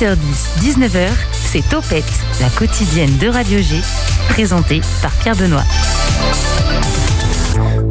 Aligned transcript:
18h10, 0.00 0.16
19h, 0.62 1.08
c'est 1.30 1.68
Topette, 1.68 2.04
la 2.40 2.48
quotidienne 2.48 3.18
de 3.18 3.28
Radio 3.28 3.58
G, 3.58 3.76
présentée 4.30 4.80
par 5.02 5.10
Pierre 5.12 5.36
Benoît. 5.36 5.64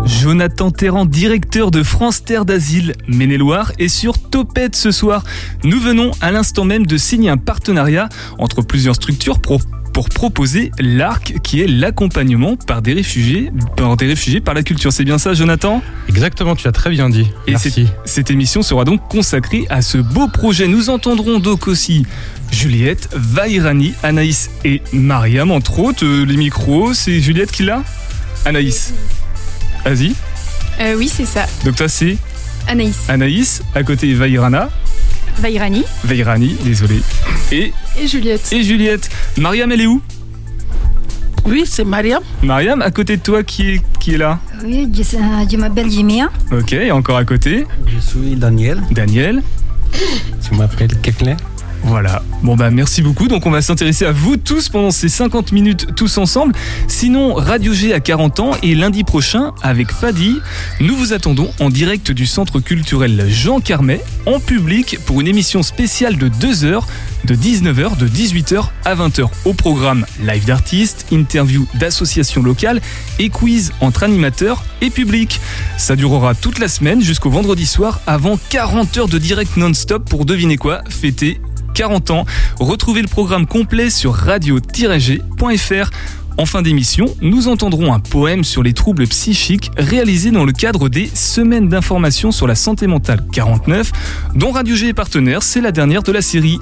Jonathan 0.05 0.72
Terran, 0.72 1.06
directeur 1.06 1.70
de 1.70 1.84
France 1.84 2.24
Terre 2.24 2.46
d'Asile, 2.46 2.96
Maine-et-Loire, 3.08 3.74
est 3.78 3.90
sur 3.90 4.18
Topette 4.18 4.76
ce 4.76 4.90
soir. 4.90 5.23
Nous 5.64 5.80
venons 5.80 6.09
à 6.20 6.32
l'instant 6.32 6.66
même 6.66 6.88
de 6.88 6.98
signer 6.98 7.30
un 7.30 7.38
partenariat 7.38 8.10
entre 8.39 8.64
plusieurs 8.64 8.96
structures 8.96 9.39
pour 9.39 9.62
pour 10.00 10.07
proposer 10.07 10.71
l'ARC, 10.79 11.41
qui 11.43 11.59
est 11.59 11.68
l'accompagnement 11.68 12.55
par 12.55 12.81
des 12.81 12.93
réfugiés, 12.93 13.52
par 13.75 13.98
des 13.98 14.07
réfugiés 14.07 14.39
par 14.39 14.54
la 14.54 14.63
culture. 14.63 14.93
C'est 14.93 15.04
bien 15.04 15.18
ça, 15.18 15.34
Jonathan? 15.34 15.81
Exactement, 16.07 16.55
tu 16.55 16.70
as 16.70 16.71
très 16.71 16.89
bien 16.89 17.09
dit. 17.09 17.27
Et 17.48 17.52
Merci. 17.52 17.70
cette- 17.71 17.88
Cette 18.05 18.31
émission 18.31 18.62
sera 18.62 18.85
donc 18.85 19.05
consacrée 19.09 19.66
à 19.70 19.81
ce 19.81 19.98
beau 19.98 20.30
projet. 20.30 20.70
Nous 20.70 20.90
entendrons 20.90 21.40
donc 21.40 21.67
aussi 21.67 22.05
Juliette, 22.49 23.09
Vairani, 23.13 23.91
Anaïs 24.02 24.49
et 24.63 24.81
Mariam, 24.93 25.52
entre 25.52 25.80
autres. 25.80 26.05
Euh, 26.05 26.23
les 26.26 26.38
micros, 26.38 26.93
c'est 26.93 27.20
Juliette 27.20 27.52
qui 27.52 27.63
l'a? 27.63 27.84
Anaïs. 28.45 28.93
Vas-y. 29.84 30.13
Euh, 30.79 30.95
oui, 30.98 31.12
c'est 31.13 31.26
ça. 31.26 31.45
Donc 31.66 31.76
toi, 31.76 31.90
c'est 31.90 32.16
Anaïs. 32.70 32.95
Anaïs, 33.09 33.62
à 33.76 33.84
côté 33.84 34.13
Vairana, 34.13 34.70
Vairani. 35.39 35.84
Vairani, 36.03 36.55
désolé. 36.63 37.02
Et, 37.52 37.71
Et 37.99 38.07
Juliette. 38.07 38.49
et 38.52 38.61
Juliette. 38.63 39.09
Mariam, 39.38 39.71
elle 39.71 39.81
est 39.81 39.88
où? 39.88 40.02
Oui, 41.45 41.63
c'est 41.65 41.84
Mariam. 41.85 42.21
Mariam, 42.43 42.81
à 42.81 42.91
côté 42.91 43.17
de 43.17 43.21
toi, 43.21 43.43
qui 43.43 43.70
est, 43.75 43.81
qui 43.99 44.13
est 44.13 44.17
là? 44.17 44.39
Oui, 44.63 44.88
je, 44.93 45.15
euh, 45.15 45.20
je 45.49 45.57
m'appelle 45.57 45.89
Jimia. 45.89 46.29
Ok, 46.52 46.73
et 46.73 46.91
encore 46.91 47.17
à 47.17 47.25
côté, 47.25 47.65
Je 47.88 47.99
suis 47.99 48.35
Daniel. 48.35 48.81
Daniel. 48.91 49.41
Tu 49.91 50.55
m'appelles 50.55 50.95
Kekle 51.02 51.35
Voilà. 51.84 52.22
Bon 52.44 52.55
bah 52.55 52.72
merci 52.72 53.02
beaucoup. 53.02 53.27
Donc 53.27 53.46
on 53.46 53.52
va 53.52 53.62
s'intéresser 53.62 54.05
à 54.05 54.12
vous 54.12 54.38
tous 54.38 54.70
pendant 54.70 54.91
ces 54.91 55.10
50 55.10 55.52
minutes 55.52 55.96
tous 55.96 56.18
ensemble. 56.18 56.54
Sinon, 56.88 57.34
Radio 57.34 57.74
G 57.74 57.94
a 57.94 57.99
40 57.99 58.40
ans 58.40 58.52
et 58.63 58.76
lundi 58.76 59.04
prochain, 59.04 59.54
avec 59.62 59.91
Fadi, 59.91 60.38
nous 60.80 60.96
vous 60.96 61.13
attendons 61.13 61.52
en 61.60 61.70
direct 61.70 62.12
du 62.12 62.26
Centre 62.26 62.60
culturel 62.60 63.26
Jean 63.30 63.60
Carmet, 63.60 64.02
en 64.25 64.40
public 64.40 65.00
pour 65.06 65.22
une 65.22 65.28
émission 65.28 65.63
spéciale 65.63 66.18
de 66.18 66.28
2 66.28 66.66
heures, 66.66 66.88
de 67.25 67.36
19h, 67.36 67.97
de 67.97 68.08
18h 68.08 68.68
à 68.86 68.96
20h. 68.96 69.28
Au 69.46 69.53
programme 69.53 70.06
live 70.22 70.46
d'artistes, 70.46 71.08
interview 71.12 71.68
d'associations 71.75 72.44
locales 72.44 72.81
et 73.19 73.30
quiz 73.30 73.74
entre 73.81 74.03
animateurs 74.03 74.64
et 74.81 74.90
public. 74.90 75.40
Ça 75.78 75.96
durera 75.96 76.36
toute 76.36 76.59
la 76.59 76.68
semaine 76.68 77.02
jusqu'au 77.02 77.30
vendredi 77.30 77.66
soir 77.66 78.00
avant 78.08 78.40
40 78.50 78.97
heures 78.97 79.08
de 79.08 79.18
direct 79.18 79.58
non-stop 79.58 80.09
pour 80.09 80.25
deviner 80.25 80.58
quoi, 80.58 80.81
fêter 80.90 81.40
40 81.80 82.12
ans. 82.12 82.25
Retrouvez 82.59 83.02
le 83.02 83.08
programme 83.08 83.47
complet 83.47 83.90
sur 83.90 84.13
radio-g.fr. 84.13 85.90
En 86.38 86.46
fin 86.46 86.62
d'émission, 86.62 87.06
nous 87.22 87.47
entendrons 87.47 87.94
un 87.94 88.02
poème 88.02 88.44
sur 88.44 88.63
les 88.63 88.74
troubles 88.74 89.08
psychiques 89.08 89.72
réalisé 89.78 90.31
dans 90.31 90.44
le 90.44 90.52
cadre 90.52 90.90
des 90.90 91.09
Semaines 91.13 91.69
d'information 91.69 92.34
sur 92.34 92.47
la 92.47 92.56
santé 92.56 92.86
mentale 92.86 93.24
49, 93.31 93.94
dont 94.36 94.52
Radio 94.52 94.75
G 94.75 94.90
est 94.90 94.94
partenaire, 94.94 95.41
c'est 95.41 95.62
la 95.62 95.72
dernière 95.72 96.03
de 96.03 96.12
la 96.12 96.22
série. 96.22 96.59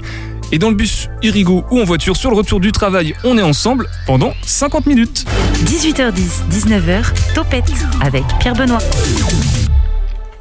Et 0.51 0.59
dans 0.59 0.69
le 0.69 0.75
bus 0.75 1.09
Irigo 1.23 1.63
ou 1.71 1.79
en 1.79 1.83
voiture 1.83 2.15
sur 2.15 2.29
le 2.29 2.37
retour 2.37 2.59
du 2.59 2.71
travail, 2.71 3.15
on 3.23 3.39
est 3.39 3.43
ensemble 3.43 3.87
pendant 4.05 4.33
50 4.43 4.85
minutes. 4.85 5.25
18h10, 5.65 6.47
19h, 6.51 7.33
Topette 7.33 7.73
avec 8.01 8.23
Pierre 8.39 8.53
Benoît. 8.53 8.77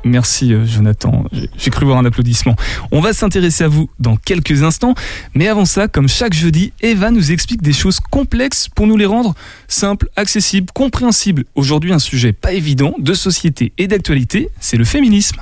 Merci 0.07 0.55
euh, 0.55 0.65
Jonathan, 0.65 1.25
J'ai- 1.33 1.71
cru 1.71 1.85
voir 1.85 1.99
un 1.99 2.05
applaudissement. 2.05 2.55
On 2.93 3.01
va 3.01 3.12
s'intéresser 3.12 3.65
à 3.65 3.69
vous 3.69 3.91
dans 3.99 4.17
quelques 4.17 4.62
instants, 4.62 4.95
mais 5.35 5.49
avant 5.49 5.65
ça, 5.65 5.89
comme 5.89 6.09
chaque 6.09 6.33
jeudi, 6.33 6.73
Eva 6.81 7.11
nous 7.11 7.33
explique 7.33 7.61
des 7.61 7.73
choses 7.73 7.99
complexes 7.99 8.69
pour 8.69 8.87
nous 8.87 8.97
les 8.97 9.05
rendre 9.06 9.34
simples, 9.67 10.09
accessibles, 10.15 10.71
compréhensibles. 10.72 11.44
Aujourd'hui, 11.56 11.93
un 11.93 11.99
sujet 11.99 12.33
pas 12.33 12.53
évident 12.53 12.94
de 12.99 13.15
société 13.15 13.72
et 13.78 13.89
d'actualité, 13.89 14.49
c'est 14.61 14.77
le 14.77 14.84
féminisme. 14.84 15.41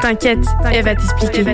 T'inquiète, 0.00 0.44
elle 0.70 0.84
va 0.84 0.94
t'expliquer. 0.94 1.44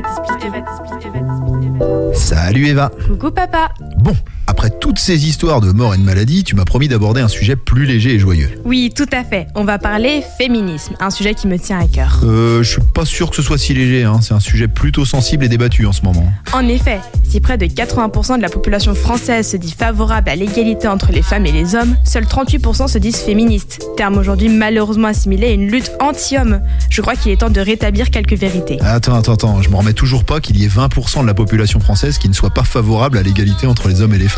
Salut 2.15 2.67
Eva. 2.67 2.91
Coucou 3.09 3.31
papa. 3.31 3.69
Bon, 3.99 4.15
après 4.47 4.71
toutes 4.71 4.99
ces 4.99 5.27
histoires 5.27 5.61
de 5.61 5.73
mort 5.73 5.95
et 5.95 5.99
de 5.99 6.03
maladie, 6.03 6.45
tu 6.45 6.56
m'as 6.56 6.65
promis 6.65 6.89
d'aborder 6.89 7.21
un 7.21 7.28
sujet 7.28 7.56
plus 7.56 7.84
léger 7.84 8.15
et 8.15 8.19
joyeux. 8.19 8.51
Oui, 8.65 8.93
tout 8.95 9.06
à 9.12 9.23
fait. 9.23 9.47
On 9.55 9.65
va 9.65 9.78
parler 9.78 10.23
féminisme, 10.39 10.95
un 11.01 11.11
sujet 11.11 11.34
qui 11.34 11.47
me 11.47 11.59
tient 11.59 11.78
à 11.78 11.87
cœur. 11.87 12.21
Euh, 12.25 12.62
je 12.62 12.73
suis 12.73 12.83
pas 12.95 13.05
sûr 13.05 13.31
que 13.31 13.37
ce 13.37 13.43
soit 13.43 13.59
si 13.59 13.75
léger, 13.75 14.05
hein. 14.05 14.19
c'est 14.23 14.34
un 14.34 14.41
sujet 14.41 14.67
plutôt 14.67 15.05
sensible 15.05 15.45
et 15.45 15.49
débattu 15.49 15.87
en 15.87 15.93
ce 15.93 16.03
moment. 16.03 16.27
En 16.53 16.67
effet, 16.67 17.01
si 17.28 17.41
près 17.41 17.59
de 17.59 17.67
80% 17.67 18.39
de 18.39 18.43
la 18.43 18.49
population 18.49 18.95
française 18.95 19.49
se 19.49 19.56
dit 19.56 19.71
favorable 19.71 20.28
à 20.28 20.34
l'égalité 20.34 20.89
entre 20.89 21.12
les 21.12 21.22
femmes 21.22 21.47
et 21.47 21.53
les 21.53 21.77
hommes, 21.77 21.95
seuls 22.05 22.25
38% 22.25 22.89
se 22.89 22.99
disent 22.99 23.19
féministes, 23.19 23.81
terme 23.97 24.19
aujourd'hui 24.19 24.49
malheureusement 24.49 25.09
assimilé 25.09 25.47
à 25.49 25.53
une 25.53 25.71
lutte 25.71 25.93
anti-homme. 26.01 26.61
Je 26.89 27.01
crois 27.03 27.15
qu'il 27.15 27.31
est 27.31 27.37
temps 27.37 27.51
de 27.51 27.61
rétablir 27.61 28.11
quelques 28.11 28.37
vérités. 28.37 28.78
Attends, 28.81 29.15
attends, 29.15 29.34
attends, 29.34 29.62
je 29.62 29.71
me 29.71 29.77
remets 29.77 29.93
toujours 29.93 30.25
pas 30.25 30.41
qu'il 30.41 30.59
y 30.59 30.65
ait 30.65 30.69
20% 30.69 31.22
de 31.22 31.27
la 31.27 31.34
population 31.34 31.78
française 31.78 32.19
qui 32.19 32.28
ne 32.28 32.34
soit 32.34 32.51
pas 32.51 32.65
favorable 32.65 33.17
à 33.17 33.22
l'égalité 33.22 33.67
entre 33.67 33.89
les 33.89 34.01
hommes 34.01 34.15
et 34.15 34.19
les 34.19 34.28
femmes. 34.28 34.30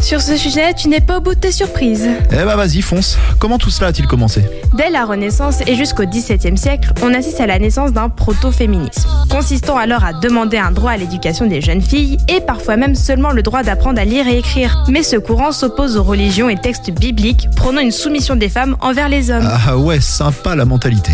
Sur 0.00 0.20
ce 0.20 0.36
sujet, 0.36 0.72
tu 0.74 0.88
n'es 0.88 1.00
pas 1.00 1.18
au 1.18 1.20
bout 1.20 1.34
de 1.34 1.40
tes 1.40 1.50
surprises. 1.50 2.06
Eh 2.30 2.44
bah 2.44 2.54
vas-y, 2.56 2.80
fonce. 2.80 3.18
Comment 3.38 3.58
tout 3.58 3.70
cela 3.70 3.88
a-t-il 3.88 4.06
commencé? 4.06 4.42
Dès 4.74 4.90
la 4.90 5.04
Renaissance 5.04 5.62
et 5.66 5.74
jusqu'au 5.74 6.04
XVIIe 6.04 6.56
siècle, 6.56 6.92
on 7.02 7.12
assiste 7.14 7.40
à 7.40 7.46
la 7.46 7.58
naissance 7.58 7.92
d'un 7.92 8.08
proto-féminisme, 8.08 9.08
consistant 9.30 9.76
alors 9.76 10.04
à 10.04 10.12
demander 10.12 10.58
un 10.58 10.70
droit 10.70 10.92
à 10.92 10.96
l'éducation 10.96 11.46
des 11.46 11.60
jeunes 11.60 11.80
filles 11.80 12.18
et 12.28 12.40
parfois 12.40 12.76
même 12.76 12.94
seulement 12.94 13.30
le 13.30 13.42
droit 13.42 13.62
d'apprendre 13.62 14.00
à 14.00 14.04
lire 14.04 14.28
et 14.28 14.38
écrire. 14.38 14.84
Mais 14.88 15.02
ce 15.02 15.16
courant 15.16 15.50
s'oppose 15.50 15.96
aux 15.96 16.02
religions 16.02 16.48
et 16.48 16.56
textes 16.56 16.90
bibliques, 16.90 17.48
prônant 17.56 17.80
une 17.80 17.90
soumission 17.90 18.36
des 18.36 18.48
femmes 18.48 18.76
envers 18.80 19.08
les 19.08 19.30
hommes. 19.30 19.48
Ah 19.66 19.76
ouais, 19.76 20.00
sympa 20.00 20.54
la 20.54 20.64
mentalité. 20.64 21.12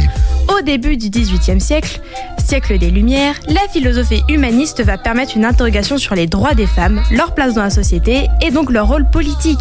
Au 0.49 0.61
début 0.61 0.97
du 0.97 1.09
XVIIIe 1.09 1.61
siècle, 1.61 2.01
siècle 2.45 2.79
des 2.79 2.91
Lumières, 2.91 3.37
la 3.49 3.61
philosophie 3.73 4.23
humaniste 4.29 4.83
va 4.83 4.99
permettre 4.99 5.37
une 5.37 5.45
interrogation 5.45 5.99
sur 5.99 6.15
les 6.15 6.27
droits 6.27 6.55
des 6.55 6.67
femmes, 6.67 7.01
leur 7.11 7.35
place 7.35 7.55
dans 7.55 7.63
la 7.63 7.71
société 7.71 8.22
et 8.41 8.51
donc 8.51 8.71
leur 8.71 8.89
rôle 8.89 9.05
politique. 9.09 9.61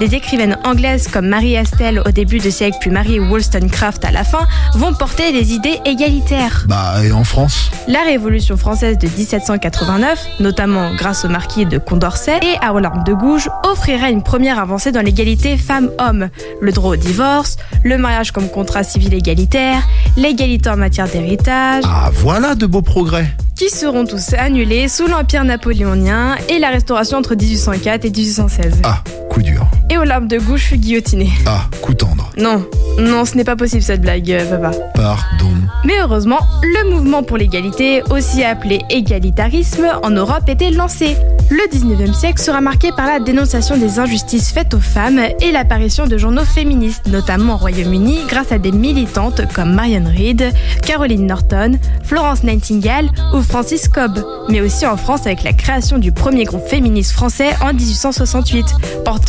Des 0.00 0.14
écrivaines 0.14 0.58
anglaises 0.64 1.06
comme 1.08 1.28
Marie 1.28 1.56
Astell 1.56 2.02
au 2.04 2.10
début 2.10 2.38
du 2.38 2.50
siècle 2.50 2.78
puis 2.80 2.90
Marie 2.90 3.20
Wollstonecraft 3.20 4.04
à 4.04 4.10
la 4.10 4.24
fin 4.24 4.46
vont 4.74 4.92
porter 4.94 5.32
des 5.32 5.52
idées 5.52 5.80
égalitaires. 5.84 6.64
Bah, 6.68 6.94
et 7.04 7.12
en 7.12 7.24
France? 7.24 7.70
La 7.88 8.00
Révolution 8.02 8.56
française 8.56 8.98
de 8.98 9.06
1789, 9.06 10.26
notamment 10.40 10.94
grâce 10.94 11.24
au 11.24 11.28
marquis 11.28 11.66
de 11.66 11.78
Condorcet 11.78 12.40
et 12.42 12.56
à 12.64 12.74
Olympe 12.74 13.04
de 13.06 13.12
Gouges, 13.14 13.48
offrira 13.64 14.10
une 14.10 14.22
première 14.22 14.58
avancée 14.58 14.92
dans 14.92 15.02
l'égalité 15.02 15.56
femmes-hommes. 15.56 16.28
Le 16.60 16.72
droit 16.72 16.90
au 16.92 16.96
divorce, 16.96 17.56
le 17.84 17.98
mariage 17.98 18.32
comme 18.32 18.48
contrat 18.48 18.82
civil 18.82 19.12
égalitaire, 19.14 19.82
l'égalité 20.16 20.70
en 20.70 20.76
matière 20.76 21.08
d'héritage, 21.08 21.84
Ah 21.86 22.10
voilà 22.12 22.54
de 22.54 22.66
beaux 22.66 22.82
progrès. 22.82 23.26
qui 23.56 23.68
seront 23.68 24.04
tous 24.06 24.32
annulés 24.34 24.88
sous 24.88 25.06
l'Empire 25.06 25.44
napoléonien 25.44 26.36
et 26.48 26.58
la 26.58 26.70
restauration 26.70 27.18
entre 27.18 27.34
1804 27.36 28.01
et 28.04 28.10
1816. 28.10 28.80
Ah, 28.84 29.02
coup 29.32 29.42
dur. 29.42 29.66
Et 29.88 29.96
Olympe 29.96 30.28
de 30.28 30.38
Gouges 30.38 30.64
fut 30.64 30.76
guillotiné. 30.76 31.30
Ah, 31.46 31.62
coup 31.80 31.94
tendre. 31.94 32.30
Non, 32.36 32.64
non, 32.98 33.24
ce 33.24 33.36
n'est 33.36 33.44
pas 33.44 33.56
possible 33.56 33.82
cette 33.82 34.02
blague, 34.02 34.30
euh, 34.30 34.58
papa. 34.58 34.76
Pardon. 34.94 35.52
Mais 35.84 35.94
heureusement, 36.00 36.38
le 36.62 36.90
mouvement 36.90 37.22
pour 37.22 37.38
l'égalité, 37.38 38.02
aussi 38.10 38.44
appelé 38.44 38.82
égalitarisme, 38.90 39.86
en 40.02 40.10
Europe 40.10 40.48
était 40.48 40.70
lancé. 40.70 41.16
Le 41.50 41.68
19e 41.70 42.14
siècle 42.14 42.40
sera 42.40 42.60
marqué 42.60 42.90
par 42.96 43.06
la 43.06 43.20
dénonciation 43.20 43.76
des 43.76 43.98
injustices 43.98 44.52
faites 44.52 44.74
aux 44.74 44.80
femmes 44.80 45.20
et 45.40 45.50
l'apparition 45.50 46.06
de 46.06 46.16
journaux 46.16 46.44
féministes, 46.44 47.08
notamment 47.08 47.54
au 47.54 47.58
Royaume-Uni 47.58 48.20
grâce 48.28 48.52
à 48.52 48.58
des 48.58 48.72
militantes 48.72 49.42
comme 49.52 49.74
Marianne 49.74 50.08
Reed, 50.08 50.52
Caroline 50.86 51.26
Norton, 51.26 51.78
Florence 52.04 52.44
Nightingale 52.44 53.10
ou 53.34 53.42
Francis 53.42 53.88
Cobb, 53.88 54.18
mais 54.48 54.60
aussi 54.60 54.86
en 54.86 54.96
France 54.96 55.26
avec 55.26 55.42
la 55.42 55.52
création 55.52 55.98
du 55.98 56.12
premier 56.12 56.44
groupe 56.44 56.66
féministe 56.66 57.12
français 57.12 57.50
en 57.60 57.74
1868, 57.74 58.66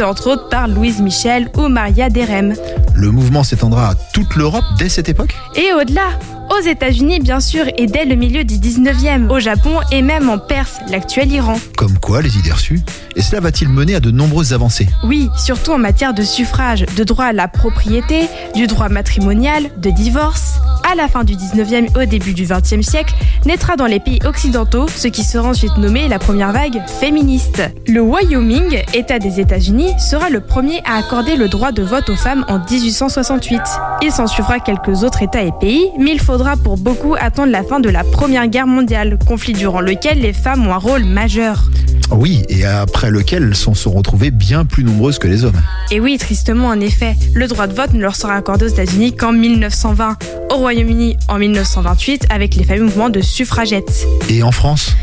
entre 0.01 0.31
autres 0.31 0.49
par 0.49 0.67
Louise 0.67 1.01
Michel 1.01 1.49
ou 1.57 1.67
Maria 1.67 2.09
Derem. 2.09 2.53
Le 2.95 3.11
mouvement 3.11 3.43
s'étendra 3.43 3.89
à 3.89 3.95
toute 4.13 4.35
l'Europe 4.35 4.63
dès 4.77 4.89
cette 4.89 5.09
époque? 5.09 5.35
Et 5.55 5.73
au-delà, 5.73 6.09
aux 6.49 6.61
États-Unis 6.65 7.19
bien 7.19 7.39
sûr, 7.39 7.65
et 7.77 7.87
dès 7.87 8.05
le 8.05 8.15
milieu 8.15 8.43
du 8.43 8.55
19e, 8.55 9.29
au 9.29 9.39
Japon 9.39 9.79
et 9.91 10.01
même 10.01 10.29
en 10.29 10.37
Perse, 10.37 10.79
l'actuel 10.89 11.31
Iran. 11.31 11.55
Comme 11.77 11.97
quoi, 11.99 12.21
les 12.21 12.37
idées 12.37 12.51
reçues 12.51 12.81
Et 13.15 13.21
cela 13.21 13.41
va-t-il 13.41 13.69
mener 13.69 13.95
à 13.95 13.99
de 13.99 14.11
nombreuses 14.11 14.53
avancées? 14.53 14.87
Oui, 15.03 15.29
surtout 15.37 15.71
en 15.71 15.77
matière 15.77 16.13
de 16.13 16.23
suffrage, 16.23 16.85
de 16.95 17.03
droit 17.03 17.25
à 17.25 17.33
la 17.33 17.47
propriété, 17.47 18.27
du 18.55 18.67
droit 18.67 18.89
matrimonial, 18.89 19.69
de 19.77 19.89
divorce. 19.89 20.53
à 20.91 20.95
la 20.95 21.07
fin 21.07 21.23
du 21.23 21.35
19e 21.35 21.97
au 21.97 22.05
début 22.05 22.33
du 22.33 22.45
20e 22.45 22.81
siècle, 22.81 23.15
naîtra 23.45 23.77
dans 23.77 23.85
les 23.85 24.01
pays 24.01 24.19
occidentaux, 24.25 24.85
ce 24.93 25.07
qui 25.07 25.23
sera 25.23 25.47
ensuite 25.49 25.77
nommé 25.77 26.09
la 26.09 26.19
première 26.19 26.51
vague 26.51 26.81
féministe. 26.99 27.63
Le 27.87 28.01
Wyoming, 28.01 28.81
État 28.93 29.17
des 29.17 29.39
États-Unis, 29.39 29.93
sera 29.97 30.29
le 30.29 30.41
premier 30.41 30.81
à 30.85 30.97
accorder 30.97 31.37
le 31.37 31.47
droit 31.47 31.71
de 31.71 31.83
vote 31.83 32.09
aux 32.09 32.17
femmes 32.17 32.45
en 32.49 32.59
1868. 32.59 33.61
Il 34.01 34.11
s'en 34.11 34.27
suivra 34.27 34.59
quelques 34.59 35.03
autres 35.03 35.21
États 35.23 35.43
et 35.43 35.53
pays, 35.59 35.85
mais 35.97 36.11
il 36.11 36.19
faudra 36.33 36.57
pour 36.57 36.77
beaucoup 36.77 37.13
attendre 37.13 37.51
la 37.51 37.61
fin 37.61 37.79
de 37.79 37.89
la 37.89 38.03
Première 38.03 38.47
Guerre 38.47 38.65
mondiale, 38.65 39.19
conflit 39.23 39.53
durant 39.53 39.81
lequel 39.81 40.19
les 40.19 40.33
femmes 40.33 40.65
ont 40.65 40.73
un 40.73 40.77
rôle 40.77 41.03
majeur. 41.03 41.69
Oui, 42.09 42.41
et 42.49 42.65
après 42.65 43.11
lequel 43.11 43.43
elles 43.43 43.55
s'en 43.55 43.75
sont 43.75 43.91
retrouvées 43.91 44.31
bien 44.31 44.65
plus 44.65 44.83
nombreuses 44.83 45.19
que 45.19 45.27
les 45.27 45.45
hommes. 45.45 45.61
Et 45.91 45.99
oui, 45.99 46.17
tristement 46.17 46.69
en 46.69 46.79
effet, 46.79 47.15
le 47.35 47.47
droit 47.47 47.67
de 47.67 47.75
vote 47.75 47.93
ne 47.93 48.01
leur 48.01 48.15
sera 48.15 48.33
accordé 48.33 48.65
aux 48.65 48.69
États-Unis 48.69 49.15
qu'en 49.15 49.31
1920, 49.31 50.17
au 50.49 50.55
Royaume-Uni 50.55 51.17
en 51.27 51.37
1928 51.37 52.25
avec 52.31 52.55
les 52.55 52.63
fameux 52.63 52.85
mouvements 52.85 53.11
de 53.11 53.21
suffragettes. 53.21 54.07
Et 54.27 54.41
en 54.41 54.51
France? 54.51 54.95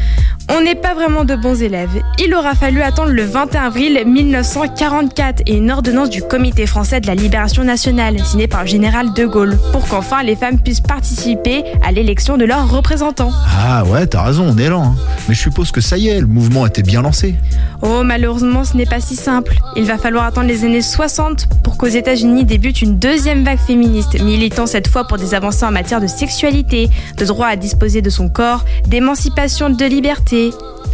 On 0.52 0.62
n'est 0.62 0.74
pas 0.74 0.94
vraiment 0.94 1.24
de 1.24 1.36
bons 1.36 1.62
élèves. 1.62 1.90
Il 2.18 2.34
aura 2.34 2.54
fallu 2.54 2.82
attendre 2.82 3.10
le 3.12 3.22
21 3.24 3.62
avril 3.66 4.02
1944 4.04 5.42
et 5.46 5.56
une 5.56 5.70
ordonnance 5.70 6.10
du 6.10 6.22
Comité 6.22 6.66
français 6.66 7.00
de 7.00 7.06
la 7.06 7.14
libération 7.14 7.62
nationale, 7.62 8.18
signée 8.24 8.48
par 8.48 8.62
le 8.62 8.66
général 8.66 9.12
de 9.14 9.26
Gaulle, 9.26 9.56
pour 9.72 9.86
qu'enfin 9.86 10.22
les 10.24 10.34
femmes 10.34 10.58
puissent 10.58 10.80
participer 10.80 11.62
à 11.86 11.92
l'élection 11.92 12.36
de 12.36 12.44
leurs 12.44 12.68
représentants. 12.68 13.30
Ah 13.64 13.84
ouais, 13.84 14.06
t'as 14.06 14.24
raison, 14.24 14.46
on 14.48 14.58
est 14.58 14.68
lent. 14.68 14.82
hein. 14.84 14.94
Mais 15.28 15.34
je 15.34 15.40
suppose 15.40 15.70
que 15.70 15.80
ça 15.80 15.96
y 15.96 16.08
est, 16.08 16.20
le 16.20 16.26
mouvement 16.26 16.66
était 16.66 16.82
bien 16.82 17.02
lancé. 17.02 17.36
Oh, 17.82 18.02
malheureusement, 18.04 18.64
ce 18.64 18.76
n'est 18.76 18.86
pas 18.86 19.00
si 19.00 19.14
simple. 19.16 19.56
Il 19.76 19.84
va 19.84 19.98
falloir 19.98 20.24
attendre 20.24 20.48
les 20.48 20.64
années 20.64 20.82
60 20.82 21.46
pour 21.62 21.76
qu'aux 21.76 21.86
États-Unis 21.86 22.44
débute 22.44 22.82
une 22.82 22.98
deuxième 22.98 23.44
vague 23.44 23.58
féministe, 23.58 24.20
militant 24.20 24.66
cette 24.66 24.88
fois 24.88 25.06
pour 25.06 25.16
des 25.16 25.34
avancées 25.34 25.64
en 25.64 25.70
matière 25.70 26.00
de 26.00 26.06
sexualité, 26.08 26.90
de 27.16 27.24
droit 27.24 27.46
à 27.46 27.56
disposer 27.56 28.02
de 28.02 28.10
son 28.10 28.28
corps, 28.28 28.64
d'émancipation, 28.88 29.70
de 29.70 29.84
liberté. 29.84 30.39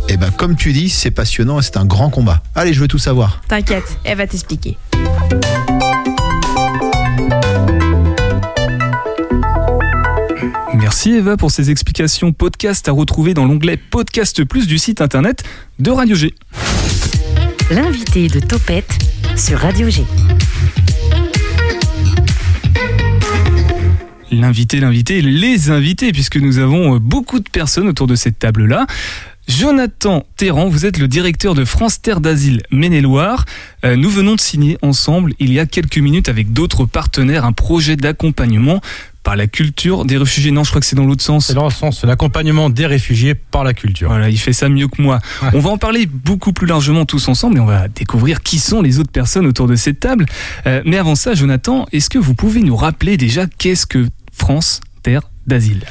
Et 0.09 0.17
ben 0.17 0.31
comme 0.31 0.57
tu 0.57 0.73
dis, 0.73 0.89
c'est 0.89 1.11
passionnant 1.11 1.61
et 1.61 1.63
c'est 1.63 1.77
un 1.77 1.85
grand 1.85 2.11
combat. 2.11 2.43
Allez, 2.55 2.73
je 2.73 2.81
veux 2.81 2.89
tout 2.89 2.99
savoir. 2.99 3.41
T'inquiète, 3.49 3.99
elle 4.05 4.19
va 4.19 4.27
t'expliquer. 4.27 4.77
Merci 10.75 11.13
Eva 11.13 11.37
pour 11.37 11.51
ces 11.51 11.71
explications 11.71 12.33
podcast 12.33 12.89
à 12.89 12.93
retrouver 12.93 13.35
dans 13.35 13.45
l'onglet 13.45 13.77
Podcast 13.77 14.45
Plus 14.45 14.67
du 14.67 14.79
site 14.79 15.01
internet 15.01 15.45
de 15.79 15.91
Radio 15.91 16.17
G. 16.17 16.35
L'invité 17.71 18.29
de 18.29 18.41
Topette 18.41 18.99
sur 19.37 19.59
Radio 19.59 19.89
G. 19.91 20.05
L'invité, 24.31 24.81
l'invité, 24.81 25.23
les 25.23 25.71
invités, 25.71 26.13
puisque 26.13 26.37
nous 26.37 26.59
avons 26.59 26.97
beaucoup 26.99 27.39
de 27.39 27.49
personnes 27.49 27.89
autour 27.89 28.07
de 28.07 28.17
cette 28.17 28.39
table-là. 28.39 28.87
Jonathan 29.49 30.27
Terran, 30.37 30.69
vous 30.69 30.87
êtes 30.87 30.99
le 30.99 31.07
directeur 31.07 31.55
de 31.55 31.65
France 31.65 32.03
Terre 32.03 32.21
d'Asile 32.21 32.63
Maine-et-Loire. 32.71 33.45
Euh, 33.85 33.95
nous 33.95 34.11
venons 34.11 34.35
de 34.35 34.41
signer 34.41 34.77
ensemble, 34.83 35.35
il 35.39 35.53
y 35.53 35.61
a 35.61 35.67
quelques 35.67 35.99
minutes, 35.99 36.29
avec 36.29 36.53
d'autres 36.53 36.85
partenaires, 36.85 37.45
un 37.45 37.53
projet 37.53 37.97
d'accompagnement 37.97 38.81
par 39.23 39.37
la 39.37 39.47
culture 39.47 40.05
des 40.05 40.19
réfugiés. 40.19 40.51
Non, 40.51 40.65
je 40.65 40.71
crois 40.71 40.81
que 40.81 40.87
c'est 40.87 40.97
dans 40.97 41.05
l'autre 41.05 41.23
sens. 41.23 41.47
C'est 41.47 41.55
dans 41.55 41.65
le 41.65 41.71
sens, 41.71 42.05
l'accompagnement 42.05 42.71
des 42.71 42.87
réfugiés 42.87 43.35
par 43.35 43.65
la 43.65 43.73
culture. 43.73 44.09
Voilà, 44.09 44.31
il 44.31 44.39
fait 44.39 44.53
ça 44.53 44.69
mieux 44.69 44.89
que 44.89 45.01
moi. 45.01 45.21
Ouais. 45.43 45.49
On 45.55 45.61
va 45.61 45.71
en 45.71 45.79
parler 45.79 46.07
beaucoup 46.07 46.53
plus 46.53 46.67
largement 46.67 47.07
tous 47.07 47.29
ensemble 47.29 47.57
et 47.57 47.61
on 47.61 47.67
va 47.67 47.89
découvrir 47.89 48.43
qui 48.43 48.59
sont 48.59 48.83
les 48.83 48.99
autres 48.99 49.11
personnes 49.11 49.47
autour 49.47 49.69
de 49.69 49.77
cette 49.77 50.01
table. 50.01 50.27
Euh, 50.67 50.83
mais 50.85 50.97
avant 50.97 51.15
ça, 51.15 51.35
Jonathan, 51.35 51.87
est-ce 51.93 52.11
que 52.11 52.19
vous 52.19 52.35
pouvez 52.35 52.63
nous 52.63 52.77
rappeler 52.77 53.17
déjà 53.17 53.47
qu'est-ce 53.47 53.87
que 53.87 54.09
France 54.33 54.81
Terre 55.03 55.23
d'Asile? 55.47 55.85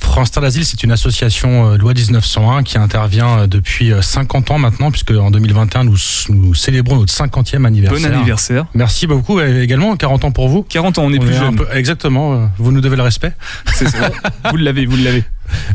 France 0.00 0.30
Terre 0.30 0.42
d'Asile, 0.42 0.64
c'est 0.64 0.82
une 0.82 0.92
association 0.92 1.72
euh, 1.72 1.76
loi 1.76 1.92
1901 1.94 2.62
qui 2.62 2.78
intervient 2.78 3.40
euh, 3.40 3.46
depuis 3.46 3.92
euh, 3.92 4.00
50 4.02 4.50
ans 4.52 4.58
maintenant, 4.58 4.90
puisque 4.90 5.10
en 5.10 5.30
2021, 5.30 5.84
nous, 5.84 5.96
nous 6.30 6.54
célébrons 6.54 6.96
notre 6.96 7.12
50e 7.12 7.64
anniversaire. 7.66 8.10
Bon 8.10 8.16
anniversaire. 8.16 8.66
Merci 8.74 9.06
beaucoup, 9.06 9.40
et 9.40 9.60
également 9.60 9.96
40 9.96 10.24
ans 10.24 10.30
pour 10.30 10.48
vous. 10.48 10.62
40 10.62 10.98
ans, 10.98 11.04
on 11.04 11.12
est 11.12 11.18
On 11.18 11.22
plus 11.22 11.32
est 11.34 11.36
un 11.36 11.40
jeune. 11.40 11.56
peu- 11.56 11.66
exactement, 11.74 12.34
euh, 12.34 12.46
vous 12.58 12.72
nous 12.72 12.80
devez 12.80 12.96
le 12.96 13.02
respect. 13.02 13.32
C'est 13.74 13.88
ça. 13.88 14.10
vous 14.50 14.56
l'avez, 14.56 14.86
vous 14.86 14.96
l'avez. 14.96 15.24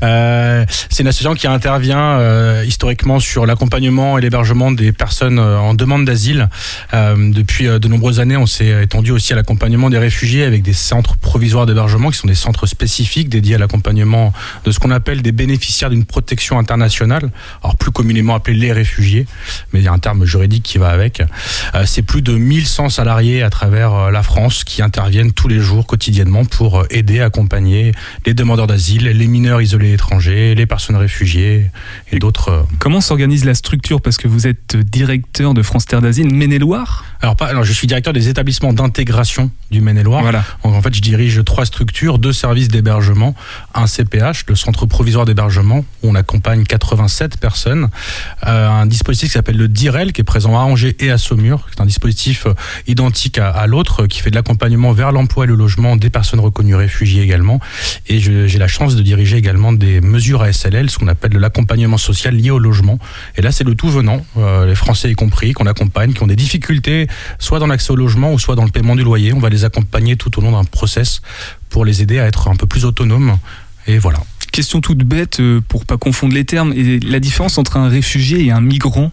Euh, 0.03 0.65
c'est 0.89 1.03
une 1.03 1.07
association 1.07 1.35
qui 1.35 1.47
intervient 1.47 2.19
euh, 2.19 2.63
historiquement 2.65 3.19
sur 3.19 3.45
l'accompagnement 3.45 4.17
et 4.17 4.21
l'hébergement 4.21 4.71
des 4.71 4.91
personnes 4.91 5.39
euh, 5.39 5.57
en 5.57 5.73
demande 5.73 6.05
d'asile. 6.05 6.49
Depuis 6.93 7.65
de 7.65 7.87
nombreuses 7.87 8.19
années, 8.19 8.37
on 8.37 8.45
s'est 8.45 8.83
étendu 8.83 9.11
aussi 9.11 9.33
à 9.33 9.35
l'accompagnement 9.35 9.89
des 9.89 9.97
réfugiés 9.97 10.43
avec 10.43 10.61
des 10.61 10.73
centres 10.73 11.17
provisoires 11.17 11.65
d'hébergement 11.65 12.11
qui 12.11 12.17
sont 12.17 12.27
des 12.27 12.35
centres 12.35 12.65
spécifiques 12.65 13.29
dédiés 13.29 13.55
à 13.55 13.57
l'accompagnement 13.57 14.33
de 14.63 14.71
ce 14.71 14.79
qu'on 14.79 14.91
appelle 14.91 15.21
des 15.21 15.31
bénéficiaires 15.31 15.89
d'une 15.89 16.05
protection 16.05 16.59
internationale, 16.59 17.31
alors 17.63 17.77
plus 17.77 17.91
communément 17.91 18.35
appelés 18.35 18.57
les 18.57 18.71
réfugiés, 18.71 19.25
mais 19.71 19.79
il 19.79 19.85
y 19.85 19.87
a 19.87 19.91
un 19.91 19.99
terme 19.99 20.25
juridique 20.25 20.63
qui 20.63 20.77
va 20.77 20.89
avec. 20.89 21.23
C'est 21.85 22.03
plus 22.03 22.21
de 22.21 22.33
1100 22.33 22.89
salariés 22.89 23.43
à 23.43 23.49
travers 23.49 24.11
la 24.11 24.23
France 24.23 24.63
qui 24.63 24.81
interviennent 24.81 25.33
tous 25.33 25.47
les 25.47 25.59
jours, 25.59 25.87
quotidiennement, 25.87 26.45
pour 26.45 26.85
aider, 26.89 27.21
accompagner 27.21 27.91
les 28.25 28.33
demandeurs 28.33 28.67
d'asile, 28.67 29.05
les 29.05 29.27
mineurs 29.27 29.61
isolés 29.63 29.93
étrangers, 29.93 30.55
les 30.55 30.65
personnes 30.65 30.95
réfugiées 30.95 31.69
et 32.11 32.19
d'autres. 32.19 32.49
euh. 32.49 32.61
Comment 32.79 33.01
s'organise 33.01 33.45
la 33.45 33.53
structure 33.53 34.01
Parce 34.01 34.17
que 34.17 34.27
vous 34.27 34.47
êtes 34.47 34.75
directeur 34.75 35.53
de 35.53 35.61
France 35.61 35.85
Terre 35.85 36.01
d'Asile 36.01 36.33
Maine-et-Loire. 36.33 37.03
Alors, 37.21 37.35
pas, 37.35 37.45
alors, 37.47 37.63
je 37.63 37.73
suis 37.73 37.87
directeur 37.87 38.13
des 38.13 38.29
établissements 38.29 38.73
d'intégration 38.73 39.51
du 39.71 39.81
Maine-et-Loire. 39.81 40.21
Voilà. 40.21 40.43
Donc, 40.63 40.75
en 40.75 40.81
fait, 40.81 40.93
je 40.93 41.01
dirige 41.01 41.43
trois 41.45 41.65
structures, 41.65 42.19
deux 42.19 42.33
services 42.33 42.67
d'hébergement, 42.67 43.33
un 43.73 43.87
CPH, 43.87 44.45
le 44.47 44.55
centre 44.55 44.85
provisoire 44.85 45.25
d'hébergement, 45.25 45.85
où 46.03 46.09
on 46.09 46.15
accompagne 46.15 46.63
87 46.63 47.37
personnes, 47.39 47.89
euh, 48.45 48.69
un 48.69 48.85
dispositif 48.85 49.29
qui 49.29 49.33
s'appelle 49.33 49.57
le 49.57 49.67
DIREL, 49.67 50.11
qui 50.13 50.21
est 50.21 50.25
présent 50.25 50.57
à 50.57 50.61
Angers 50.63 50.95
et 50.99 51.11
à 51.11 51.17
Saumur, 51.17 51.65
c'est 51.73 51.81
un 51.81 51.85
dispositif 51.85 52.45
euh, 52.45 52.53
identique 52.87 53.37
à, 53.37 53.49
à 53.49 53.67
l'autre, 53.67 54.05
qui 54.07 54.19
fait 54.19 54.29
de 54.29 54.35
l'accompagnement 54.35 54.91
vers 54.91 55.11
l'emploi 55.11 55.45
et 55.45 55.47
le 55.47 55.55
logement 55.55 55.95
des 55.95 56.09
personnes 56.09 56.39
reconnues 56.41 56.75
réfugiées 56.75 57.21
également. 57.23 57.59
Et 58.07 58.19
j'ai 58.19 58.57
la 58.57 58.67
chance 58.67 58.95
de 58.95 59.01
diriger 59.01 59.37
également 59.37 59.52
des 59.73 60.01
mesures 60.01 60.41
ASLL, 60.41 60.89
ce 60.89 60.97
qu'on 60.97 61.07
appelle 61.07 61.31
de 61.31 61.39
l'accompagnement 61.39 61.97
social 61.97 62.35
lié 62.35 62.51
au 62.51 62.59
logement. 62.59 62.99
Et 63.37 63.41
là, 63.41 63.51
c'est 63.51 63.63
le 63.63 63.75
tout 63.75 63.89
venant, 63.89 64.25
euh, 64.37 64.65
les 64.65 64.75
Français 64.75 65.11
y 65.11 65.15
compris, 65.15 65.53
qu'on 65.53 65.65
accompagne, 65.65 66.13
qui 66.13 66.23
ont 66.23 66.27
des 66.27 66.35
difficultés, 66.35 67.07
soit 67.39 67.59
dans 67.59 67.67
l'accès 67.67 67.91
au 67.91 67.95
logement 67.95 68.33
ou 68.33 68.39
soit 68.39 68.55
dans 68.55 68.65
le 68.65 68.71
paiement 68.71 68.95
du 68.95 69.03
loyer. 69.03 69.33
On 69.33 69.39
va 69.39 69.49
les 69.49 69.65
accompagner 69.65 70.15
tout 70.15 70.37
au 70.39 70.41
long 70.41 70.51
d'un 70.51 70.63
process 70.63 71.21
pour 71.69 71.85
les 71.85 72.01
aider 72.01 72.19
à 72.19 72.25
être 72.25 72.47
un 72.47 72.55
peu 72.55 72.67
plus 72.67 72.85
autonomes. 72.85 73.37
Et 73.87 73.97
voilà. 73.97 74.19
Question 74.51 74.81
toute 74.81 74.99
bête 74.99 75.39
euh, 75.39 75.61
pour 75.67 75.85
pas 75.85 75.97
confondre 75.97 76.33
les 76.33 76.45
termes. 76.45 76.73
Et 76.73 76.99
la 76.99 77.19
différence 77.19 77.57
entre 77.57 77.77
un 77.77 77.89
réfugié 77.89 78.45
et 78.45 78.51
un 78.51 78.61
migrant, 78.61 79.11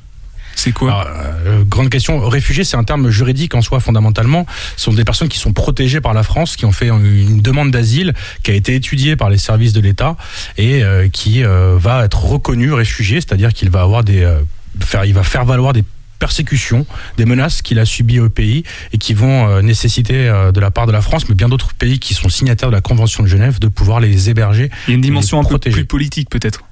c'est 0.60 0.72
quoi 0.72 0.90
Alors, 0.90 1.06
euh, 1.46 1.64
grande 1.64 1.88
question. 1.88 2.28
Réfugié, 2.28 2.64
c'est 2.64 2.76
un 2.76 2.84
terme 2.84 3.08
juridique 3.08 3.54
en 3.54 3.62
soi 3.62 3.80
fondamentalement. 3.80 4.46
Ce 4.76 4.84
sont 4.84 4.92
des 4.92 5.04
personnes 5.04 5.28
qui 5.28 5.38
sont 5.38 5.52
protégées 5.52 6.00
par 6.00 6.12
la 6.12 6.22
France, 6.22 6.56
qui 6.56 6.66
ont 6.66 6.72
fait 6.72 6.88
une 6.88 7.40
demande 7.40 7.70
d'asile, 7.70 8.12
qui 8.42 8.50
a 8.50 8.54
été 8.54 8.74
étudiée 8.74 9.16
par 9.16 9.30
les 9.30 9.38
services 9.38 9.72
de 9.72 9.80
l'État 9.80 10.16
et 10.58 10.82
euh, 10.82 11.08
qui 11.08 11.42
euh, 11.44 11.76
va 11.78 12.04
être 12.04 12.24
reconnu 12.24 12.72
réfugié, 12.72 13.20
c'est-à-dire 13.20 13.54
qu'il 13.54 13.70
va 13.70 13.80
avoir 13.80 14.04
des, 14.04 14.22
euh, 14.22 14.40
faire, 14.80 15.06
il 15.06 15.14
va 15.14 15.22
faire 15.22 15.44
valoir 15.44 15.72
des 15.72 15.84
persécutions, 16.20 16.86
des 17.16 17.24
menaces 17.24 17.62
qu'il 17.62 17.80
a 17.80 17.84
subies 17.84 18.20
au 18.20 18.28
pays 18.28 18.62
et 18.92 18.98
qui 18.98 19.14
vont 19.14 19.48
euh, 19.48 19.62
nécessiter 19.62 20.28
euh, 20.28 20.52
de 20.52 20.60
la 20.60 20.70
part 20.70 20.86
de 20.86 20.92
la 20.92 21.00
France, 21.00 21.28
mais 21.28 21.34
bien 21.34 21.48
d'autres 21.48 21.74
pays 21.74 21.98
qui 21.98 22.14
sont 22.14 22.28
signataires 22.28 22.68
de 22.68 22.74
la 22.74 22.82
Convention 22.82 23.24
de 23.24 23.28
Genève, 23.28 23.58
de 23.58 23.68
pouvoir 23.68 23.98
les 23.98 24.30
héberger 24.30 24.70
Il 24.86 24.90
y 24.90 24.92
a 24.92 24.94
une 24.94 25.00
dimension 25.00 25.40
un 25.40 25.44
peu 25.44 25.58
plus 25.58 25.86
politique 25.86 26.30
peut-être. 26.30 26.62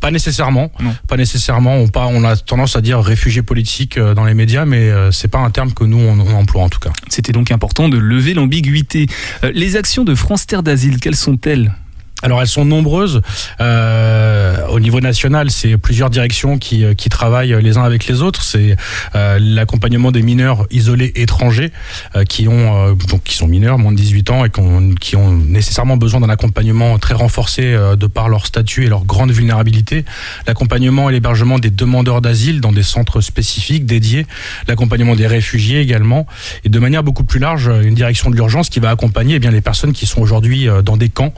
Pas 0.00 0.10
nécessairement. 0.10 0.72
Non. 0.80 0.94
Pas 1.08 1.16
nécessairement. 1.16 1.76
On, 1.76 1.88
pas, 1.88 2.06
on 2.06 2.24
a 2.24 2.36
tendance 2.36 2.74
à 2.76 2.80
dire 2.80 3.00
réfugié 3.00 3.42
politique 3.42 3.98
euh, 3.98 4.14
dans 4.14 4.24
les 4.24 4.34
médias, 4.34 4.64
mais 4.64 4.90
euh, 4.90 5.10
c'est 5.12 5.28
pas 5.28 5.38
un 5.38 5.50
terme 5.50 5.72
que 5.72 5.84
nous 5.84 5.98
on, 5.98 6.18
on 6.18 6.34
emploie 6.34 6.62
en 6.62 6.68
tout 6.68 6.80
cas. 6.80 6.90
C'était 7.08 7.32
donc 7.32 7.50
important 7.50 7.88
de 7.88 7.98
lever 7.98 8.34
l'ambiguïté. 8.34 9.06
Euh, 9.44 9.52
les 9.54 9.76
actions 9.76 10.04
de 10.04 10.14
France 10.14 10.46
Terre 10.46 10.62
d'Asile, 10.62 10.98
quelles 10.98 11.16
sont-elles? 11.16 11.72
Alors 12.22 12.40
elles 12.40 12.48
sont 12.48 12.64
nombreuses. 12.64 13.22
Euh, 13.60 14.66
au 14.68 14.80
niveau 14.80 15.00
national, 15.00 15.50
c'est 15.50 15.76
plusieurs 15.78 16.10
directions 16.10 16.58
qui, 16.58 16.84
euh, 16.84 16.94
qui 16.94 17.08
travaillent 17.08 17.56
les 17.62 17.76
uns 17.76 17.82
avec 17.82 18.06
les 18.06 18.22
autres. 18.22 18.42
C'est 18.42 18.76
euh, 19.14 19.38
l'accompagnement 19.40 20.12
des 20.12 20.22
mineurs 20.22 20.66
isolés 20.70 21.12
étrangers 21.14 21.72
euh, 22.16 22.24
qui 22.24 22.48
ont 22.48 22.90
euh, 22.90 22.94
donc 23.08 23.22
qui 23.24 23.34
sont 23.36 23.46
mineurs, 23.46 23.78
moins 23.78 23.92
de 23.92 23.96
18 23.96 24.30
ans 24.30 24.44
et 24.44 24.50
qui 24.50 24.60
ont, 24.60 24.94
qui 24.94 25.16
ont 25.16 25.32
nécessairement 25.32 25.96
besoin 25.96 26.20
d'un 26.20 26.28
accompagnement 26.28 26.98
très 26.98 27.14
renforcé 27.14 27.62
euh, 27.64 27.96
de 27.96 28.06
par 28.06 28.28
leur 28.28 28.46
statut 28.46 28.84
et 28.84 28.88
leur 28.88 29.04
grande 29.04 29.30
vulnérabilité. 29.30 30.04
L'accompagnement 30.46 31.08
et 31.08 31.12
l'hébergement 31.12 31.58
des 31.58 31.70
demandeurs 31.70 32.20
d'asile 32.20 32.60
dans 32.60 32.72
des 32.72 32.82
centres 32.82 33.20
spécifiques 33.20 33.86
dédiés. 33.86 34.26
L'accompagnement 34.68 35.14
des 35.14 35.26
réfugiés 35.26 35.80
également. 35.80 36.26
Et 36.64 36.68
de 36.68 36.78
manière 36.78 37.02
beaucoup 37.02 37.24
plus 37.24 37.40
large, 37.40 37.70
une 37.82 37.94
direction 37.94 38.30
de 38.30 38.36
l'urgence 38.36 38.68
qui 38.68 38.80
va 38.80 38.90
accompagner 38.90 39.36
eh 39.36 39.38
bien 39.38 39.50
les 39.50 39.60
personnes 39.60 39.92
qui 39.92 40.06
sont 40.06 40.20
aujourd'hui 40.20 40.68
dans 40.84 40.96
des 40.96 41.08
camps 41.08 41.32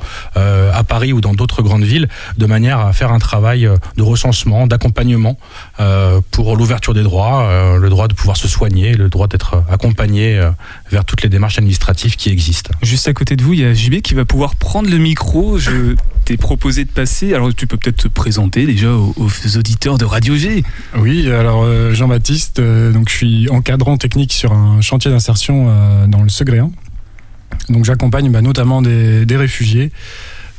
à 0.73 0.85
Paris 0.85 1.13
ou 1.13 1.21
dans 1.21 1.35
d'autres 1.35 1.63
grandes 1.63 1.85
villes, 1.85 2.09
de 2.39 2.47
manière 2.47 2.81
à 2.81 2.93
faire 2.93 3.13
un 3.13 3.19
travail 3.19 3.69
de 3.97 4.03
recensement, 4.03 4.67
d'accompagnement 4.67 5.39
pour 6.31 6.57
l'ouverture 6.57 6.95
des 6.95 7.03
droits, 7.03 7.77
le 7.79 7.89
droit 7.89 8.09
de 8.09 8.15
pouvoir 8.15 8.37
se 8.37 8.49
soigner, 8.49 8.95
le 8.95 9.09
droit 9.09 9.27
d'être 9.27 9.63
accompagné 9.71 10.41
vers 10.91 11.05
toutes 11.05 11.23
les 11.23 11.29
démarches 11.29 11.59
administratives 11.59 12.17
qui 12.17 12.31
existent. 12.31 12.71
Juste 12.83 13.09
à 13.09 13.13
côté 13.13 13.37
de 13.37 13.43
vous, 13.43 13.53
il 13.53 13.61
y 13.61 13.65
a 13.65 13.75
JB 13.75 14.01
qui 14.01 14.15
va 14.15 14.25
pouvoir 14.25 14.57
prendre 14.57 14.91
le 14.91 14.99
micro. 14.99 15.59
Je 15.59 15.95
t'ai 16.25 16.37
proposé 16.37 16.85
de 16.85 16.91
passer. 16.91 17.35
Alors 17.35 17.55
tu 17.55 17.67
peux 17.67 17.77
peut-être 17.77 18.05
te 18.05 18.09
présenter 18.09 18.67
déjà 18.67 18.93
aux, 18.93 19.57
auditeurs 19.57 19.99
de 19.99 20.05
Radio 20.05 20.37
G. 20.37 20.63
Oui, 20.97 21.31
alors 21.31 21.67
Jean-Baptiste, 21.93 22.61
donc 22.61 23.09
je 23.09 23.15
suis 23.15 23.49
encadrant 23.51 23.97
technique 23.97 24.33
sur 24.33 24.53
un 24.53 24.81
chantier 24.81 25.11
d'insertion 25.11 26.07
dans 26.09 26.23
le 26.23 26.29
Segréen. 26.29 26.71
Donc 27.69 27.85
j'accompagne 27.85 28.31
bah, 28.31 28.43
notamment 28.43 28.83
des, 28.83 29.37
réfugiés 29.37 29.93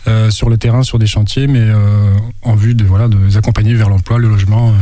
euh, 0.08 0.30
sur 0.30 0.50
le 0.50 0.58
terrain, 0.58 0.84
sur 0.84 1.00
des 1.00 1.08
chantiers, 1.08 1.48
mais 1.48 1.62
euh, 1.62 2.14
en 2.42 2.56
vue 2.56 2.76
de, 2.76 2.84
voilà, 2.84 3.08
de 3.08 3.18
les 3.18 3.38
accompagner 3.38 3.74
vers 3.74 3.90
l'emploi, 3.90 4.18
le 4.18 4.28
logement. 4.28 4.70
Euh. 4.70 4.74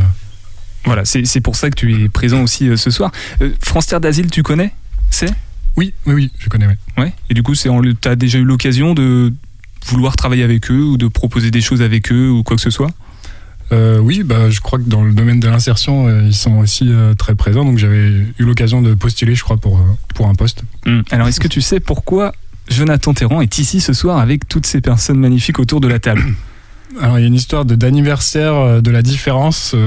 Voilà, 0.84 1.04
c'est 1.04 1.40
pour 1.40 1.54
ça 1.54 1.70
que 1.70 1.76
tu 1.76 2.02
es 2.02 2.08
présent 2.08 2.42
aussi 2.42 2.76
ce 2.76 2.90
soir. 2.90 3.12
France 3.60 3.86
Terre 3.86 4.00
d'Asile, 4.00 4.30
tu 4.30 4.42
connais? 4.42 4.72
C'est? 5.10 5.32
Oui, 5.76 5.94
oui, 6.06 6.14
oui, 6.14 6.32
je 6.38 6.48
connais, 6.48 6.66
oui. 6.66 6.74
Ouais. 6.98 7.12
Et 7.30 7.34
du 7.34 7.44
coup, 7.44 7.54
tu 7.54 7.68
as 8.04 8.16
déjà 8.16 8.38
eu 8.38 8.44
l'occasion 8.44 8.92
de 8.92 9.32
vouloir 9.86 10.16
travailler 10.16 10.42
avec 10.42 10.70
eux 10.70 10.82
ou 10.82 10.96
de 10.96 11.06
proposer 11.06 11.50
des 11.50 11.60
choses 11.60 11.82
avec 11.82 12.10
eux 12.10 12.30
ou 12.30 12.42
quoi 12.42 12.56
que 12.56 12.62
ce 12.62 12.70
soit? 12.70 12.90
Euh, 13.72 13.98
oui, 13.98 14.22
bah, 14.22 14.50
je 14.50 14.60
crois 14.60 14.78
que 14.78 14.84
dans 14.84 15.02
le 15.02 15.12
domaine 15.12 15.40
de 15.40 15.48
l'insertion, 15.48 16.06
euh, 16.06 16.24
ils 16.26 16.34
sont 16.34 16.58
aussi 16.58 16.88
euh, 16.88 17.14
très 17.14 17.34
présents. 17.34 17.64
Donc 17.64 17.78
j'avais 17.78 18.08
eu 18.08 18.34
l'occasion 18.40 18.82
de 18.82 18.94
postuler, 18.94 19.34
je 19.34 19.42
crois, 19.42 19.56
pour, 19.56 19.80
pour 20.14 20.28
un 20.28 20.34
poste. 20.34 20.62
Hmm. 20.84 21.00
Alors 21.10 21.28
est-ce 21.28 21.40
que 21.40 21.48
tu 21.48 21.62
sais 21.62 21.80
pourquoi 21.80 22.32
Jonathan 22.68 23.14
Terran 23.14 23.40
est 23.40 23.58
ici 23.58 23.80
ce 23.80 23.92
soir 23.92 24.18
avec 24.18 24.48
toutes 24.48 24.66
ces 24.66 24.80
personnes 24.80 25.18
magnifiques 25.18 25.58
autour 25.58 25.80
de 25.80 25.88
la 25.88 25.98
table 25.98 26.22
alors, 27.00 27.18
il 27.18 27.22
y 27.22 27.24
a 27.24 27.28
une 27.28 27.34
histoire 27.34 27.64
d'anniversaire 27.64 28.82
de 28.82 28.90
la 28.90 29.02
différence. 29.02 29.74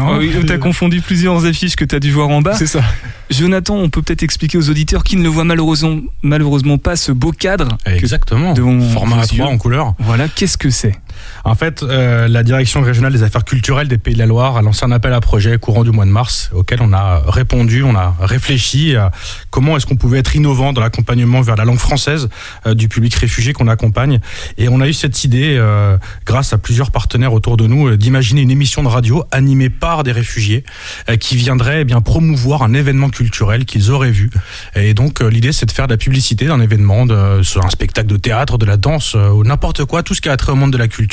Ah 0.00 0.16
oui, 0.18 0.30
tu 0.46 0.52
as 0.52 0.58
confondu 0.58 1.00
plusieurs 1.00 1.44
affiches 1.44 1.74
que 1.74 1.84
tu 1.84 1.94
as 1.94 2.00
dû 2.00 2.12
voir 2.12 2.28
en 2.28 2.40
bas. 2.40 2.54
C'est 2.54 2.66
ça. 2.66 2.82
Jonathan, 3.30 3.76
on 3.76 3.88
peut 3.90 4.00
peut-être 4.00 4.22
expliquer 4.22 4.58
aux 4.58 4.70
auditeurs 4.70 5.02
qui 5.02 5.16
ne 5.16 5.22
le 5.22 5.28
voient 5.28 5.44
malheureusement, 5.44 5.98
malheureusement 6.22 6.78
pas 6.78 6.96
ce 6.96 7.10
beau 7.12 7.32
cadre. 7.32 7.76
Exactement. 7.84 8.54
Format 8.54 9.22
A3 9.22 9.42
en 9.42 9.58
couleur. 9.58 9.94
Voilà, 9.98 10.28
qu'est-ce 10.28 10.56
que 10.56 10.70
c'est? 10.70 10.94
En 11.44 11.54
fait, 11.54 11.82
euh, 11.82 12.28
la 12.28 12.42
direction 12.42 12.82
régionale 12.82 13.12
des 13.12 13.22
affaires 13.22 13.44
culturelles 13.44 13.88
des 13.88 13.98
Pays 13.98 14.14
de 14.14 14.18
la 14.18 14.26
Loire 14.26 14.56
a 14.56 14.62
lancé 14.62 14.84
un 14.84 14.92
appel 14.92 15.12
à 15.12 15.20
projet 15.20 15.58
courant 15.58 15.84
du 15.84 15.90
mois 15.90 16.04
de 16.04 16.10
mars 16.10 16.50
auquel 16.52 16.80
on 16.82 16.92
a 16.92 17.22
répondu, 17.26 17.82
on 17.82 17.94
a 17.96 18.14
réfléchi 18.20 18.96
à 18.96 19.10
comment 19.50 19.76
est-ce 19.76 19.86
qu'on 19.86 19.96
pouvait 19.96 20.18
être 20.18 20.36
innovant 20.36 20.72
dans 20.72 20.80
l'accompagnement 20.80 21.40
vers 21.40 21.56
la 21.56 21.64
langue 21.64 21.78
française 21.78 22.28
euh, 22.66 22.74
du 22.74 22.88
public 22.88 23.14
réfugié 23.14 23.52
qu'on 23.52 23.68
accompagne. 23.68 24.20
Et 24.56 24.68
on 24.68 24.80
a 24.80 24.88
eu 24.88 24.92
cette 24.92 25.24
idée, 25.24 25.56
euh, 25.58 25.96
grâce 26.26 26.52
à 26.52 26.58
plusieurs 26.58 26.90
partenaires 26.90 27.32
autour 27.32 27.56
de 27.56 27.66
nous, 27.66 27.96
d'imaginer 27.96 28.42
une 28.42 28.50
émission 28.50 28.82
de 28.82 28.88
radio 28.88 29.24
animée 29.30 29.70
par 29.70 30.02
des 30.04 30.12
réfugiés 30.12 30.64
qui 31.20 31.36
viendraient 31.36 31.82
eh 31.82 31.84
bien 31.84 32.00
promouvoir 32.00 32.62
un 32.62 32.74
événement 32.74 33.08
culturel 33.08 33.64
qu'ils 33.64 33.90
auraient 33.90 34.10
vu. 34.10 34.30
Et 34.74 34.94
donc 34.94 35.20
l'idée, 35.20 35.52
c'est 35.52 35.66
de 35.66 35.72
faire 35.72 35.86
de 35.86 35.92
la 35.92 35.96
publicité 35.96 36.46
d'un 36.46 36.60
événement, 36.60 37.06
de, 37.06 37.42
sur 37.42 37.64
un 37.64 37.70
spectacle 37.70 38.08
de 38.08 38.16
théâtre, 38.16 38.58
de 38.58 38.66
la 38.66 38.76
danse, 38.76 39.14
ou 39.14 39.44
n'importe 39.44 39.84
quoi, 39.84 40.02
tout 40.02 40.14
ce 40.14 40.20
qui 40.20 40.28
a 40.28 40.36
trait 40.36 40.52
au 40.52 40.56
monde 40.56 40.72
de 40.72 40.78
la 40.78 40.88
culture 40.88 41.07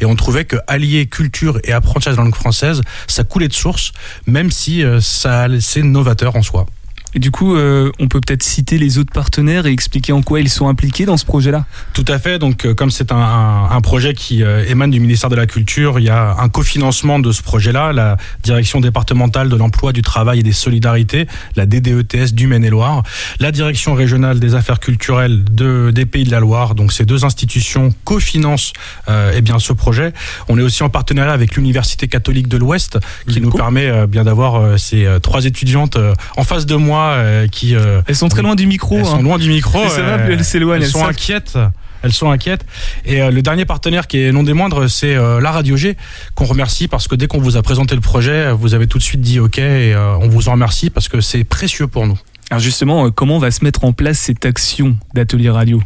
et 0.00 0.04
on 0.04 0.14
trouvait 0.14 0.44
que 0.44 0.56
allier 0.66 1.06
culture 1.06 1.58
et 1.64 1.72
apprentissage 1.72 2.14
de 2.14 2.18
la 2.18 2.24
langue 2.24 2.34
française, 2.34 2.80
ça 3.06 3.24
coulait 3.24 3.48
de 3.48 3.52
source, 3.52 3.92
même 4.26 4.50
si 4.50 4.84
euh, 4.84 5.00
ça 5.00 5.46
c'est 5.60 5.82
novateur 5.82 6.36
en 6.36 6.42
soi. 6.42 6.66
Et 7.14 7.18
du 7.18 7.30
coup, 7.30 7.54
euh, 7.54 7.92
on 8.00 8.08
peut 8.08 8.20
peut-être 8.20 8.42
citer 8.42 8.78
les 8.78 8.96
autres 8.96 9.12
partenaires 9.12 9.66
et 9.66 9.70
expliquer 9.70 10.12
en 10.12 10.22
quoi 10.22 10.40
ils 10.40 10.48
sont 10.48 10.68
impliqués 10.68 11.04
dans 11.04 11.18
ce 11.18 11.26
projet-là 11.26 11.66
Tout 11.92 12.06
à 12.08 12.18
fait. 12.18 12.38
Donc, 12.38 12.64
euh, 12.64 12.74
comme 12.74 12.90
c'est 12.90 13.12
un, 13.12 13.68
un, 13.70 13.80
projet 13.82 14.14
qui 14.14 14.42
euh, 14.42 14.64
émane 14.66 14.90
du 14.90 14.98
ministère 14.98 15.28
de 15.28 15.36
la 15.36 15.46
Culture, 15.46 15.98
il 15.98 16.06
y 16.06 16.08
a 16.08 16.36
un 16.38 16.48
cofinancement 16.48 17.18
de 17.18 17.30
ce 17.30 17.42
projet-là. 17.42 17.92
La 17.92 18.16
direction 18.42 18.80
départementale 18.80 19.50
de 19.50 19.56
l'emploi, 19.56 19.92
du 19.92 20.00
travail 20.00 20.40
et 20.40 20.42
des 20.42 20.52
solidarités, 20.52 21.26
la 21.54 21.66
DDETS 21.66 22.32
du 22.32 22.46
Maine-et-Loire, 22.46 23.02
la 23.40 23.52
direction 23.52 23.92
régionale 23.92 24.40
des 24.40 24.54
affaires 24.54 24.80
culturelles 24.80 25.44
de, 25.44 25.90
des 25.94 26.06
Pays 26.06 26.24
de 26.24 26.30
la 26.30 26.40
Loire. 26.40 26.74
Donc, 26.74 26.92
ces 26.92 27.04
deux 27.04 27.26
institutions 27.26 27.92
cofinancent 28.04 28.72
euh, 29.08 29.32
eh 29.36 29.42
bien 29.42 29.58
ce 29.58 29.74
projet. 29.74 30.14
On 30.48 30.58
est 30.58 30.62
aussi 30.62 30.82
en 30.82 30.88
partenariat 30.88 31.32
avec 31.32 31.56
l'Université 31.56 32.08
catholique 32.08 32.48
de 32.48 32.56
l'Ouest, 32.56 32.98
qui 33.28 33.42
nous 33.42 33.50
permet 33.50 34.06
bien 34.06 34.24
d'avoir 34.24 34.78
ces 34.78 35.06
trois 35.22 35.44
étudiantes 35.44 35.98
en 36.36 36.44
face 36.44 36.64
de 36.64 36.76
moi 36.76 37.01
euh, 37.10 37.46
qui. 37.46 37.74
Euh, 37.74 38.02
elles 38.06 38.16
sont 38.16 38.28
très 38.28 38.42
loin 38.42 38.54
du 38.54 38.66
micro. 38.66 38.98
Elles 38.98 39.06
sont 39.06 39.18
hein. 39.18 39.22
loin 39.22 39.38
du 39.38 39.48
micro. 39.48 39.80
elles 39.82 40.44
s'éloignent. 40.44 40.82
Elles, 40.82 40.88
sont 40.88 41.04
inquiètes 41.04 41.58
elles 42.04 42.12
sont 42.12 42.30
inquiètes. 42.30 42.66
Et 43.04 43.22
euh, 43.22 43.30
le 43.30 43.42
dernier 43.42 43.64
partenaire 43.64 44.08
qui 44.08 44.18
est 44.18 44.32
non 44.32 44.42
des 44.42 44.54
moindres, 44.54 44.90
c'est 44.90 45.14
la 45.14 45.52
Radio 45.52 45.76
G, 45.76 45.96
qu'on 46.34 46.46
remercie 46.46 46.88
parce 46.88 47.06
que 47.06 47.14
dès 47.14 47.28
qu'on 47.28 47.38
vous 47.38 47.56
a 47.56 47.62
présenté 47.62 47.94
le 47.94 48.00
projet, 48.00 48.50
vous 48.50 48.74
avez 48.74 48.88
tout 48.88 48.98
de 48.98 49.02
suite 49.04 49.20
dit 49.20 49.38
OK 49.38 49.58
et 49.58 49.94
on 49.96 50.28
vous 50.28 50.48
en 50.48 50.52
remercie 50.52 50.90
parce 50.90 51.08
que 51.08 51.20
c'est 51.20 51.44
précieux 51.44 51.86
pour 51.86 52.06
nous. 52.06 52.18
Alors 52.52 52.60
justement, 52.60 53.10
comment 53.10 53.38
va 53.38 53.50
se 53.50 53.64
mettre 53.64 53.82
en 53.82 53.94
place 53.94 54.18
cette 54.18 54.44
action 54.44 54.94
d'atelier 55.14 55.48
radio? 55.48 55.82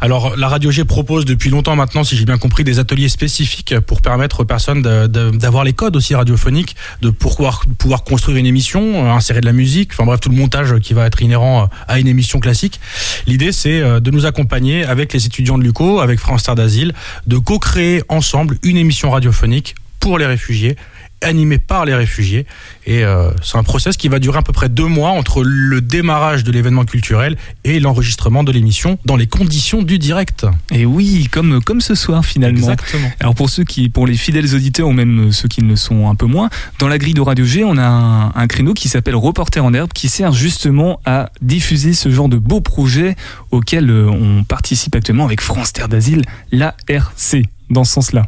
Alors, 0.00 0.34
la 0.38 0.48
Radio 0.48 0.70
G 0.70 0.86
propose 0.86 1.26
depuis 1.26 1.50
longtemps 1.50 1.76
maintenant, 1.76 2.04
si 2.04 2.16
j'ai 2.16 2.24
bien 2.24 2.38
compris, 2.38 2.64
des 2.64 2.78
ateliers 2.78 3.10
spécifiques 3.10 3.78
pour 3.80 4.00
permettre 4.00 4.40
aux 4.40 4.46
personnes 4.46 4.80
d'avoir 4.80 5.62
les 5.62 5.74
codes 5.74 5.94
aussi 5.94 6.14
radiophoniques, 6.14 6.74
de 7.02 7.10
pouvoir, 7.10 7.66
pouvoir 7.76 8.02
construire 8.02 8.38
une 8.38 8.46
émission, 8.46 8.80
euh, 8.80 9.10
insérer 9.10 9.42
de 9.42 9.44
la 9.44 9.52
musique, 9.52 9.90
enfin 9.92 10.06
bref, 10.06 10.20
tout 10.20 10.30
le 10.30 10.36
montage 10.36 10.78
qui 10.78 10.94
va 10.94 11.04
être 11.04 11.20
inhérent 11.20 11.64
euh, 11.64 11.66
à 11.86 11.98
une 11.98 12.08
émission 12.08 12.40
classique. 12.40 12.80
L'idée, 13.26 13.52
c'est 13.52 13.82
euh, 13.82 14.00
de 14.00 14.10
nous 14.10 14.24
accompagner 14.24 14.86
avec 14.86 15.12
les 15.12 15.26
étudiants 15.26 15.58
de 15.58 15.64
l'UCO, 15.64 16.00
avec 16.00 16.18
France 16.18 16.44
Terre 16.44 16.54
d'Asile, 16.54 16.94
de 17.26 17.36
co-créer 17.36 18.02
ensemble 18.08 18.56
une 18.62 18.78
émission 18.78 19.10
radiophonique 19.10 19.74
pour 20.00 20.18
les 20.18 20.24
réfugiés 20.24 20.76
animé 21.22 21.58
par 21.58 21.84
les 21.84 21.94
réfugiés. 21.94 22.46
Et 22.86 23.04
euh, 23.04 23.30
c'est 23.42 23.56
un 23.56 23.62
process 23.62 23.96
qui 23.96 24.08
va 24.08 24.18
durer 24.18 24.38
à 24.38 24.42
peu 24.42 24.52
près 24.52 24.68
deux 24.68 24.86
mois 24.86 25.10
entre 25.10 25.42
le 25.42 25.80
démarrage 25.80 26.44
de 26.44 26.52
l'événement 26.52 26.84
culturel 26.84 27.36
et 27.64 27.80
l'enregistrement 27.80 28.44
de 28.44 28.52
l'émission 28.52 28.98
dans 29.04 29.16
les 29.16 29.26
conditions 29.26 29.82
du 29.82 29.98
direct. 29.98 30.46
Et 30.70 30.86
oui, 30.86 31.28
comme, 31.30 31.62
comme 31.62 31.80
ce 31.80 31.94
soir 31.94 32.24
finalement. 32.24 32.58
Exactement. 32.58 33.10
Alors 33.20 33.34
pour 33.34 33.50
ceux 33.50 33.64
qui, 33.64 33.88
pour 33.88 34.06
les 34.06 34.16
fidèles 34.16 34.54
auditeurs 34.54 34.88
ou 34.88 34.92
même 34.92 35.32
ceux 35.32 35.48
qui 35.48 35.62
ne 35.62 35.68
le 35.68 35.76
sont 35.76 36.08
un 36.08 36.14
peu 36.14 36.26
moins, 36.26 36.50
dans 36.78 36.88
la 36.88 36.98
grille 36.98 37.14
de 37.14 37.20
Radio 37.20 37.44
G, 37.44 37.64
on 37.64 37.78
a 37.78 38.32
un, 38.34 38.46
créneau 38.46 38.74
qui 38.74 38.88
s'appelle 38.88 39.16
Reporter 39.16 39.64
en 39.64 39.74
herbe 39.74 39.92
qui 39.92 40.08
sert 40.08 40.32
justement 40.32 41.00
à 41.04 41.30
diffuser 41.42 41.94
ce 41.94 42.10
genre 42.10 42.28
de 42.28 42.38
beaux 42.38 42.60
projets 42.60 43.16
auxquels 43.50 43.90
euh, 43.90 44.08
on 44.08 44.44
participe 44.44 44.94
actuellement 44.94 45.24
avec 45.24 45.40
France 45.40 45.72
Terre 45.72 45.88
d'Asile, 45.88 46.22
l'ARC, 46.52 47.42
dans 47.70 47.84
ce 47.84 47.92
sens-là. 47.92 48.26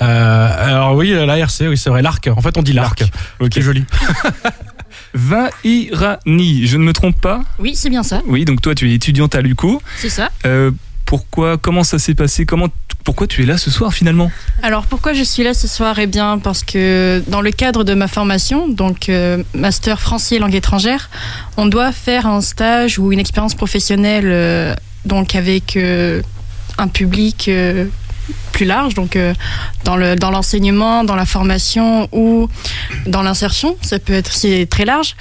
Euh, 0.00 0.66
alors 0.66 0.94
oui, 0.94 1.10
l'ARC, 1.10 1.52
oui 1.60 1.76
c'est 1.76 1.90
vrai, 1.90 2.02
l'arc. 2.02 2.28
En 2.34 2.40
fait, 2.40 2.56
on 2.56 2.62
dit 2.62 2.72
l'arc. 2.72 3.04
Ok, 3.40 3.58
joli. 3.60 3.84
Vairani, 5.14 6.66
je 6.66 6.76
ne 6.76 6.84
me 6.84 6.92
trompe 6.92 7.20
pas 7.20 7.42
Oui, 7.58 7.74
c'est 7.74 7.90
bien 7.90 8.02
ça. 8.02 8.22
Oui, 8.26 8.44
donc 8.44 8.60
toi, 8.60 8.74
tu 8.74 8.90
es 8.90 8.94
étudiante 8.94 9.34
à 9.34 9.40
l'UCO. 9.40 9.82
C'est 9.96 10.08
ça. 10.08 10.30
Euh, 10.44 10.70
pourquoi 11.04 11.56
Comment 11.56 11.84
ça 11.84 11.98
s'est 11.98 12.14
passé? 12.14 12.46
Comment 12.46 12.68
pourquoi 13.04 13.26
tu 13.26 13.42
es 13.42 13.46
là 13.46 13.56
ce 13.56 13.70
soir 13.70 13.94
finalement? 13.94 14.30
Alors 14.62 14.84
pourquoi 14.84 15.14
je 15.14 15.22
suis 15.22 15.42
là 15.42 15.54
ce 15.54 15.66
soir? 15.66 15.98
Eh 15.98 16.06
bien 16.06 16.38
parce 16.38 16.62
que 16.62 17.22
dans 17.28 17.40
le 17.40 17.50
cadre 17.50 17.82
de 17.82 17.94
ma 17.94 18.06
formation, 18.06 18.68
donc 18.68 19.08
euh, 19.08 19.42
master 19.54 19.98
français 19.98 20.38
langue 20.38 20.54
étrangère, 20.54 21.08
on 21.56 21.64
doit 21.64 21.92
faire 21.92 22.26
un 22.26 22.42
stage 22.42 22.98
ou 22.98 23.10
une 23.10 23.18
expérience 23.18 23.54
professionnelle 23.54 24.76
donc 25.06 25.36
avec 25.36 25.78
un 26.76 26.88
public 26.88 27.48
plus 28.52 28.64
large, 28.64 28.94
donc 28.94 29.16
euh, 29.16 29.34
dans 29.84 29.96
le 29.96 30.16
dans 30.16 30.30
l'enseignement, 30.30 31.04
dans 31.04 31.16
la 31.16 31.26
formation 31.26 32.08
ou 32.12 32.48
dans 33.06 33.22
l'insertion, 33.22 33.76
ça 33.80 33.98
peut 33.98 34.14
être 34.14 34.32
très 34.68 34.84
large. 34.84 35.16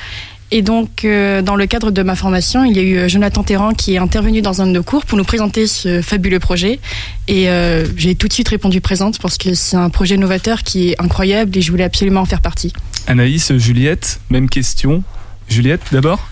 Et 0.49 0.61
donc, 0.61 1.03
euh, 1.03 1.41
dans 1.41 1.57
le 1.57 1.65
cadre 1.65 1.91
de 1.91 2.01
ma 2.03 2.15
formation, 2.15 2.63
il 2.63 2.77
y 2.77 2.79
a 2.79 2.81
eu 2.81 2.95
euh, 2.95 3.07
Jonathan 3.09 3.43
Terran 3.43 3.73
qui 3.73 3.95
est 3.95 3.97
intervenu 3.97 4.41
dans 4.41 4.61
un 4.61 4.67
de 4.67 4.71
nos 4.71 4.83
cours 4.83 5.05
pour 5.05 5.17
nous 5.17 5.25
présenter 5.25 5.67
ce 5.67 6.01
fabuleux 6.01 6.39
projet. 6.39 6.79
Et 7.27 7.49
j'ai 7.97 8.15
tout 8.15 8.29
de 8.29 8.33
suite 8.33 8.47
répondu 8.47 8.79
présente 8.79 9.19
parce 9.19 9.37
que 9.37 9.53
c'est 9.53 9.75
un 9.75 9.89
projet 9.89 10.15
novateur 10.15 10.63
qui 10.63 10.91
est 10.91 11.01
incroyable 11.01 11.57
et 11.57 11.61
je 11.61 11.69
voulais 11.69 11.83
absolument 11.83 12.21
en 12.21 12.25
faire 12.25 12.41
partie. 12.41 12.71
Anaïs, 13.07 13.51
Juliette, 13.57 14.21
même 14.29 14.49
question. 14.49 15.03
Juliette, 15.49 15.81
d'abord? 15.91 16.25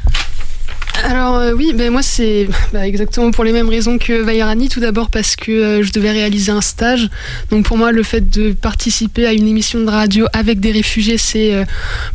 Alors 1.04 1.36
euh, 1.36 1.54
oui, 1.54 1.74
ben 1.74 1.92
moi 1.92 2.02
c'est 2.02 2.48
bah, 2.74 2.88
exactement 2.88 3.32
pour 3.32 3.44
les 3.44 3.52
mêmes 3.52 3.70
raisons 3.70 3.98
que 3.98 4.14
Vairani. 4.22 4.70
Tout 4.70 4.80
d'abord 4.80 5.10
parce 5.10 5.36
que 5.36 5.52
euh, 5.52 5.84
je 5.84 5.92
devais 5.92 6.12
réaliser 6.12 6.52
un 6.52 6.62
stage. 6.62 7.10
Donc 7.50 7.66
pour 7.66 7.78
moi, 7.78 7.92
le 7.92 8.04
fait 8.04 8.30
de 8.30 8.54
participer 8.54 9.26
à 9.26 9.34
une 9.34 9.48
émission 9.48 9.80
de 9.82 9.90
radio 9.90 10.26
avec 10.34 10.60
des 10.60 10.72
réfugiés, 10.72 11.18
c'est 11.18 11.54
euh, 11.54 11.66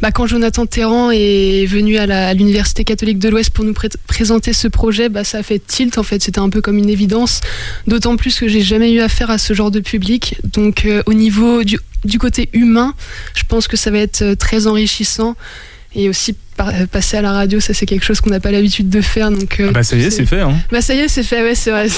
bah, 0.00 0.10
quand 0.12 0.26
Jonathan 0.26 0.66
Terran 0.66 1.10
est 1.10 1.66
venu 1.66 1.98
à 1.98 2.34
l'Université 2.34 2.84
catholique 2.84 3.18
de 3.18 3.28
l'Ouest 3.28 3.50
pour 3.50 3.64
nous 3.64 3.74
présenter 4.06 4.52
ce 4.52 4.68
projet, 4.68 5.08
bah, 5.08 5.24
ça 5.24 5.38
a 5.38 5.42
fait 5.42 5.58
tilt 5.64 5.98
en 5.98 6.02
fait. 6.02 6.22
C'était 6.22 6.40
un 6.40 6.50
peu 6.50 6.60
comme 6.60 6.78
une 6.78 6.90
évidence. 6.90 7.40
D'autant 7.86 8.16
plus 8.16 8.38
que 8.38 8.48
j'ai 8.48 8.62
jamais 8.62 8.92
eu 8.92 9.00
affaire 9.00 9.30
à 9.30 9.38
ce 9.38 9.54
genre 9.54 9.70
de 9.70 9.80
public. 9.80 10.36
Donc 10.44 10.88
au 11.06 11.12
niveau 11.12 11.64
du, 11.64 11.78
du 12.04 12.18
côté 12.18 12.48
humain, 12.52 12.94
je 13.34 13.42
pense 13.48 13.68
que 13.68 13.76
ça 13.76 13.90
va 13.90 13.98
être 13.98 14.34
très 14.34 14.66
enrichissant 14.66 15.36
et 15.94 16.08
aussi 16.08 16.34
passer 16.90 17.16
à 17.16 17.22
la 17.22 17.32
radio, 17.32 17.60
ça 17.60 17.74
c'est 17.74 17.86
quelque 17.86 18.04
chose 18.04 18.20
qu'on 18.20 18.30
n'a 18.30 18.40
pas 18.40 18.50
l'habitude 18.50 18.88
de 18.88 19.00
faire. 19.00 19.30
Donc, 19.30 19.62
bah 19.72 19.82
ça 19.82 19.96
y 19.96 20.02
est, 20.02 20.10
c'est 20.10 20.26
fait. 20.26 20.40
Hein. 20.40 20.54
Bah 20.70 20.80
ça 20.80 20.94
y 20.94 20.98
est, 20.98 21.08
c'est 21.08 21.22
fait, 21.22 21.42
ouais, 21.42 21.54
c'est 21.54 21.70
vrai, 21.70 21.88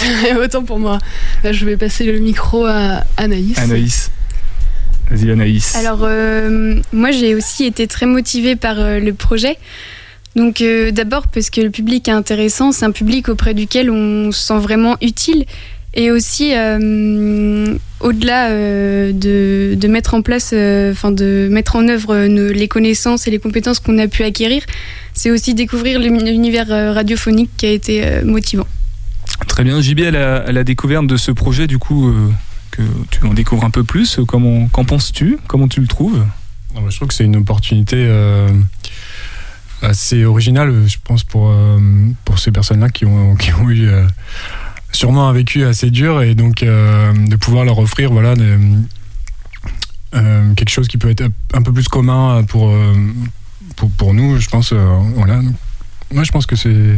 autant 0.42 0.62
pour 0.62 0.78
moi. 0.78 0.98
Là, 1.44 1.52
je 1.52 1.64
vais 1.64 1.76
passer 1.76 2.04
le 2.04 2.18
micro 2.18 2.66
à 2.66 3.04
Anaïs. 3.16 3.58
Anaïs. 3.58 4.10
Vas-y 5.10 5.30
Anaïs. 5.30 5.76
Alors 5.76 6.08
moi 6.92 7.10
j'ai 7.10 7.34
aussi 7.34 7.64
été 7.64 7.86
très 7.86 8.06
motivée 8.06 8.56
par 8.56 8.76
le 8.76 9.12
projet. 9.12 9.58
Donc 10.36 10.64
d'abord 10.92 11.28
parce 11.28 11.50
que 11.50 11.60
le 11.60 11.70
public 11.70 12.08
est 12.08 12.12
intéressant, 12.12 12.72
c'est 12.72 12.86
un 12.86 12.92
public 12.92 13.28
auprès 13.28 13.52
duquel 13.52 13.90
on 13.90 14.32
se 14.32 14.40
sent 14.40 14.58
vraiment 14.58 14.96
utile 15.02 15.44
et 15.94 16.10
aussi 16.10 16.52
euh, 16.54 17.76
au-delà 18.00 18.50
euh, 18.50 19.12
de, 19.12 19.74
de, 19.74 19.88
mettre 19.88 20.14
en 20.14 20.22
place, 20.22 20.50
euh, 20.52 20.92
enfin 20.92 21.10
de 21.10 21.48
mettre 21.50 21.76
en 21.76 21.86
œuvre 21.88 22.16
les 22.26 22.68
connaissances 22.68 23.26
et 23.26 23.30
les 23.30 23.38
compétences 23.38 23.78
qu'on 23.78 23.98
a 23.98 24.08
pu 24.08 24.22
acquérir, 24.22 24.62
c'est 25.12 25.30
aussi 25.30 25.54
découvrir 25.54 25.98
l'univers 25.98 26.68
radiophonique 26.94 27.50
qui 27.56 27.66
a 27.66 27.70
été 27.70 28.22
motivant. 28.24 28.66
Très 29.46 29.64
bien, 29.64 29.80
JB, 29.80 30.00
à 30.00 30.10
la, 30.10 30.36
à 30.36 30.52
la 30.52 30.64
découverte 30.64 31.06
de 31.06 31.16
ce 31.16 31.30
projet, 31.30 31.66
du 31.66 31.78
coup, 31.78 32.12
que 32.70 32.82
tu 33.10 33.24
en 33.26 33.34
découvres 33.34 33.64
un 33.64 33.70
peu 33.70 33.84
plus, 33.84 34.18
comment, 34.26 34.68
qu'en 34.68 34.84
penses-tu? 34.84 35.38
Comment 35.46 35.68
tu 35.68 35.80
le 35.80 35.86
trouves? 35.86 36.24
Je 36.88 36.96
trouve 36.96 37.08
que 37.08 37.14
c'est 37.14 37.24
une 37.24 37.36
opportunité 37.36 38.08
assez 39.82 40.24
originale, 40.24 40.84
je 40.86 40.96
pense, 41.04 41.24
pour, 41.24 41.54
pour 42.24 42.38
ces 42.38 42.50
personnes-là 42.50 42.88
qui 42.88 43.04
ont, 43.04 43.36
qui 43.36 43.52
ont 43.52 43.68
eu 43.68 43.90
sûrement 44.92 45.28
un 45.28 45.32
vécu 45.32 45.64
assez 45.64 45.90
dur 45.90 46.22
et 46.22 46.34
donc 46.34 46.62
euh, 46.62 47.12
de 47.12 47.36
pouvoir 47.36 47.64
leur 47.64 47.78
offrir 47.78 48.12
voilà 48.12 48.34
euh, 50.14 50.54
quelque 50.54 50.70
chose 50.70 50.88
qui 50.88 50.98
peut 50.98 51.10
être 51.10 51.24
un 51.54 51.62
peu 51.62 51.72
plus 51.72 51.88
commun 51.88 52.44
pour 52.44 52.68
euh, 52.68 52.94
pour, 53.76 53.90
pour, 53.90 54.14
nous 54.14 54.38
je 54.38 54.48
pense 54.48 54.72
voilà 54.72 55.40
moi 56.12 56.24
je 56.24 56.32
pense 56.32 56.46
que 56.46 56.56
c'est 56.56 56.96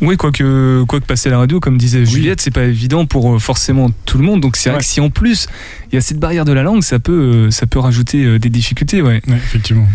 oui, 0.00 0.16
quoique, 0.16 0.82
quoi 0.84 1.00
que 1.00 1.06
passer 1.06 1.28
à 1.28 1.32
la 1.32 1.38
radio, 1.38 1.60
comme 1.60 1.78
disait 1.78 2.04
Juliette, 2.04 2.40
c'est 2.40 2.50
pas 2.50 2.64
évident 2.64 3.06
pour 3.06 3.40
forcément 3.40 3.90
tout 4.04 4.18
le 4.18 4.24
monde. 4.24 4.40
Donc 4.40 4.56
c'est 4.56 4.68
vrai 4.68 4.80
que 4.80 4.84
si 4.84 5.00
en 5.00 5.08
plus 5.08 5.46
il 5.90 5.94
y 5.94 5.98
a 5.98 6.00
cette 6.00 6.18
barrière 6.18 6.44
de 6.44 6.52
la 6.52 6.64
langue, 6.64 6.82
ça 6.82 6.98
peut, 6.98 7.50
ça 7.52 7.66
peut 7.66 7.78
rajouter 7.78 8.38
des 8.40 8.50
difficultés. 8.50 9.00
Ouais. 9.00 9.22
effectivement. 9.28 9.86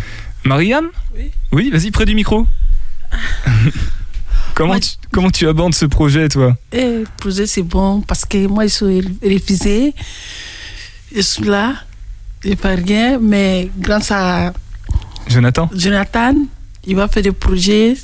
Mariam? 0.46 0.86
Oui. 1.16 1.32
Oui, 1.52 1.70
vas-y, 1.70 1.92
près 1.92 2.06
du 2.06 2.16
micro. 2.16 2.48
Comment, 4.60 4.78
tu, 4.78 4.90
comment 5.10 5.30
tu 5.32 5.48
abordes 5.48 5.74
ce 5.74 5.86
projet, 5.86 6.28
toi 6.28 6.54
eh, 6.74 6.82
Le 6.82 7.04
projet, 7.18 7.48
c'est 7.48 7.62
bon 7.64 8.02
parce 8.02 8.26
que 8.26 8.46
moi, 8.46 8.68
je 8.68 8.74
suis 8.74 9.02
refusée. 9.24 9.94
Je 11.16 11.22
suis 11.22 11.46
là, 11.46 11.76
je 12.44 12.54
fais 12.56 12.76
rien, 12.76 13.20
mais 13.20 13.70
grâce 13.78 14.12
à 14.12 14.52
Jonathan, 15.30 15.70
Jonathan 15.74 16.34
il 16.86 16.98
va 16.98 17.08
faire 17.08 17.24
des 17.24 17.32
projets. 17.32 17.96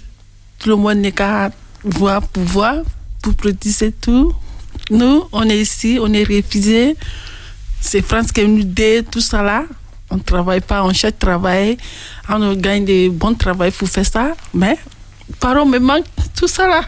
Tout 0.60 0.70
le 0.70 0.78
monde 0.78 1.00
n'est 1.00 1.12
qu'à 1.12 1.52
voir 1.84 2.22
pour 2.22 2.44
voir, 2.44 2.76
pour 3.22 3.34
produire 3.34 3.92
tout. 4.00 4.34
Nous, 4.90 5.24
on 5.34 5.50
est 5.50 5.60
ici, 5.60 6.00
on 6.02 6.14
est 6.14 6.24
refusés. 6.24 6.96
C'est 7.82 8.02
France 8.02 8.32
qui 8.32 8.48
nous 8.48 8.64
dit 8.64 9.04
tout 9.12 9.20
ça 9.20 9.44
là. 9.44 9.66
On 10.10 10.16
ne 10.16 10.22
travaille 10.22 10.62
pas, 10.62 10.86
on 10.86 10.94
cherche 10.94 11.20
travail. 11.20 11.76
On 12.30 12.56
gagne 12.56 12.86
des 12.86 13.10
bons 13.10 13.34
travail 13.34 13.72
pour 13.72 13.90
faire 13.90 14.06
ça. 14.06 14.36
Mais 14.54 14.78
parents 15.40 15.66
me 15.66 15.80
manquent, 15.80 16.06
tout 16.36 16.48
ça 16.48 16.68
là. 16.68 16.82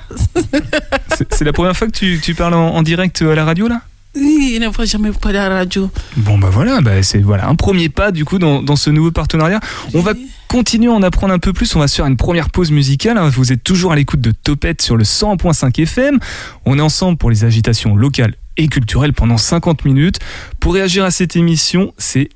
c'est 1.32 1.46
la 1.46 1.54
première 1.54 1.76
fois 1.76 1.88
que 1.88 1.98
tu, 1.98 2.20
tu 2.22 2.36
parles 2.36 2.54
en, 2.54 2.82
direct 2.84 3.22
à 3.22 3.36
la 3.36 3.46
radio 3.46 3.68
là? 3.68 3.82
Oui, 4.16 4.54
il 4.56 4.60
n'a 4.60 4.72
jamais 4.86 5.12
parlé 5.12 5.38
à 5.38 5.50
la 5.50 5.56
radio. 5.56 5.92
Bon 6.16 6.40
bah 6.40 6.50
voilà, 6.52 6.82
bah 6.82 7.04
c'est 7.04 7.20
voilà 7.20 7.48
un 7.48 7.56
premier 7.56 7.90
pas 7.90 8.12
du 8.12 8.26
coup 8.26 8.40
dans, 8.40 8.64
dans 8.64 8.76
ce 8.76 8.90
nouveau 8.90 9.12
partenariat. 9.12 9.60
On 9.94 10.02
va 10.02 10.14
continuer 10.48 10.90
à 10.90 10.94
en 10.94 11.04
apprendre 11.04 11.34
un 11.34 11.40
peu 11.40 11.54
plus. 11.54 11.76
On 11.76 11.80
va 11.80 11.88
se 11.88 11.96
faire 11.96 12.06
une 12.06 12.18
première 12.18 12.50
pause 12.50 12.72
musicale. 12.72 13.20
Vous 13.30 13.52
êtes 13.52 13.64
toujours 13.64 13.92
à 13.92 13.96
l'écoute 13.96 14.22
de 14.22 14.32
Topette 14.32 14.82
sur 14.82 14.98
le 14.98 15.04
100.5 15.04 15.82
FM. 15.82 16.20
On 16.66 16.80
est 16.80 16.82
ensemble 16.82 17.18
pour 17.18 17.30
les 17.30 17.46
agitations 17.46 17.96
locales 17.96 18.34
et 18.58 18.68
culturelles 18.68 19.14
pendant 19.14 19.38
50 19.38 19.86
minutes. 19.86 20.20
Pour 20.60 20.74
réagir 20.74 21.06
à 21.06 21.12
cette 21.12 21.36
émission, 21.36 21.94
c'est 21.98 22.30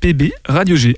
@pb 0.00 0.32
radio 0.46 0.76
G. 0.76 0.96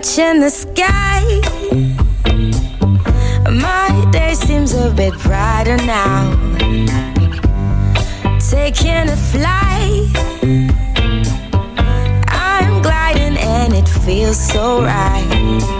touching 0.00 0.40
the 0.40 0.48
sky. 0.48 1.22
My 3.50 4.08
day 4.10 4.34
seems 4.34 4.72
a 4.72 4.90
bit 4.90 5.12
brighter 5.20 5.76
now. 5.78 6.30
Taking 8.38 9.08
a 9.08 9.16
flight, 9.30 10.08
I'm 12.28 12.82
gliding 12.82 13.36
and 13.36 13.74
it 13.74 13.88
feels 13.88 14.38
so 14.38 14.82
right. 14.82 15.79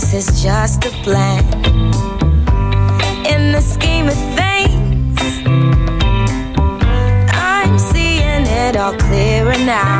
This 0.00 0.14
is 0.14 0.42
just 0.42 0.86
a 0.86 0.90
plan. 1.04 1.44
In 3.26 3.52
the 3.52 3.60
scheme 3.60 4.08
of 4.08 4.16
things, 4.34 5.20
I'm 7.34 7.78
seeing 7.78 8.46
it 8.46 8.76
all 8.76 8.96
clearer 8.96 9.58
now. 9.58 9.99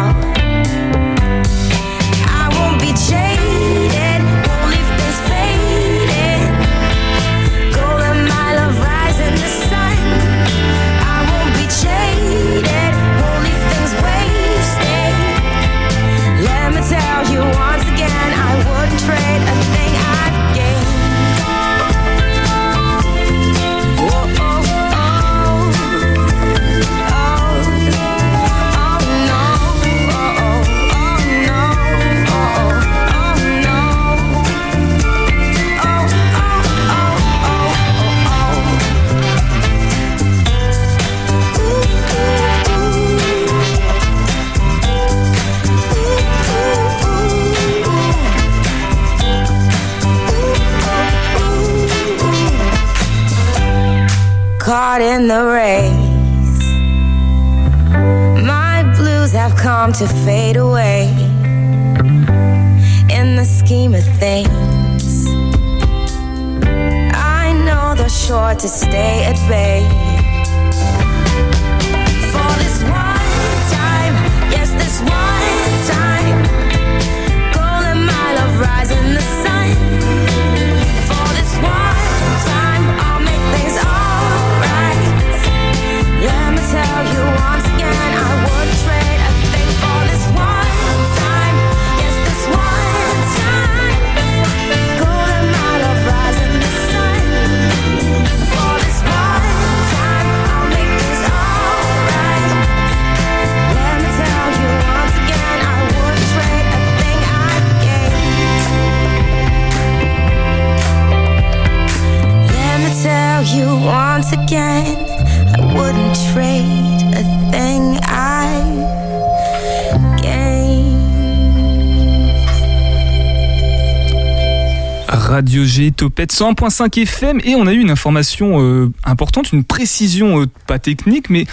Radio 125.51 125.65
G 125.65 125.91
Topette 125.91 126.33
100.5 126.33 127.01
FM 127.03 127.41
et 127.43 127.57
on 127.57 127.67
a 127.67 127.73
eu 127.73 127.81
une 127.81 127.91
information 127.91 128.63
euh, 128.63 128.93
importante, 129.03 129.53
une 129.53 129.65
précision 129.65 130.43
euh, 130.43 130.47
pas 130.69 130.79
technique 130.79 131.29
mais 131.29 131.45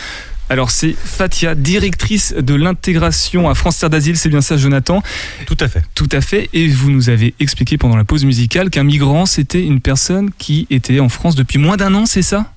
alors 0.51 0.69
c'est 0.69 0.93
Fatia, 0.93 1.55
directrice 1.55 2.35
de 2.35 2.53
l'intégration 2.53 3.49
à 3.49 3.55
France 3.55 3.79
Terre 3.79 3.89
d'Asile, 3.89 4.15
c'est 4.15 4.29
bien 4.29 4.41
ça 4.41 4.55
Jonathan? 4.55 5.01
Tout 5.47 5.57
à 5.59 5.67
fait. 5.67 5.81
Tout 5.95 6.09
à 6.11 6.21
fait. 6.21 6.47
Et 6.53 6.67
vous 6.67 6.91
nous 6.91 7.09
avez 7.09 7.33
expliqué 7.39 7.79
pendant 7.79 7.95
la 7.95 8.03
pause 8.03 8.23
musicale 8.23 8.69
qu'un 8.69 8.83
migrant 8.83 9.25
c'était 9.25 9.63
une 9.63 9.81
personne 9.81 10.29
qui 10.37 10.67
était 10.69 10.99
en 10.99 11.09
France 11.09 11.33
depuis 11.33 11.57
moins 11.57 11.75
d'un 11.75 11.95
an, 11.95 12.05
c'est 12.05 12.21
ça? 12.21 12.53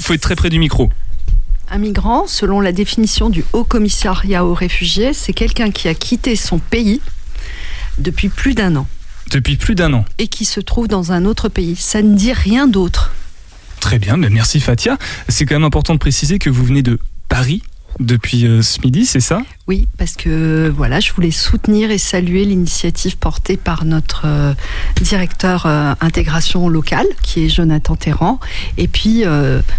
Faut 0.00 0.12
être 0.12 0.22
très 0.22 0.34
près 0.34 0.50
du 0.50 0.58
micro. 0.58 0.90
Un 1.70 1.78
migrant, 1.78 2.26
selon 2.26 2.60
la 2.60 2.72
définition 2.72 3.30
du 3.30 3.44
Haut 3.52 3.62
Commissariat 3.62 4.44
aux 4.44 4.54
réfugiés, 4.54 5.12
c'est 5.12 5.34
quelqu'un 5.34 5.70
qui 5.70 5.86
a 5.86 5.94
quitté 5.94 6.34
son 6.34 6.58
pays 6.58 7.00
depuis 7.98 8.28
plus 8.28 8.54
d'un 8.54 8.74
an 8.74 8.88
Depuis 9.30 9.56
plus 9.56 9.74
d'un 9.74 9.92
an. 9.94 10.04
et 10.18 10.26
qui 10.28 10.44
se 10.44 10.60
trouve 10.60 10.88
dans 10.88 11.12
un 11.12 11.24
autre 11.24 11.48
pays. 11.48 11.76
Ça 11.76 12.02
ne 12.02 12.14
dit 12.16 12.32
rien 12.32 12.66
d'autre. 12.66 13.12
Très 13.80 13.98
bien, 13.98 14.16
mais 14.16 14.28
merci 14.28 14.60
Fatia. 14.60 14.98
C'est 15.28 15.46
quand 15.46 15.54
même 15.54 15.64
important 15.64 15.94
de 15.94 15.98
préciser 15.98 16.38
que 16.38 16.50
vous 16.50 16.64
venez 16.64 16.82
de 16.82 16.98
Paris 17.28 17.62
depuis 17.98 18.46
euh, 18.46 18.62
ce 18.62 18.80
midi, 18.80 19.04
c'est 19.04 19.20
ça? 19.20 19.42
Oui, 19.66 19.88
parce 19.98 20.16
que 20.16 20.72
voilà, 20.74 21.00
je 21.00 21.12
voulais 21.12 21.30
soutenir 21.30 21.90
et 21.90 21.98
saluer 21.98 22.44
l'initiative 22.44 23.16
portée 23.16 23.56
par 23.56 23.84
notre 23.84 24.22
euh, 24.24 24.54
directeur 25.00 25.66
euh, 25.66 25.94
intégration 26.00 26.68
locale, 26.68 27.06
qui 27.22 27.44
est 27.44 27.48
Jonathan 27.48 27.96
Terran, 27.96 28.40
et 28.78 28.88
puis 28.88 29.24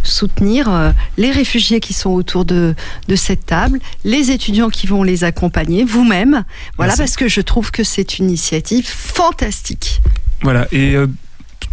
soutenir 0.03 0.93
les 1.17 1.31
réfugiés 1.31 1.79
qui 1.79 1.93
sont 1.93 2.11
autour 2.11 2.45
de, 2.45 2.75
de 3.07 3.15
cette 3.15 3.45
table, 3.45 3.79
les 4.03 4.31
étudiants 4.31 4.69
qui 4.69 4.87
vont 4.87 5.03
les 5.03 5.23
accompagner, 5.23 5.83
vous-même. 5.83 6.43
Voilà, 6.77 6.91
Merci. 6.91 6.97
parce 6.97 7.15
que 7.15 7.27
je 7.27 7.41
trouve 7.41 7.71
que 7.71 7.83
c'est 7.83 8.19
une 8.19 8.29
initiative 8.29 8.87
fantastique. 8.87 10.01
Voilà, 10.41 10.67
et 10.71 10.95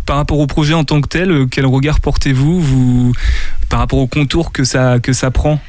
par 0.09 0.17
rapport 0.17 0.39
au 0.39 0.47
projet 0.47 0.73
en 0.73 0.85
tant 0.85 1.03
que 1.03 1.09
tel, 1.09 1.47
quel 1.51 1.67
regard 1.67 2.01
portez-vous? 2.01 2.61
Vous, 2.61 3.13
par 3.69 3.81
rapport 3.81 3.99
au 3.99 4.07
contour 4.07 4.53
que 4.53 4.65
ça, 4.65 4.99
que 5.01 5.13
ça 5.13 5.31
prend? 5.31 5.61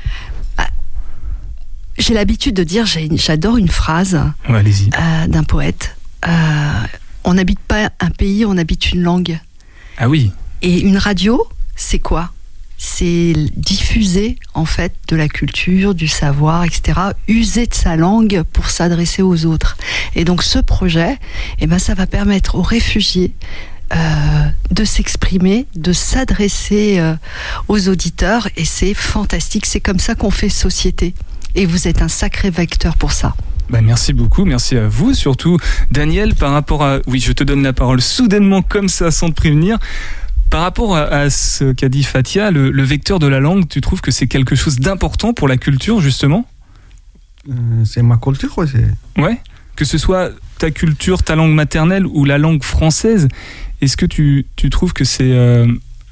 J'ai 1.99 2.13
l'habitude 2.13 2.55
de 2.55 2.63
dire, 2.63 2.85
j'adore 2.85 3.57
une 3.57 3.67
phrase 3.67 4.19
Ouais, 4.49 4.63
euh, 4.63 5.27
d'un 5.27 5.43
poète. 5.43 5.97
Euh, 6.27 6.31
on 7.25 7.33
n'habite 7.33 7.59
pas 7.59 7.91
un 7.99 8.09
pays, 8.09 8.45
on 8.45 8.57
habite 8.57 8.93
une 8.93 9.03
langue. 9.03 9.37
Ah 9.97 10.07
oui, 10.07 10.31
Et 10.61 10.79
une 10.79 10.97
radio, 10.97 11.45
c'est 11.75 11.99
quoi? 11.99 12.31
C'est 12.77 13.33
diffuser 13.57 14.37
en 14.53 14.63
fait 14.63 14.93
de 15.09 15.17
la 15.17 15.27
culture, 15.27 15.93
du 15.93 16.07
savoir, 16.07 16.63
etc. 16.63 16.97
User 17.27 17.67
de 17.67 17.73
sa 17.73 17.97
langue 17.97 18.43
pour 18.53 18.69
s'adresser 18.69 19.21
aux 19.21 19.45
autres. 19.45 19.75
Et 20.15 20.23
donc 20.23 20.41
ce 20.41 20.59
projet, 20.59 21.17
eh 21.59 21.67
ben, 21.67 21.79
ça 21.79 21.93
va 21.93 22.07
permettre 22.07 22.55
aux 22.55 22.61
réfugiés 22.61 23.33
euh, 23.93 24.45
de 24.71 24.85
s'exprimer, 24.85 25.65
de 25.75 25.91
s'adresser 25.91 26.99
euh, 26.99 27.15
aux 27.67 27.89
auditeurs. 27.89 28.47
Et 28.55 28.63
c'est 28.63 28.93
fantastique. 28.93 29.65
C'est 29.65 29.81
comme 29.81 29.99
ça 29.99 30.15
qu'on 30.15 30.31
fait 30.31 30.47
société. 30.47 31.13
Et 31.55 31.65
vous 31.65 31.87
êtes 31.87 32.01
un 32.01 32.07
sacré 32.07 32.49
vecteur 32.49 32.95
pour 32.97 33.11
ça. 33.11 33.35
bah, 33.69 33.81
merci 33.81 34.13
beaucoup, 34.13 34.45
merci 34.45 34.77
à 34.77 34.87
vous 34.87 35.13
surtout. 35.13 35.57
Daniel, 35.91 36.35
par 36.35 36.51
rapport 36.51 36.83
à... 36.83 36.99
Oui, 37.07 37.19
je 37.19 37.31
te 37.31 37.43
donne 37.43 37.63
la 37.63 37.73
parole 37.73 38.01
soudainement 38.01 38.61
comme 38.61 38.89
ça 38.89 39.11
sans 39.11 39.29
te 39.29 39.33
prévenir. 39.35 39.77
Par 40.49 40.61
rapport 40.61 40.95
à, 40.97 41.01
à 41.03 41.29
ce 41.29 41.73
qu'a 41.73 41.89
dit 41.89 42.03
Fatia, 42.03 42.49
le, 42.51 42.71
le 42.71 42.83
vecteur 42.83 43.19
de 43.19 43.27
la 43.27 43.39
langue, 43.39 43.67
tu 43.67 43.81
trouves 43.81 44.01
que 44.01 44.09
c'est 44.11 44.27
quelque 44.27 44.55
chose 44.55 44.79
d'important 44.79 45.33
pour 45.33 45.47
la 45.47 45.57
culture 45.57 46.01
justement? 46.01 46.47
Euh, 47.49 47.53
c'est 47.85 48.01
ma 48.01 48.17
culture, 48.17 48.57
ouais, 48.57 48.65
c'est- 48.67 49.21
Ouais 49.21 49.37
Que 49.75 49.85
ce 49.85 49.97
soit 49.97 50.31
ta 50.57 50.71
culture, 50.71 51.23
ta 51.23 51.35
langue 51.35 51.53
maternelle 51.53 52.05
ou 52.05 52.25
la 52.25 52.37
langue 52.37 52.63
française, 52.63 53.27
est-ce 53.81 53.95
que 53.95 54.05
tu, 54.05 54.45
tu 54.55 54.69
trouves 54.69 54.93
que 54.93 55.05
c'est 55.05 55.31
euh, 55.31 55.67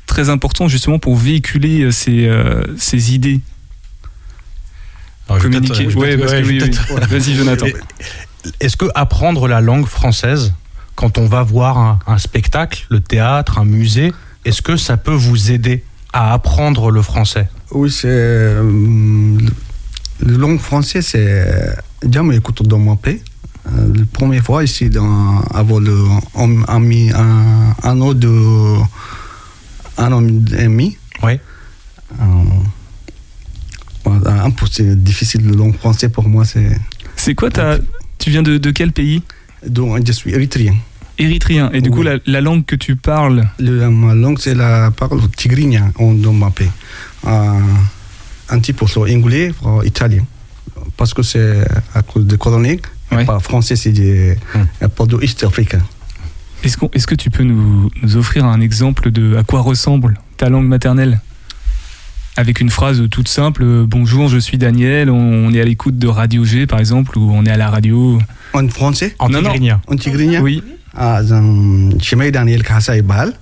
très 0.06 0.30
important 0.30 0.68
justement 0.68 1.00
pour 1.00 1.16
véhiculer 1.18 1.82
euh, 1.82 1.92
ces, 1.92 2.28
euh, 2.28 2.64
ces 2.78 3.14
idées? 3.16 3.42
Alors, 5.30 5.42
Communiquer. 5.42 5.86
vais 5.88 5.96
Ouais, 5.96 6.16
ouais, 6.16 6.18
que 6.18 6.28
je 6.28 6.52
oui, 6.52 6.62
oui. 6.64 7.02
Vas-y, 7.10 7.36
Jonathan. 7.36 7.66
Est-ce 8.60 8.78
que 8.78 8.86
apprendre 8.96 9.48
la 9.48 9.60
langue 9.62 9.86
française, 9.88 10.54
quand 10.96 11.18
on 11.18 11.26
va 11.28 11.44
voir 11.44 11.78
un, 11.78 12.00
un 12.08 12.18
spectacle, 12.18 12.86
le 12.90 13.02
théâtre, 13.02 13.60
un 13.60 13.66
musée, 13.66 14.14
est-ce 14.46 14.62
que 14.62 14.78
ça 14.78 14.96
peut 14.98 15.14
vous 15.14 15.52
aider 15.52 15.84
à 16.14 16.34
apprendre 16.34 16.92
le 16.92 17.02
français? 17.02 17.50
Oui, 17.72 17.92
c'est. 17.92 18.08
euh, 18.10 19.38
le 20.22 20.38
langue 20.38 20.60
français, 20.60 21.02
c'est. 21.02 21.76
Déjà, 22.04 22.24
écoute 22.34 22.64
dans 22.64 22.80
mon 22.80 22.96
pays. 22.96 23.22
Euh, 23.68 23.94
la 23.94 24.06
première 24.14 24.44
fois 24.44 24.64
ici, 24.64 24.90
dans, 24.90 25.42
avant 25.54 25.80
le, 25.80 25.98
on 26.36 26.64
a 26.64 26.80
mis 26.80 27.12
un, 27.12 27.76
un 27.84 28.02
an 28.02 28.14
de. 28.14 28.78
Un 29.98 30.12
an 30.14 30.24
et 30.26 30.32
demi. 30.64 30.98
Oui. 31.24 31.40
Euh, 32.22 32.24
c'est 34.72 35.02
difficile 35.04 35.46
le 35.46 35.56
langue 35.56 35.76
français 35.76 36.10
pour 36.10 36.28
moi. 36.28 36.46
C'est. 36.46 36.70
C'est 37.16 37.36
quoi 37.36 37.50
ta... 37.50 37.78
Tu 38.20 38.30
viens 38.30 38.44
de, 38.44 38.58
de 38.58 38.72
quel 38.72 38.92
pays? 38.92 39.22
Donc, 39.66 40.06
je 40.06 40.12
suis 40.12 40.32
érythréen. 40.32 40.76
Érythréen. 41.18 41.72
Et 41.74 41.82
du 41.82 41.90
coup, 41.90 42.04
la, 42.04 42.18
la 42.26 42.42
langue 42.42 42.64
que 42.66 42.76
tu 42.76 42.96
parles, 42.96 43.48
Le- 43.60 43.90
ma 43.90 44.14
langue, 44.14 44.38
c'est 44.40 44.54
la 44.56 44.92
parole 44.92 45.22
tigrigne 45.36 45.82
en- 45.98 46.14
dans 46.14 46.34
ma 46.34 46.52
pays. 46.52 46.70
Euh, 47.26 47.60
un 48.50 48.60
petit 48.60 48.74
peu 48.74 48.86
sur 48.88 49.02
anglais, 49.04 49.52
italien. 49.84 50.24
Parce 50.96 51.14
que 51.14 51.24
c'est 51.24 51.66
à 51.94 52.02
cause 52.04 52.26
de 52.26 52.36
colonies. 52.36 52.80
et 53.12 53.26
Pas 53.26 53.40
français, 53.40 53.76
c'est 53.76 53.92
des, 53.92 54.38
Hmm. 54.54 54.88
pas 54.90 55.06
de 55.06 55.18
East 55.24 55.44
africain. 55.44 55.82
est-ce, 56.64 56.78
qu'on- 56.78 56.90
est-ce 56.94 57.08
que 57.08 57.16
tu 57.16 57.30
peux 57.30 57.44
nous, 57.44 57.90
nous 58.04 58.16
offrir 58.18 58.46
un 58.46 58.62
exemple 58.62 59.10
de 59.12 59.36
à 59.38 59.44
quoi 59.44 59.62
ressemble 59.62 60.20
ta 60.38 60.50
langue 60.50 60.68
maternelle? 60.68 61.20
avec 62.38 62.62
une 62.62 62.70
phrase 62.70 63.04
toute 63.10 63.28
simple 63.28 63.64
euh, 63.64 63.86
Bonjour, 63.88 64.30
je 64.30 64.38
suis 64.38 64.58
Daniel, 64.58 65.10
on 65.10 65.52
est 65.54 65.60
à 65.60 65.66
l'écoute 65.66 65.98
de 65.98 66.08
Radio 66.08 66.46
G 66.46 66.68
par 66.68 66.80
exemple, 66.80 67.18
ou 67.18 67.32
on 67.34 67.46
est 67.46 67.50
à 67.50 67.58
la 67.58 67.70
radio. 67.70 68.20
En 68.54 68.68
français 68.70 69.16
En 69.20 69.28
tigrinien. 69.28 69.82
En 69.88 69.96
tigrinien 69.96 70.42
Oui. 70.42 70.64
Ah, 70.96 71.22
je 71.24 71.98
suis 72.00 72.32
Daniel 72.32 72.64
Kassa 72.64 72.98
Ibal, 72.98 73.34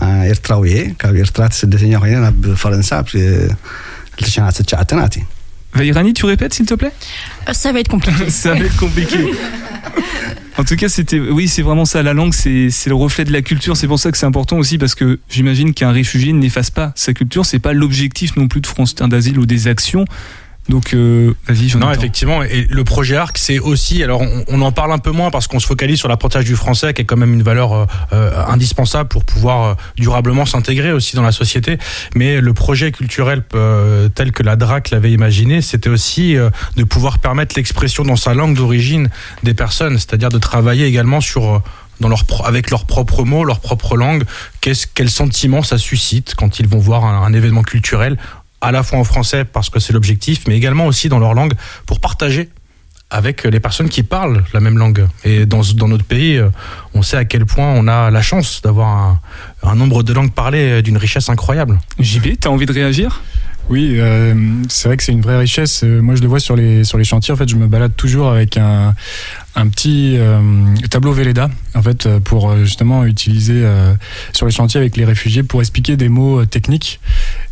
érythréen, 0.00 0.94
érythréen, 1.02 1.48
c'est 1.50 1.72
le 1.72 1.78
seigneur, 1.78 2.06
il 2.06 2.12
est 2.12 2.16
en 2.18 2.32
France, 2.56 2.76
je 3.12 4.24
suis 4.26 4.40
en 4.40 4.50
France, 4.50 4.62
Vairani, 5.74 6.12
tu 6.12 6.26
répètes 6.26 6.54
s'il 6.54 6.66
te 6.66 6.74
plaît 6.74 6.92
Euh, 7.48 7.52
Ça 7.52 7.72
va 7.72 7.80
être 7.80 7.88
compliqué. 7.88 8.24
Ça 8.30 8.50
va 8.54 8.60
être 8.60 8.76
compliqué. 8.76 9.16
En 10.58 10.64
tout 10.64 10.76
cas, 10.76 10.88
c'était, 10.88 11.18
oui, 11.18 11.48
c'est 11.48 11.62
vraiment 11.62 11.86
ça. 11.86 12.02
La 12.02 12.12
langue, 12.12 12.34
c'est, 12.34 12.68
c'est 12.70 12.90
le 12.90 12.94
reflet 12.96 13.24
de 13.24 13.32
la 13.32 13.40
culture. 13.40 13.74
C'est 13.76 13.86
pour 13.86 13.98
ça 13.98 14.12
que 14.12 14.18
c'est 14.18 14.26
important 14.26 14.58
aussi 14.58 14.76
parce 14.76 14.94
que 14.94 15.18
j'imagine 15.30 15.72
qu'un 15.72 15.90
réfugié 15.92 16.32
n'efface 16.34 16.70
pas 16.70 16.92
sa 16.94 17.14
culture. 17.14 17.46
C'est 17.46 17.58
pas 17.58 17.72
l'objectif 17.72 18.36
non 18.36 18.48
plus 18.48 18.60
de 18.60 18.66
France 18.66 18.94
Terre 18.94 19.08
d'Asile 19.08 19.38
ou 19.38 19.46
des 19.46 19.66
actions. 19.66 20.04
Donc, 20.68 20.94
euh, 20.94 21.34
vas-y, 21.48 21.76
Non, 21.76 21.90
effectivement. 21.90 22.42
Et 22.44 22.66
le 22.70 22.84
projet 22.84 23.16
ARC, 23.16 23.36
c'est 23.36 23.58
aussi. 23.58 24.02
Alors, 24.02 24.22
on, 24.46 24.62
en 24.62 24.70
parle 24.70 24.92
un 24.92 24.98
peu 24.98 25.10
moins 25.10 25.30
parce 25.30 25.48
qu'on 25.48 25.58
se 25.58 25.66
focalise 25.66 25.98
sur 25.98 26.08
l'apprentissage 26.08 26.44
du 26.44 26.54
français, 26.54 26.94
qui 26.94 27.02
est 27.02 27.04
quand 27.04 27.16
même 27.16 27.34
une 27.34 27.42
valeur 27.42 27.72
euh, 27.72 27.86
euh, 28.12 28.44
indispensable 28.46 29.08
pour 29.08 29.24
pouvoir 29.24 29.62
euh, 29.62 29.74
durablement 29.96 30.46
s'intégrer 30.46 30.92
aussi 30.92 31.16
dans 31.16 31.22
la 31.22 31.32
société. 31.32 31.78
Mais 32.14 32.40
le 32.40 32.54
projet 32.54 32.92
culturel 32.92 33.42
euh, 33.54 34.08
tel 34.08 34.30
que 34.30 34.44
la 34.44 34.54
DRAC 34.54 34.90
l'avait 34.90 35.10
imaginé, 35.10 35.62
c'était 35.62 35.90
aussi 35.90 36.36
euh, 36.36 36.50
de 36.76 36.84
pouvoir 36.84 37.18
permettre 37.18 37.56
l'expression 37.56 38.04
dans 38.04 38.16
sa 38.16 38.32
langue 38.32 38.54
d'origine 38.56 39.10
des 39.42 39.54
personnes, 39.54 39.98
c'est-à-dire 39.98 40.28
de 40.28 40.38
travailler 40.38 40.86
également 40.86 41.20
sur. 41.20 41.60
avec 42.44 42.70
leurs 42.70 42.84
propres 42.84 43.24
mots, 43.24 43.44
leur 43.44 43.60
propre 43.60 43.96
langue, 43.96 44.24
qu'est-ce, 44.60 44.86
quel 44.92 45.10
sentiment 45.10 45.62
ça 45.62 45.78
suscite 45.78 46.34
quand 46.36 46.60
ils 46.60 46.66
vont 46.66 46.78
voir 46.78 47.04
un 47.04 47.32
événement 47.32 47.62
culturel, 47.62 48.16
à 48.62 48.72
la 48.72 48.82
fois 48.82 48.98
en 48.98 49.04
français 49.04 49.44
parce 49.44 49.68
que 49.68 49.78
c'est 49.78 49.92
l'objectif, 49.92 50.44
mais 50.48 50.56
également 50.56 50.86
aussi 50.86 51.10
dans 51.10 51.18
leur 51.18 51.34
langue 51.34 51.52
pour 51.84 52.00
partager 52.00 52.48
avec 53.10 53.44
les 53.44 53.60
personnes 53.60 53.90
qui 53.90 54.02
parlent 54.02 54.42
la 54.54 54.60
même 54.60 54.78
langue. 54.78 55.06
Et 55.24 55.44
dans, 55.44 55.60
dans 55.74 55.88
notre 55.88 56.04
pays, 56.04 56.38
euh, 56.38 56.48
on 56.94 57.02
sait 57.02 57.18
à 57.18 57.26
quel 57.26 57.44
point 57.44 57.66
on 57.76 57.86
a 57.86 58.10
la 58.10 58.22
chance 58.22 58.62
d'avoir 58.62 58.88
un, 58.88 59.20
un 59.62 59.74
nombre 59.74 60.02
de 60.02 60.14
langues 60.14 60.32
parlées 60.32 60.80
d'une 60.80 60.96
richesse 60.96 61.28
incroyable. 61.28 61.78
JB, 61.98 62.38
t'as 62.40 62.48
envie 62.48 62.64
de 62.64 62.72
réagir? 62.72 63.20
Oui, 63.68 63.92
euh, 63.96 64.34
c'est 64.68 64.88
vrai 64.88 64.96
que 64.96 65.04
c'est 65.04 65.12
une 65.12 65.20
vraie 65.20 65.38
richesse. 65.38 65.82
Euh, 65.84 66.02
Moi, 66.02 66.16
je 66.16 66.22
le 66.22 66.26
vois 66.26 66.40
sur 66.40 66.56
les, 66.56 66.82
sur 66.84 66.98
les 66.98 67.04
chantiers. 67.04 67.32
En 67.32 67.36
fait, 67.36 67.48
je 67.48 67.54
me 67.54 67.68
balade 67.68 67.94
toujours 67.96 68.28
avec 68.28 68.56
un, 68.56 68.92
un 69.54 69.68
petit 69.68 70.16
euh, 70.18 70.40
tableau 70.90 71.12
Velleda, 71.12 71.48
en 71.74 71.82
fait, 71.82 72.06
euh, 72.06 72.18
pour 72.18 72.50
euh, 72.50 72.64
justement 72.64 73.04
utiliser 73.04 73.60
euh, 73.62 73.94
sur 74.32 74.46
les 74.46 74.52
chantiers 74.52 74.80
avec 74.80 74.96
les 74.96 75.04
réfugiés 75.04 75.44
pour 75.44 75.60
expliquer 75.60 75.96
des 75.96 76.08
mots 76.08 76.40
euh, 76.40 76.44
techniques. 76.46 76.98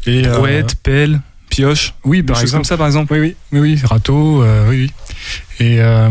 Et, 0.07 0.27
euh, 0.27 0.37
Brouette, 0.37 0.77
pelle, 0.83 1.21
pioche. 1.49 1.95
oui, 2.05 2.19
Des 2.19 2.33
par 2.33 2.41
exemple. 2.41 2.59
comme 2.59 2.65
ça, 2.65 2.77
par 2.77 2.87
exemple. 2.87 3.13
Oui, 3.13 3.21
oui, 3.21 3.37
oui, 3.53 3.61
oui, 3.61 3.81
râteau, 3.85 4.43
euh, 4.43 4.69
oui, 4.69 4.91
oui. 4.91 4.93
Et 5.67 5.77
euh, 5.81 6.09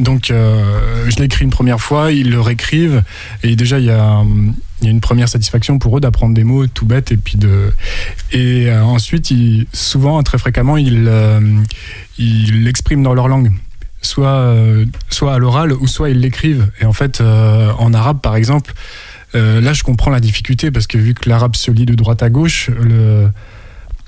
donc, 0.00 0.30
euh, 0.30 1.08
je 1.08 1.16
l'écris 1.16 1.44
une 1.44 1.50
première 1.50 1.80
fois, 1.80 2.12
ils 2.12 2.30
le 2.30 2.40
réécrivent, 2.40 3.02
et 3.42 3.56
déjà, 3.56 3.78
il 3.78 3.86
y 3.86 3.90
a, 3.90 4.18
euh, 4.18 4.24
y 4.82 4.86
a 4.86 4.90
une 4.90 5.00
première 5.00 5.28
satisfaction 5.28 5.78
pour 5.78 5.96
eux 5.96 6.00
d'apprendre 6.00 6.34
des 6.34 6.44
mots 6.44 6.66
tout 6.66 6.86
bêtes 6.86 7.12
et 7.12 7.16
puis 7.16 7.38
de 7.38 7.72
et 8.32 8.68
euh, 8.68 8.82
ensuite 8.82 9.30
ils, 9.30 9.66
souvent 9.72 10.20
très 10.22 10.38
fréquemment 10.38 10.76
ils 10.76 11.06
euh, 11.08 11.40
ils 12.18 12.64
l'expriment 12.64 13.02
dans 13.02 13.14
leur 13.14 13.28
langue 13.28 13.52
soit 14.00 14.26
euh, 14.28 14.84
soit 15.08 15.34
à 15.34 15.38
l'oral 15.38 15.72
ou 15.72 15.86
soit 15.86 16.10
ils 16.10 16.18
l'écrivent 16.18 16.68
et 16.80 16.84
en 16.84 16.92
fait 16.92 17.20
euh, 17.20 17.70
en 17.78 17.94
arabe 17.94 18.20
par 18.20 18.34
exemple 18.34 18.74
euh, 19.34 19.60
là 19.60 19.72
je 19.72 19.82
comprends 19.82 20.10
la 20.10 20.20
difficulté 20.20 20.70
parce 20.70 20.86
que 20.86 20.98
vu 20.98 21.14
que 21.14 21.28
l'arabe 21.28 21.56
se 21.56 21.70
lit 21.70 21.86
de 21.86 21.94
droite 21.94 22.22
à 22.22 22.30
gauche 22.30 22.70
le 22.70 23.28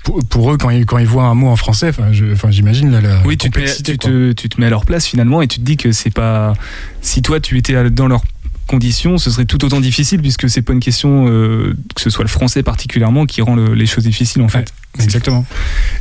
pour, 0.03 0.19
pour 0.27 0.51
eux 0.51 0.57
quand 0.57 0.69
ils, 0.69 0.85
quand 0.85 0.99
ils 0.99 1.07
voient 1.07 1.23
un 1.23 1.33
mot 1.33 1.47
en 1.47 1.55
français 1.55 1.89
enfin 1.89 2.51
j'imagine 2.51 2.91
la, 2.91 3.01
la 3.01 3.21
Oui, 3.25 3.37
tu 3.37 3.49
te, 3.49 3.59
mets, 3.59 3.65
tu, 3.65 3.97
te, 3.97 4.31
tu 4.33 4.49
te 4.49 4.61
mets 4.61 4.67
à 4.67 4.69
leur 4.69 4.85
place 4.85 5.07
finalement 5.07 5.41
et 5.41 5.47
tu 5.47 5.59
te 5.59 5.65
dis 5.65 5.77
que 5.77 5.91
c'est 5.91 6.13
pas. 6.13 6.53
Si 7.01 7.21
toi 7.21 7.39
tu 7.39 7.57
étais 7.57 7.89
dans 7.89 8.07
leurs 8.07 8.23
conditions, 8.65 9.17
ce 9.17 9.29
serait 9.31 9.45
tout 9.45 9.63
autant 9.65 9.79
difficile 9.79 10.21
puisque 10.21 10.49
c'est 10.49 10.61
pas 10.61 10.73
une 10.73 10.79
question 10.79 11.27
euh, 11.27 11.73
que 11.95 12.01
ce 12.01 12.09
soit 12.09 12.23
le 12.23 12.29
français 12.29 12.63
particulièrement 12.63 13.25
qui 13.25 13.41
rend 13.41 13.55
le- 13.55 13.73
les 13.73 13.85
choses 13.85 14.03
difficiles 14.03 14.41
en 14.41 14.47
fait. 14.49 14.73
exactement. 14.99 15.45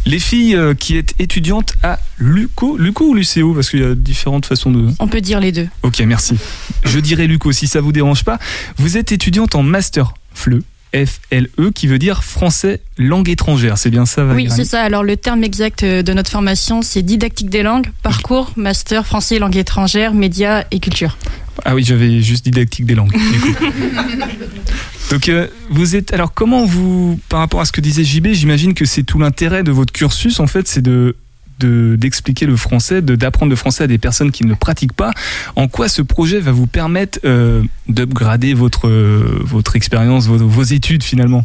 Les 0.06 0.18
filles 0.18 0.54
euh, 0.56 0.74
qui 0.74 0.96
êtes 0.96 1.14
étudiantes 1.18 1.74
à 1.82 1.98
Luco, 2.18 2.76
Luco 2.76 3.04
ou 3.08 3.14
Lucéo 3.14 3.54
parce 3.54 3.70
qu'il 3.70 3.80
y 3.80 3.84
a 3.84 3.94
différentes 3.94 4.46
façons 4.46 4.70
de. 4.70 4.88
On 4.98 5.08
peut 5.08 5.20
dire 5.20 5.40
les 5.40 5.52
deux. 5.52 5.68
Ok, 5.82 6.00
merci. 6.06 6.36
Je 6.84 6.98
dirais 7.00 7.26
Luco 7.26 7.52
si 7.52 7.66
ça 7.66 7.80
vous 7.80 7.92
dérange 7.92 8.24
pas. 8.24 8.38
Vous 8.76 8.96
êtes 8.96 9.12
étudiante 9.12 9.54
en 9.54 9.62
master 9.62 10.14
FLE. 10.34 10.62
FLE 10.94 11.72
qui 11.74 11.88
veut 11.88 11.98
dire 11.98 12.22
français 12.22 12.80
langue 12.98 13.28
étrangère, 13.28 13.78
c'est 13.78 13.90
bien 13.90 14.06
ça 14.06 14.22
Oui, 14.22 14.28
Valérie 14.46 14.50
c'est 14.54 14.64
ça. 14.64 14.80
Alors, 14.82 15.02
le 15.02 15.16
terme 15.16 15.42
exact 15.42 15.82
euh, 15.82 16.02
de 16.04 16.12
notre 16.12 16.30
formation, 16.30 16.82
c'est 16.82 17.02
didactique 17.02 17.50
des 17.50 17.64
langues, 17.64 17.88
parcours, 18.04 18.52
master 18.54 19.04
français, 19.04 19.40
langue 19.40 19.56
étrangère, 19.56 20.14
médias 20.14 20.62
et 20.70 20.78
culture. 20.78 21.18
Ah 21.64 21.74
oui, 21.74 21.84
j'avais 21.84 22.20
juste 22.20 22.44
didactique 22.44 22.86
des 22.86 22.94
langues. 22.94 23.12
du 23.12 23.40
coup. 23.40 23.64
Donc 25.10 25.28
euh, 25.28 25.46
vous 25.70 25.96
êtes 25.96 26.12
alors 26.12 26.32
comment 26.32 26.64
vous 26.64 27.20
par 27.28 27.40
rapport 27.40 27.60
à 27.60 27.64
ce 27.66 27.72
que 27.72 27.80
disait 27.80 28.04
JB, 28.04 28.28
j'imagine 28.32 28.74
que 28.74 28.84
c'est 28.84 29.02
tout 29.02 29.18
l'intérêt 29.18 29.62
de 29.62 29.70
votre 29.70 29.92
cursus 29.92 30.40
en 30.40 30.46
fait, 30.46 30.66
c'est 30.66 30.80
de 30.82 31.16
de- 31.60 31.94
d'expliquer 31.96 32.46
le 32.46 32.56
français, 32.56 33.00
d'apprendre 33.00 33.50
le 33.50 33.56
français 33.56 33.84
à 33.84 33.86
des 33.86 33.98
personnes 33.98 34.32
qui 34.32 34.42
ne 34.44 34.48
le 34.48 34.56
pratiquent 34.56 34.92
pas. 34.94 35.12
En 35.54 35.68
quoi 35.68 35.88
ce 35.88 36.02
projet 36.02 36.40
va 36.40 36.50
vous 36.50 36.66
permettre 36.66 37.20
euh, 37.24 37.62
d'upgrader 37.88 38.54
votre 38.54 38.88
euh, 38.88 39.38
votre 39.44 39.76
expérience, 39.76 40.26
vos, 40.26 40.38
vos 40.38 40.62
études 40.64 41.04
finalement, 41.04 41.44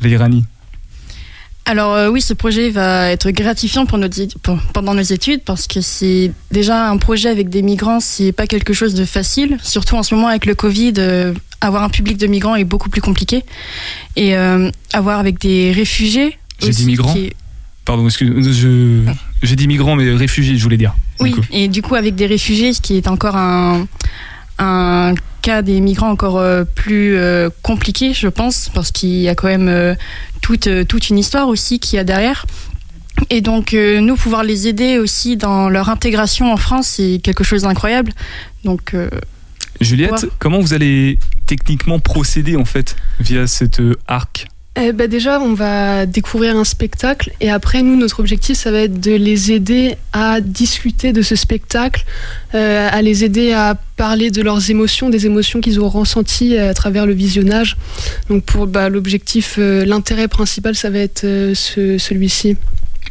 Leirani 0.00 0.44
Alors 1.64 1.94
euh, 1.94 2.08
oui, 2.10 2.20
ce 2.20 2.34
projet 2.34 2.70
va 2.70 3.10
être 3.10 3.30
gratifiant 3.30 3.86
pour 3.86 3.96
nos, 3.98 4.08
pour- 4.42 4.58
pendant 4.74 4.94
nos 4.94 5.02
études 5.02 5.42
parce 5.44 5.66
que 5.68 5.80
c'est 5.80 6.32
déjà 6.50 6.88
un 6.88 6.96
projet 6.96 7.28
avec 7.28 7.48
des 7.50 7.62
migrants, 7.62 8.00
c'est 8.00 8.32
pas 8.32 8.46
quelque 8.46 8.72
chose 8.72 8.94
de 8.94 9.04
facile. 9.04 9.58
Surtout 9.62 9.94
en 9.96 10.02
ce 10.02 10.14
moment 10.14 10.26
avec 10.28 10.44
le 10.46 10.54
Covid, 10.56 10.94
euh, 10.98 11.32
avoir 11.60 11.84
un 11.84 11.88
public 11.88 12.16
de 12.18 12.26
migrants 12.26 12.56
est 12.56 12.64
beaucoup 12.64 12.90
plus 12.90 13.00
compliqué. 13.00 13.44
Et 14.16 14.36
euh, 14.36 14.70
avoir 14.92 15.20
avec 15.20 15.38
des 15.40 15.70
réfugiés. 15.72 16.36
J'ai 16.60 16.70
dit 16.70 16.84
migrants 16.86 17.14
qui 17.14 17.32
Pardon, 17.84 18.08
je 18.08 19.02
j'ai 19.42 19.56
dit 19.56 19.66
migrants 19.66 19.96
mais 19.96 20.12
réfugiés, 20.12 20.56
je 20.56 20.62
voulais 20.62 20.76
dire. 20.76 20.94
Oui, 21.20 21.34
et 21.52 21.66
du 21.68 21.82
coup 21.82 21.94
avec 21.96 22.14
des 22.14 22.26
réfugiés, 22.26 22.72
ce 22.72 22.80
qui 22.80 22.96
est 22.96 23.08
encore 23.08 23.36
un, 23.36 23.86
un 24.58 25.14
cas 25.42 25.62
des 25.62 25.80
migrants 25.80 26.10
encore 26.10 26.38
euh, 26.38 26.64
plus 26.64 27.16
euh, 27.16 27.50
compliqué, 27.62 28.14
je 28.14 28.28
pense, 28.28 28.70
parce 28.72 28.92
qu'il 28.92 29.20
y 29.20 29.28
a 29.28 29.34
quand 29.34 29.48
même 29.48 29.68
euh, 29.68 29.94
toute, 30.40 30.68
toute 30.86 31.10
une 31.10 31.18
histoire 31.18 31.48
aussi 31.48 31.80
qu'il 31.80 31.96
y 31.96 32.00
a 32.00 32.04
derrière. 32.04 32.46
Et 33.30 33.40
donc 33.40 33.74
euh, 33.74 34.00
nous 34.00 34.16
pouvoir 34.16 34.42
les 34.42 34.68
aider 34.68 34.98
aussi 34.98 35.36
dans 35.36 35.68
leur 35.68 35.88
intégration 35.88 36.52
en 36.52 36.56
France, 36.56 36.88
c'est 36.96 37.20
quelque 37.22 37.44
chose 37.44 37.62
d'incroyable. 37.62 38.12
Donc 38.64 38.94
euh, 38.94 39.08
Juliette, 39.80 40.26
comment 40.38 40.60
vous 40.60 40.74
allez 40.74 41.18
techniquement 41.46 41.98
procéder 41.98 42.56
en 42.56 42.64
fait 42.64 42.96
via 43.20 43.46
cette 43.46 43.80
euh, 43.80 43.96
arc? 44.06 44.46
Eh 44.74 44.92
ben 44.92 45.06
déjà, 45.06 45.38
on 45.38 45.52
va 45.52 46.06
découvrir 46.06 46.56
un 46.56 46.64
spectacle 46.64 47.30
et 47.42 47.50
après, 47.50 47.82
nous, 47.82 47.94
notre 47.94 48.20
objectif, 48.20 48.56
ça 48.56 48.70
va 48.70 48.78
être 48.80 48.98
de 49.00 49.12
les 49.14 49.52
aider 49.52 49.96
à 50.14 50.40
discuter 50.40 51.12
de 51.12 51.20
ce 51.20 51.36
spectacle, 51.36 52.04
euh, 52.54 52.88
à 52.90 53.02
les 53.02 53.22
aider 53.22 53.52
à 53.52 53.76
parler 53.98 54.30
de 54.30 54.40
leurs 54.40 54.70
émotions, 54.70 55.10
des 55.10 55.26
émotions 55.26 55.60
qu'ils 55.60 55.78
ont 55.78 55.90
ressenties 55.90 56.56
euh, 56.56 56.70
à 56.70 56.74
travers 56.74 57.04
le 57.04 57.12
visionnage. 57.12 57.76
Donc 58.30 58.44
pour 58.44 58.66
bah, 58.66 58.88
l'objectif, 58.88 59.56
euh, 59.58 59.84
l'intérêt 59.84 60.26
principal, 60.26 60.74
ça 60.74 60.88
va 60.88 61.00
être 61.00 61.20
ce- 61.54 61.98
celui-ci. 61.98 62.56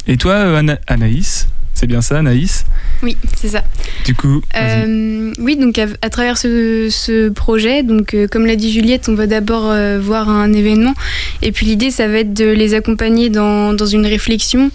Et 0.07 0.17
toi, 0.17 0.57
Ana- 0.57 0.79
Anaïs? 0.87 1.47
C'est 1.81 1.87
bien 1.87 2.01
ça, 2.01 2.19
Anaïs 2.19 2.63
Oui, 3.01 3.17
c'est 3.35 3.47
ça. 3.47 3.63
Du 4.05 4.13
coup. 4.13 4.43
Euh, 4.55 5.33
oui, 5.39 5.57
donc 5.57 5.79
à, 5.79 5.87
à 6.03 6.11
travers 6.11 6.37
ce, 6.37 6.89
ce 6.91 7.29
projet, 7.29 7.81
donc 7.81 8.13
euh, 8.13 8.27
comme 8.27 8.45
l'a 8.45 8.55
dit 8.55 8.71
Juliette, 8.71 9.09
on 9.09 9.15
va 9.15 9.25
d'abord 9.25 9.65
euh, 9.65 9.99
voir 9.99 10.29
un 10.29 10.53
événement, 10.53 10.93
et 11.41 11.51
puis 11.51 11.65
l'idée, 11.65 11.89
ça 11.89 12.07
va 12.07 12.19
être 12.19 12.35
de 12.35 12.45
les 12.45 12.75
accompagner 12.75 13.31
dans, 13.31 13.73
dans 13.73 13.87
une 13.87 14.05
réflexion, 14.05 14.69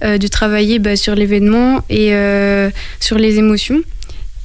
de 0.00 0.26
travailler 0.28 0.78
bah, 0.78 0.94
sur 0.94 1.16
l'événement 1.16 1.82
et 1.90 2.12
sur 3.00 3.18
les 3.18 3.38
émotions, 3.38 3.80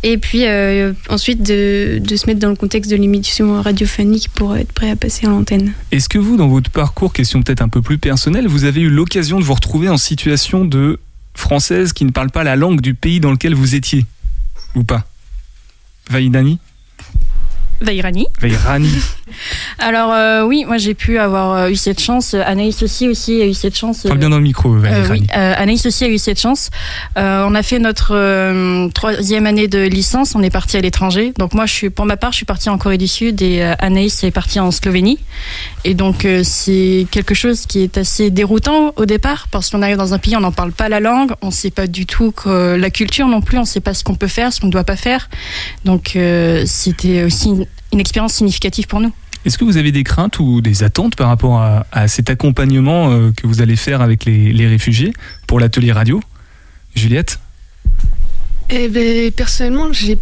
et 0.02 0.18
puis 0.18 0.48
euh, 0.48 0.94
ensuite 1.10 1.44
de, 1.44 2.00
de 2.00 2.16
se 2.16 2.26
mettre 2.26 2.40
dans 2.40 2.50
le 2.50 2.56
contexte 2.56 2.90
de 2.90 2.96
l'émission 2.96 3.62
radiophonique 3.62 4.30
pour 4.34 4.58
être 4.58 4.72
prêt 4.72 4.90
à 4.90 4.96
passer 4.96 5.28
à 5.28 5.30
l'antenne. 5.30 5.74
Est-ce 5.92 6.10
que 6.10 6.18
vous, 6.18 6.38
dans 6.38 6.48
votre 6.48 6.72
parcours, 6.72 7.14
question 7.14 7.44
peut-être 7.44 7.62
un 7.62 7.70
peu 7.70 7.84
plus 7.84 8.00
personnelle, 8.00 8.48
vous 8.48 8.64
avez 8.64 8.82
eu 8.82 8.90
l'occasion 8.90 9.40
de 9.40 9.44
vous 9.44 9.54
retrouver 9.54 9.90
en 9.90 9.98
situation 9.98 10.66
de 10.66 10.98
française 11.40 11.94
qui 11.94 12.06
ne 12.06 12.12
parle 12.12 12.30
pas 12.30 12.44
la 12.44 12.56
langue 12.56 12.82
du 12.82 12.94
pays 12.94 13.20
dans 13.20 13.32
lequel 13.32 13.56
vous 13.56 13.76
étiez 13.76 14.06
Ou 14.76 14.84
pas? 14.84 15.06
Vaïdani? 16.10 16.60
Vairani. 17.82 18.28
Vairani 18.42 18.92
Alors 19.80 20.12
euh, 20.12 20.44
oui, 20.44 20.66
moi 20.68 20.78
j'ai 20.78 20.94
pu 20.94 21.18
avoir 21.18 21.56
euh, 21.56 21.70
eu 21.70 21.78
cette 21.78 22.02
chance. 22.02 22.34
Anaïs 22.34 22.84
aussi 22.84 23.08
aussi 23.08 23.42
a 23.42 23.46
eu 23.46 23.54
cette 23.54 23.78
chance. 23.78 24.04
Parle 24.04 24.18
bien 24.18 24.30
dans 24.30 24.36
le 24.38 24.44
micro, 24.44 24.76
Euh, 24.76 25.08
oui, 25.10 25.26
euh, 25.34 25.54
Anaïs 25.56 25.86
aussi 25.86 26.04
a 26.04 26.10
eu 26.10 26.18
cette 26.18 26.42
chance. 26.42 26.72
Euh, 27.18 27.46
on 27.48 27.56
a 27.56 27.64
fait 27.64 27.80
notre 27.80 28.12
euh, 28.14 28.90
troisième 28.90 29.46
année 29.46 29.70
de 29.70 29.80
licence. 29.80 30.36
On 30.36 30.44
est 30.44 30.50
parti 30.50 30.76
à 30.76 30.82
l'étranger. 30.82 31.32
Donc 31.38 31.54
moi, 31.54 31.66
je 31.66 31.74
suis, 31.74 31.90
pour 31.90 32.06
ma 32.06 32.18
part, 32.18 32.34
je 32.34 32.38
suis 32.38 32.46
partie 32.46 32.68
en 32.70 32.78
Corée 32.78 32.98
du 32.98 33.08
Sud 33.08 33.42
et 33.42 33.64
euh, 33.64 33.74
Anaïs 33.80 34.26
est 34.26 34.32
partie 34.32 34.60
en 34.60 34.72
Slovénie. 34.72 35.18
Et 35.86 35.94
donc 35.94 36.26
euh, 36.26 36.42
c'est 36.44 37.08
quelque 37.10 37.34
chose 37.34 37.66
qui 37.66 37.80
est 37.80 37.98
assez 37.98 38.32
déroutant 38.32 38.94
au 38.98 39.06
départ 39.06 39.48
parce 39.50 39.70
qu'on 39.70 39.82
arrive 39.82 39.98
dans 39.98 40.14
un 40.14 40.20
pays, 40.20 40.36
on 40.36 40.42
n'en 40.42 40.52
parle 40.52 40.74
pas 40.74 40.90
la 40.90 41.00
langue, 41.00 41.32
on 41.42 41.48
ne 41.48 41.52
sait 41.52 41.72
pas 41.72 41.88
du 41.88 42.06
tout 42.06 42.32
que 42.32 42.76
la 42.76 42.90
culture 42.90 43.28
non 43.28 43.42
plus, 43.42 43.58
on 43.58 43.62
ne 43.62 43.66
sait 43.66 43.80
pas 43.80 43.94
ce 43.94 44.04
qu'on 44.04 44.16
peut 44.16 44.28
faire, 44.28 44.52
ce 44.52 44.60
qu'on 44.60 44.68
ne 44.68 44.72
doit 44.72 44.84
pas 44.84 44.98
faire. 44.98 45.30
Donc 45.86 46.16
euh, 46.16 46.64
c'était 46.66 47.24
aussi 47.24 47.50
une, 47.50 47.66
une 47.94 48.00
expérience 48.00 48.34
significative 48.34 48.88
pour 48.88 49.00
nous. 49.00 49.14
Est-ce 49.46 49.58
que 49.58 49.64
vous 49.64 49.78
avez 49.78 49.94
des 49.94 50.04
craintes 50.04 50.40
ou 50.40 50.60
des 50.60 50.84
attentes 50.84 51.16
par 51.16 51.30
rapport 51.30 51.62
à, 51.62 51.86
à 51.94 52.10
cet 52.10 52.30
accompagnement 52.30 53.12
euh, 53.12 53.32
que 53.32 53.48
vous 53.48 53.62
allez 53.62 53.78
faire 53.78 54.02
avec 54.02 54.26
les, 54.26 54.52
les 54.52 54.68
réfugiés 54.68 55.14
pour 55.48 55.62
l'atelier 55.62 55.94
radio? 55.94 56.20
Juliette? 56.94 57.40
Eh 58.70 58.90
ben, 58.90 59.32
personnellement, 59.32 59.94
j'ai 59.94 60.18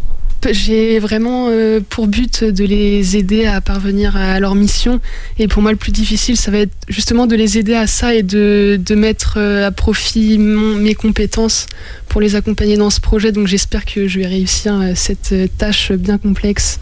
j'ai 0.54 1.00
vraiment 1.00 1.48
euh, 1.50 1.80
pour 1.90 2.08
but 2.08 2.44
de 2.44 2.64
les 2.66 3.18
aider 3.18 3.46
à 3.46 3.62
parvenir 3.62 4.16
à 4.16 4.40
leur 4.40 4.56
mission. 4.56 5.00
Et 5.40 5.48
pour 5.48 5.62
moi, 5.62 5.72
le 5.72 5.78
plus 5.78 5.92
difficile, 5.92 6.38
ça 6.38 6.52
va 6.52 6.60
être 6.60 6.74
justement 6.88 7.28
de 7.28 7.36
les 7.36 7.58
aider 7.58 7.74
à 7.76 7.88
ça 7.88 8.14
et 8.14 8.24
de, 8.24 8.80
de 8.84 8.96
mettre 8.96 9.36
euh, 9.38 9.68
à 9.68 9.72
profit 9.72 10.38
mon- 10.38 10.76
mes 10.76 10.96
compétences 10.96 11.68
pour 12.10 12.22
les 12.22 12.36
accompagner 12.36 12.78
dans 12.78 12.90
ce 12.90 13.00
projet. 13.02 13.32
Donc 13.32 13.48
j'espère 13.48 13.86
que 13.86 14.08
je 14.08 14.20
vais 14.20 14.28
réussir 14.28 14.74
euh, 14.76 14.92
cette 14.96 15.34
tâche 15.58 15.92
bien 15.92 16.18
complexe. 16.18 16.80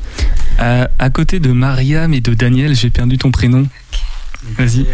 à, 0.60 0.90
à 1.00 1.10
côté 1.10 1.40
de 1.40 1.52
Mariam 1.52 2.14
et 2.14 2.22
de 2.22 2.34
Daniel, 2.34 2.76
j'ai 2.76 2.90
perdu 2.90 3.18
ton 3.18 3.32
prénom. 3.32 3.68
Vas-y, 4.58 4.86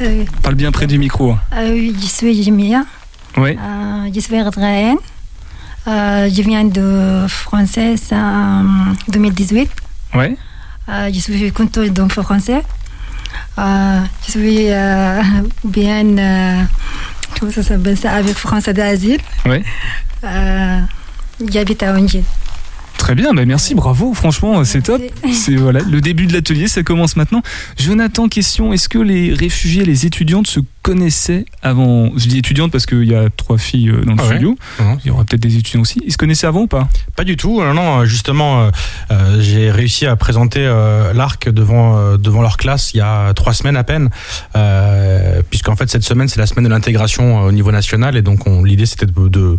Euh, 0.00 0.24
parle 0.42 0.54
bien 0.54 0.70
près 0.70 0.86
du 0.86 0.98
micro. 0.98 1.34
euh, 1.56 1.72
oui, 1.72 1.94
je 2.00 2.06
suis 2.06 2.42
Jimia. 2.42 2.84
Ouais. 3.36 3.56
Euh, 3.58 4.10
je 4.14 4.20
suis 4.20 4.34
érythréenne. 4.34 4.96
Euh, 5.88 6.28
je 6.30 6.42
viens 6.42 6.64
de 6.64 7.26
française 7.28 8.12
en 8.12 8.92
2018. 9.08 9.70
Ouais. 10.14 10.36
Euh, 10.88 11.10
je 11.12 11.18
suis 11.18 11.52
contente 11.52 11.86
d'un 11.88 12.08
français. 12.08 12.62
Euh, 13.58 14.00
je 14.26 14.30
suis 14.30 14.70
euh, 14.70 15.22
bien, 15.64 16.04
comment 17.38 17.52
ça 17.52 17.62
s'appelle 17.62 17.96
ça, 17.96 18.12
avec 18.12 18.36
français 18.36 18.74
d'asile. 18.74 19.20
Euh, 20.24 20.80
J'habite 21.50 21.82
à 21.82 21.94
Angers. 21.94 22.24
Très 23.08 23.14
bien, 23.14 23.32
bah 23.32 23.46
merci, 23.46 23.74
bravo, 23.74 24.12
franchement, 24.12 24.62
c'est 24.64 24.82
top. 24.82 25.00
C'est 25.32 25.56
voilà, 25.56 25.80
le 25.80 26.02
début 26.02 26.26
de 26.26 26.34
l'atelier, 26.34 26.68
ça 26.68 26.82
commence 26.82 27.16
maintenant. 27.16 27.40
Jonathan, 27.78 28.28
question, 28.28 28.74
est-ce 28.74 28.86
que 28.90 28.98
les 28.98 29.32
réfugiés, 29.32 29.86
les 29.86 30.04
étudiantes 30.04 30.46
se 30.46 30.60
connaissaient 30.82 31.46
avant? 31.62 32.10
Je 32.18 32.28
dis 32.28 32.36
étudiantes 32.36 32.70
parce 32.70 32.84
qu'il 32.84 33.04
y 33.04 33.14
a 33.14 33.30
trois 33.34 33.56
filles 33.56 33.88
euh, 33.88 34.02
dans 34.04 34.12
le 34.12 34.18
Ah 34.20 34.26
studio. 34.26 34.58
Il 35.02 35.08
y 35.08 35.10
aura 35.10 35.24
peut-être 35.24 35.40
des 35.40 35.56
étudiants 35.56 35.80
aussi. 35.80 36.02
Ils 36.04 36.12
se 36.12 36.18
connaissaient 36.18 36.46
avant 36.46 36.60
ou 36.60 36.66
pas? 36.66 36.86
Pas 37.16 37.24
du 37.24 37.38
tout. 37.38 37.62
euh, 37.62 37.72
non, 37.72 38.04
justement, 38.04 38.60
euh, 38.64 38.70
euh, 39.10 39.40
j'ai 39.40 39.70
réussi 39.70 40.04
à 40.04 40.14
présenter 40.14 40.60
euh, 40.66 41.14
l'arc 41.14 41.48
devant 41.48 41.96
euh, 41.96 42.18
devant 42.18 42.42
leur 42.42 42.58
classe 42.58 42.92
il 42.92 42.98
y 42.98 43.00
a 43.00 43.32
trois 43.32 43.54
semaines 43.54 43.78
à 43.78 43.84
peine, 43.84 44.10
euh, 44.54 45.40
puisqu'en 45.48 45.76
fait 45.76 45.88
cette 45.88 46.04
semaine 46.04 46.28
c'est 46.28 46.40
la 46.40 46.46
semaine 46.46 46.64
de 46.66 46.70
l'intégration 46.70 47.38
euh, 47.44 47.48
au 47.48 47.52
niveau 47.52 47.72
national 47.72 48.18
et 48.18 48.22
donc 48.22 48.46
on- 48.46 48.62
l'idée 48.64 48.84
c'était 48.84 49.06
de, 49.06 49.28
de 49.28 49.56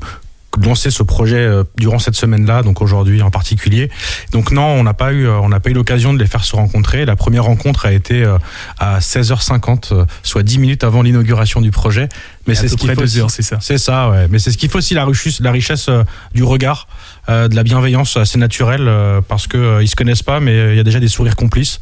lancer 0.65 0.91
ce 0.91 1.03
projet 1.03 1.37
euh, 1.37 1.63
durant 1.77 1.99
cette 1.99 2.15
semaine-là, 2.15 2.63
donc 2.63 2.81
aujourd'hui 2.81 3.21
en 3.21 3.31
particulier. 3.31 3.89
Donc 4.31 4.51
non, 4.51 4.65
on 4.65 4.83
n'a 4.83 4.93
pas 4.93 5.11
eu, 5.13 5.27
euh, 5.27 5.39
on 5.39 5.49
n'a 5.49 5.59
pas 5.59 5.69
eu 5.69 5.73
l'occasion 5.73 6.13
de 6.13 6.19
les 6.19 6.27
faire 6.27 6.43
se 6.43 6.55
rencontrer. 6.55 7.05
La 7.05 7.15
première 7.15 7.45
rencontre 7.45 7.85
a 7.85 7.91
été 7.91 8.23
euh, 8.23 8.37
à 8.79 8.99
16h50, 8.99 9.93
euh, 9.93 10.05
soit 10.23 10.43
10 10.43 10.59
minutes 10.59 10.83
avant 10.83 11.01
l'inauguration 11.01 11.61
du 11.61 11.71
projet. 11.71 12.09
Mais 12.47 12.55
c'est 12.55 12.67
ce 12.67 12.75
qu'il 12.75 12.91
faut 12.91 13.05
c'est 13.05 13.43
ça. 13.43 13.57
C'est 13.61 13.77
ça, 13.77 14.09
ouais. 14.09 14.27
Mais 14.29 14.39
c'est 14.39 14.51
ce 14.51 14.57
qu'il 14.57 14.69
faut 14.69 14.79
aussi 14.79 14.95
la 14.95 15.05
richesse, 15.05 15.39
la 15.39 15.51
richesse 15.51 15.87
du 16.33 16.43
regard, 16.43 16.87
de 17.27 17.55
la 17.55 17.61
bienveillance 17.61 18.17
assez 18.17 18.39
naturelle, 18.39 18.89
parce 19.27 19.45
que 19.45 19.83
ils 19.83 19.87
se 19.87 19.95
connaissent 19.95 20.23
pas, 20.23 20.39
mais 20.39 20.71
il 20.71 20.75
y 20.75 20.79
a 20.79 20.83
déjà 20.83 20.99
des 20.99 21.09
sourires 21.09 21.35
complices. 21.35 21.79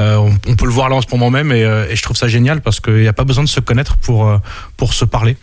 Euh, 0.00 0.16
on, 0.16 0.32
on 0.48 0.56
peut 0.56 0.66
le 0.66 0.72
voir 0.72 0.88
là 0.88 0.96
en 0.96 1.02
ce 1.02 1.08
moment 1.10 1.30
même, 1.30 1.52
et, 1.52 1.64
euh, 1.64 1.88
et 1.90 1.96
je 1.96 2.02
trouve 2.02 2.16
ça 2.16 2.28
génial 2.28 2.62
parce 2.62 2.80
qu'il 2.80 3.00
n'y 3.00 3.08
a 3.08 3.12
pas 3.12 3.24
besoin 3.24 3.44
de 3.44 3.48
se 3.48 3.60
connaître 3.60 3.96
pour 3.96 4.26
euh, 4.26 4.38
pour 4.76 4.94
se 4.94 5.04
parler 5.04 5.36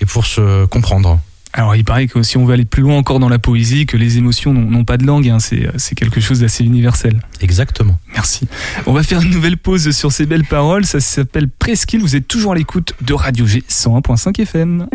et 0.00 0.06
pour 0.06 0.26
se 0.26 0.64
comprendre. 0.66 1.18
Alors, 1.58 1.74
il 1.74 1.84
paraît 1.84 2.06
que 2.06 2.22
si 2.22 2.36
on 2.36 2.44
veut 2.44 2.52
aller 2.52 2.66
plus 2.66 2.82
loin 2.82 2.98
encore 2.98 3.18
dans 3.18 3.30
la 3.30 3.38
poésie, 3.38 3.86
que 3.86 3.96
les 3.96 4.18
émotions 4.18 4.52
n'ont 4.52 4.84
pas 4.84 4.98
de 4.98 5.06
langue, 5.06 5.26
hein, 5.30 5.38
c'est 5.38 5.70
c'est 5.78 5.94
quelque 5.94 6.20
chose 6.20 6.40
d'assez 6.40 6.64
universel. 6.64 7.22
Exactement. 7.40 7.98
Merci. 8.12 8.46
On 8.84 8.92
va 8.92 9.02
faire 9.02 9.22
une 9.22 9.30
nouvelle 9.30 9.56
pause 9.56 9.90
sur 9.92 10.12
ces 10.12 10.26
belles 10.26 10.44
paroles. 10.44 10.84
Ça 10.84 11.00
s'appelle 11.00 11.48
Presqu'île. 11.48 12.02
Vous 12.02 12.14
êtes 12.14 12.28
toujours 12.28 12.52
à 12.52 12.56
l'écoute 12.56 12.92
de 13.00 13.14
Radio 13.14 13.46
G 13.46 13.64
101.5 13.70 14.38
FM. 14.42 14.86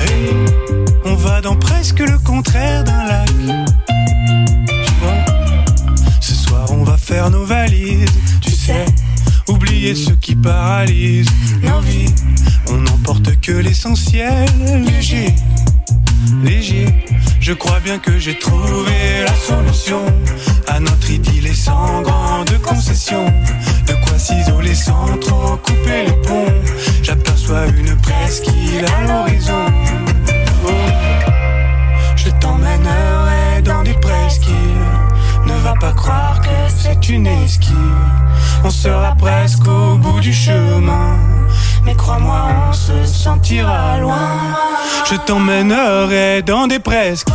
Hey, 0.00 0.34
on 1.04 1.14
va 1.14 1.42
dans 1.42 1.56
presque 1.56 2.00
le 2.00 2.16
contraire 2.16 2.84
d'un 2.84 3.04
lac. 3.04 3.28
Tu 4.66 4.92
vois, 5.02 5.24
ce 6.20 6.34
soir 6.34 6.70
on 6.70 6.84
va 6.84 6.96
faire 6.96 7.28
nos 7.30 7.44
valises. 7.44 8.08
Tu 8.40 8.50
sais, 8.50 8.86
oublier 9.82 9.94
ce 9.94 10.12
qui 10.12 10.36
paralyse 10.36 11.26
nos 11.62 11.80
vies. 11.80 12.14
On 12.68 12.76
n'emporte 12.76 13.40
que 13.40 13.52
l'essentiel, 13.52 14.48
léger, 14.84 15.34
léger. 16.44 16.86
Je 17.40 17.52
crois 17.52 17.80
bien 17.80 17.98
que 17.98 18.16
j'ai 18.18 18.38
trouvé 18.38 19.24
la 19.26 19.34
solution 19.34 20.04
à 20.68 20.78
notre 20.78 21.10
idylle 21.10 21.54
sans 21.54 22.02
grande 22.02 22.56
concession. 22.62 23.26
De 23.88 23.94
quoi 24.04 24.18
s'isoler 24.18 24.74
sans 24.74 25.18
trop 25.18 25.56
couper 25.56 26.04
les 26.06 26.28
ponts. 26.28 26.54
J'aperçois 27.02 27.66
une 27.66 27.96
presqu'île 27.96 28.86
à 28.86 29.06
l'horizon. 29.06 29.66
Je 32.16 32.30
t'emmènerai 32.40 33.62
dans 33.64 33.82
des 33.82 33.94
presqu'îles. 33.94 34.54
Ne 35.44 35.54
va 35.64 35.74
pas 35.80 35.92
croire 35.92 36.40
que 36.40 36.72
c'est 36.72 37.08
une 37.08 37.26
esquive. 37.26 37.76
On 38.64 38.70
sera 38.70 39.14
presque 39.16 39.61
du 40.22 40.32
chemin. 40.32 41.18
Mais 41.84 41.96
crois-moi, 41.96 42.46
on 42.68 42.72
se 42.72 43.04
sentira 43.04 43.98
loin. 43.98 44.54
Je 45.10 45.16
t'emmènerai 45.16 46.42
dans 46.42 46.68
des 46.68 46.78
presqu'îles. 46.78 47.34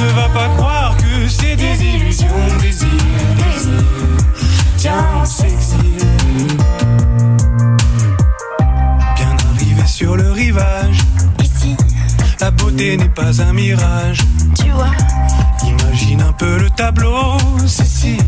Ne 0.00 0.06
va 0.08 0.28
pas 0.28 0.48
croire 0.56 0.96
que 0.96 1.28
c'est 1.28 1.54
des 1.54 1.84
illusions, 1.84 2.26
des 2.60 2.82
îles, 2.82 3.36
des 3.42 3.66
îles. 3.68 3.84
Tiens, 4.76 5.06
on 5.22 5.24
s'exile. 5.24 6.58
Bien 9.14 9.36
arrivé 9.52 9.86
sur 9.86 10.16
le 10.16 10.32
rivage. 10.32 10.98
Ici, 11.40 11.76
la 12.40 12.50
beauté 12.50 12.96
n'est 12.96 13.08
pas 13.08 13.40
un 13.40 13.52
mirage. 13.52 14.18
Tu 14.58 14.68
vois, 14.70 14.90
imagine 15.62 16.22
un 16.22 16.32
peu 16.32 16.58
le 16.58 16.70
tableau. 16.70 17.36
C'est 17.66 17.86
si, 17.86 18.18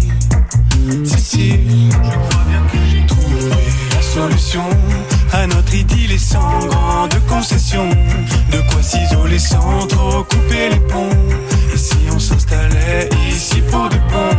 solution 4.16 4.64
à 5.34 5.46
notre 5.46 5.74
idylle 5.74 6.12
et 6.12 6.18
sans 6.18 6.58
grande 6.72 7.14
concession. 7.28 7.86
De 8.50 8.60
quoi 8.70 8.82
s'isoler 8.82 9.38
sans 9.38 9.86
trop 9.88 10.24
couper 10.24 10.70
les 10.70 10.82
ponts. 10.90 11.20
Et 11.74 11.76
si 11.76 11.98
on 12.14 12.18
s'installait 12.18 13.10
ici 13.28 13.60
pour 13.70 13.88
de 13.90 13.98
bon? 14.10 14.32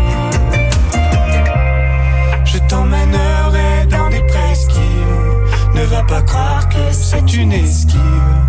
Je 2.43 2.57
t'emmènerai 2.69 3.85
dans 3.95 4.09
des 4.09 4.23
presqu'îles. 4.31 5.35
Ne 5.75 5.83
va 5.93 6.01
pas 6.01 6.23
croire 6.23 6.67
que 6.69 6.85
c'est 6.91 7.33
une 7.33 7.51
esquive. 7.51 8.39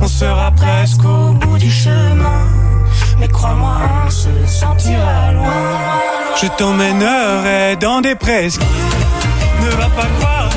On 0.00 0.06
sera 0.06 0.52
presque 0.52 1.04
au 1.04 1.32
bout 1.32 1.58
du 1.58 1.70
chemin. 1.70 2.42
Mais 3.18 3.28
crois-moi, 3.28 3.76
on 4.06 4.10
se 4.10 4.28
sentira 4.46 5.32
loin. 5.32 5.64
Je 6.40 6.46
t'emmènerai 6.58 7.74
dans 7.76 8.00
des 8.00 8.14
presqu'îles. 8.14 8.66
Ne 9.62 9.70
va 9.70 9.88
pas 9.98 10.08
croire 10.18 10.55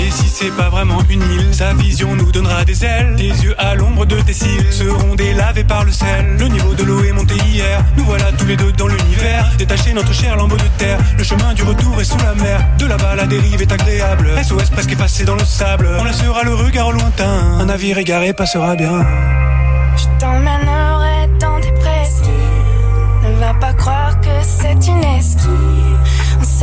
Et 0.00 0.10
si 0.10 0.28
c'est 0.28 0.50
pas 0.56 0.68
vraiment 0.68 0.98
une 1.08 1.22
île, 1.22 1.54
sa 1.54 1.72
vision 1.72 2.14
nous 2.14 2.30
donnera 2.30 2.64
des 2.64 2.84
ailes. 2.84 3.14
Tes 3.16 3.28
yeux 3.28 3.54
à 3.58 3.74
l'ombre 3.74 4.04
de 4.04 4.20
tes 4.20 4.32
cils 4.32 4.72
seront 4.72 5.14
délavés 5.14 5.64
par 5.64 5.84
le 5.84 5.92
sel. 5.92 6.36
Le 6.38 6.48
niveau 6.48 6.74
de 6.74 6.82
l'eau 6.82 7.02
est 7.04 7.12
monté 7.12 7.34
hier. 7.46 7.82
Nous 7.96 8.04
voilà 8.04 8.30
tous 8.32 8.46
les 8.46 8.56
deux 8.56 8.72
dans 8.72 8.88
l'univers. 8.88 9.50
Détacher 9.56 9.92
notre 9.94 10.12
cher 10.12 10.36
lambeau 10.36 10.56
de 10.56 10.68
terre. 10.78 10.98
Le 11.16 11.24
chemin 11.24 11.54
du 11.54 11.62
retour 11.62 12.00
est 12.00 12.04
sous 12.04 12.18
la 12.18 12.34
mer. 12.34 12.60
De 12.78 12.86
là-bas, 12.86 13.14
la 13.14 13.26
dérive 13.26 13.62
est 13.62 13.72
agréable. 13.72 14.30
SOS 14.42 14.70
presque 14.70 14.92
effacé 14.92 15.24
dans 15.24 15.36
le 15.36 15.44
sable. 15.44 15.88
On 15.98 16.04
laissera 16.04 16.42
le 16.42 16.54
regard 16.54 16.88
au 16.88 16.92
lointain. 16.92 17.58
Un 17.58 17.66
navire 17.66 17.98
égaré 17.98 18.32
passera 18.32 18.76
bien. 18.76 19.04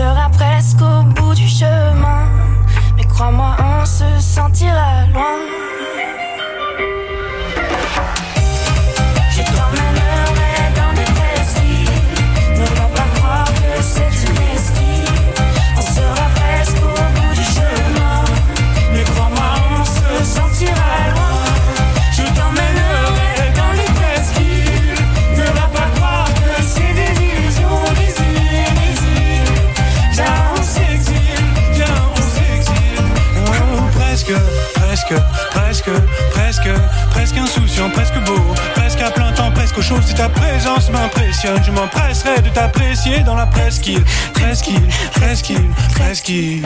Sera 0.02 0.30
presque 0.30 0.82
au 0.82 1.04
bout 1.04 1.36
du 1.36 1.48
chemin. 1.48 2.24
Mais 2.98 3.04
crois-moi, 3.04 3.56
on 3.60 3.86
se 3.86 4.10
sentira 4.20 5.06
loin. 5.14 5.38
Presque, 37.10 37.38
insouciant, 37.38 37.89
presque 37.89 38.19
beau, 38.26 38.39
presque 38.76 39.02
à 39.02 39.12
plein 39.12 39.32
temps, 39.32 39.52
presque 39.52 39.78
au 39.78 39.82
chaud. 39.82 40.02
Si 40.06 40.13
ta 40.13 40.30
présence 40.30 40.89
m'impressionne, 40.89 41.62
je 41.63 41.71
m'empresserai 41.71 42.41
de 42.41 42.50
t'apprécier 42.50 43.19
dans 43.19 43.36
la 43.36 43.45
presqu'île, 43.45 44.04
presqu'île, 44.34 44.88
presqu'île, 45.13 45.69
presqu'île. 45.95 46.65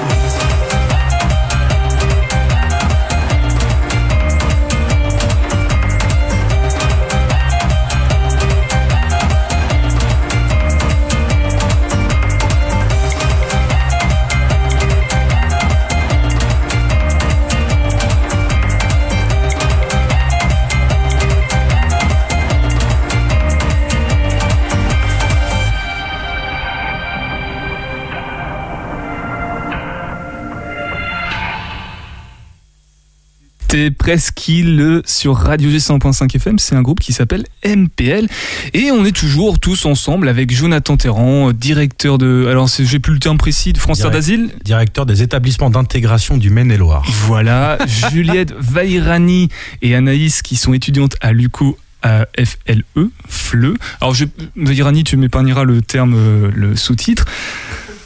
C'était 33.75 33.91
Presqu'île 33.91 35.01
sur 35.05 35.35
Radio 35.35 35.69
G 35.69 35.79
100.5 35.79 36.33
FM. 36.33 36.59
C'est 36.59 36.75
un 36.77 36.81
groupe 36.81 37.01
qui 37.01 37.11
s'appelle 37.11 37.43
MPL. 37.65 38.25
Et 38.73 38.89
on 38.91 39.03
est 39.03 39.13
toujours 39.13 39.59
tous 39.59 39.85
ensemble 39.85 40.29
avec 40.29 40.49
Jonathan 40.49 40.95
Terran, 40.95 41.51
directeur 41.51 42.17
de. 42.17 42.47
Alors, 42.49 42.69
j'ai 42.69 42.99
plus 42.99 43.11
le 43.11 43.19
terme 43.19 43.37
précis, 43.37 43.73
de 43.73 43.77
France 43.77 43.99
Terre 43.99 44.11
d'Asile? 44.11 44.51
Directeur 44.63 45.05
des 45.05 45.23
établissements 45.23 45.69
d'intégration 45.69 46.37
du 46.37 46.51
Maine-et-Loire. 46.51 47.03
Voilà, 47.25 47.77
Juliette 48.11 48.53
Vairani 48.57 49.49
et 49.81 49.93
Anaïs 49.93 50.41
qui 50.41 50.55
sont 50.55 50.73
étudiantes 50.73 51.17
à 51.19 51.33
l'UCO 51.33 51.77
à 52.01 52.27
FLE, 52.37 53.09
FLE. 53.27 53.73
Alors, 53.99 54.13
je, 54.13 54.23
Vairani, 54.55 55.03
tu 55.03 55.17
m'épargneras 55.17 55.65
le 55.65 55.81
terme, 55.81 56.13
euh, 56.15 56.49
le 56.55 56.77
sous-titre. 56.77 57.25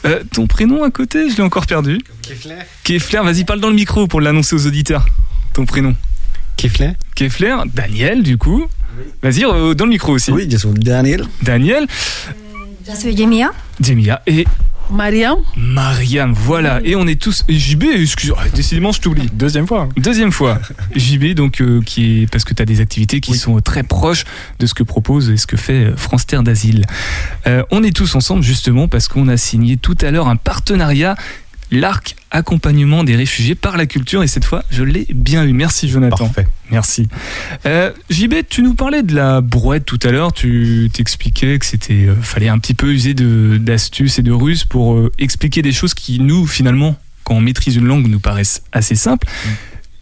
Euh, 0.04 0.24
ton 0.32 0.48
prénom 0.48 0.82
à 0.82 0.90
côté, 0.90 1.30
je 1.30 1.36
l'ai 1.36 1.44
encore 1.44 1.66
perdu. 1.66 2.00
Kefler. 2.22 2.56
Kefler, 2.82 3.20
vas-y, 3.22 3.44
parle 3.44 3.60
dans 3.60 3.70
le 3.70 3.76
micro 3.76 4.08
pour 4.08 4.20
l'annoncer 4.20 4.56
aux 4.56 4.66
auditeurs. 4.66 5.06
Ton 5.52 5.66
prénom. 5.66 5.94
Kefler. 6.56 6.92
Kefler, 7.14 7.56
Daniel, 7.74 8.22
du 8.22 8.38
coup. 8.38 8.66
Vas-y, 9.22 9.44
euh, 9.44 9.74
dans 9.74 9.84
le 9.84 9.90
micro 9.90 10.12
aussi. 10.12 10.30
Oui, 10.30 10.48
je 10.50 10.56
suis 10.56 10.68
Daniel. 10.70 11.26
Daniel. 11.42 11.86
Je 12.88 12.96
suis 12.96 13.16
Jemia. 13.16 13.52
Jemia 13.80 14.22
et 14.26 14.46
Mariam. 14.90 15.38
Mariam, 15.56 16.32
voilà. 16.32 16.80
Et 16.84 16.96
on 16.96 17.06
est 17.06 17.20
tous. 17.20 17.44
JB, 17.48 17.84
excuse 17.94 18.32
ah, 18.36 18.48
décidément, 18.54 18.92
je 18.92 19.00
t'oublie. 19.00 19.28
Deuxième 19.32 19.66
fois. 19.66 19.88
Deuxième 19.96 20.32
fois. 20.32 20.58
JB, 20.96 21.34
donc, 21.34 21.60
euh, 21.60 21.80
qui 21.82 22.22
est. 22.22 22.30
Parce 22.30 22.44
que 22.44 22.54
tu 22.54 22.62
as 22.62 22.66
des 22.66 22.80
activités 22.80 23.20
qui 23.20 23.36
sont 23.36 23.60
très 23.60 23.82
proches 23.82 24.24
de 24.58 24.66
ce 24.66 24.74
que 24.74 24.82
propose 24.82 25.30
et 25.30 25.36
ce 25.36 25.46
que 25.46 25.56
fait 25.56 25.84
euh, 25.84 25.96
France 25.96 26.26
Terre 26.26 26.42
d'Asile. 26.42 26.86
Euh, 27.46 27.62
on 27.70 27.82
est 27.82 27.94
tous 27.94 28.14
ensemble, 28.14 28.42
justement, 28.42 28.88
parce 28.88 29.08
qu'on 29.08 29.28
a 29.28 29.36
signé 29.36 29.76
tout 29.76 29.96
à 30.00 30.10
l'heure 30.10 30.28
un 30.28 30.36
partenariat. 30.36 31.14
L'arc 31.70 32.16
accompagnement 32.32 33.04
des 33.04 33.16
réfugiés 33.16 33.54
par 33.54 33.76
la 33.76 33.86
culture 33.86 34.22
et 34.22 34.26
cette 34.26 34.44
fois 34.44 34.64
je 34.70 34.82
l'ai 34.82 35.06
bien 35.12 35.44
eu. 35.44 35.52
Merci 35.52 35.88
Jonathan. 35.88 36.16
Parfait. 36.16 36.46
Merci. 36.70 37.08
Euh, 37.66 37.92
JB, 38.08 38.34
tu 38.48 38.62
nous 38.62 38.74
parlais 38.74 39.02
de 39.02 39.14
la 39.14 39.40
brouette 39.40 39.84
tout 39.84 39.98
à 40.02 40.10
l'heure. 40.10 40.32
Tu 40.32 40.90
t'expliquais 40.92 41.58
que 41.58 41.66
c'était 41.66 42.06
euh, 42.06 42.14
fallait 42.20 42.48
un 42.48 42.58
petit 42.58 42.74
peu 42.74 42.92
user 42.92 43.14
d'astuces 43.14 44.18
et 44.18 44.22
de 44.22 44.32
ruses 44.32 44.64
pour 44.64 44.94
euh, 44.94 45.12
expliquer 45.18 45.62
des 45.62 45.72
choses 45.72 45.94
qui 45.94 46.18
nous 46.20 46.46
finalement 46.46 46.96
quand 47.24 47.34
on 47.34 47.40
maîtrise 47.40 47.76
une 47.76 47.86
langue 47.86 48.08
nous 48.08 48.20
paraissent 48.20 48.62
assez 48.72 48.94
simples. 48.94 49.28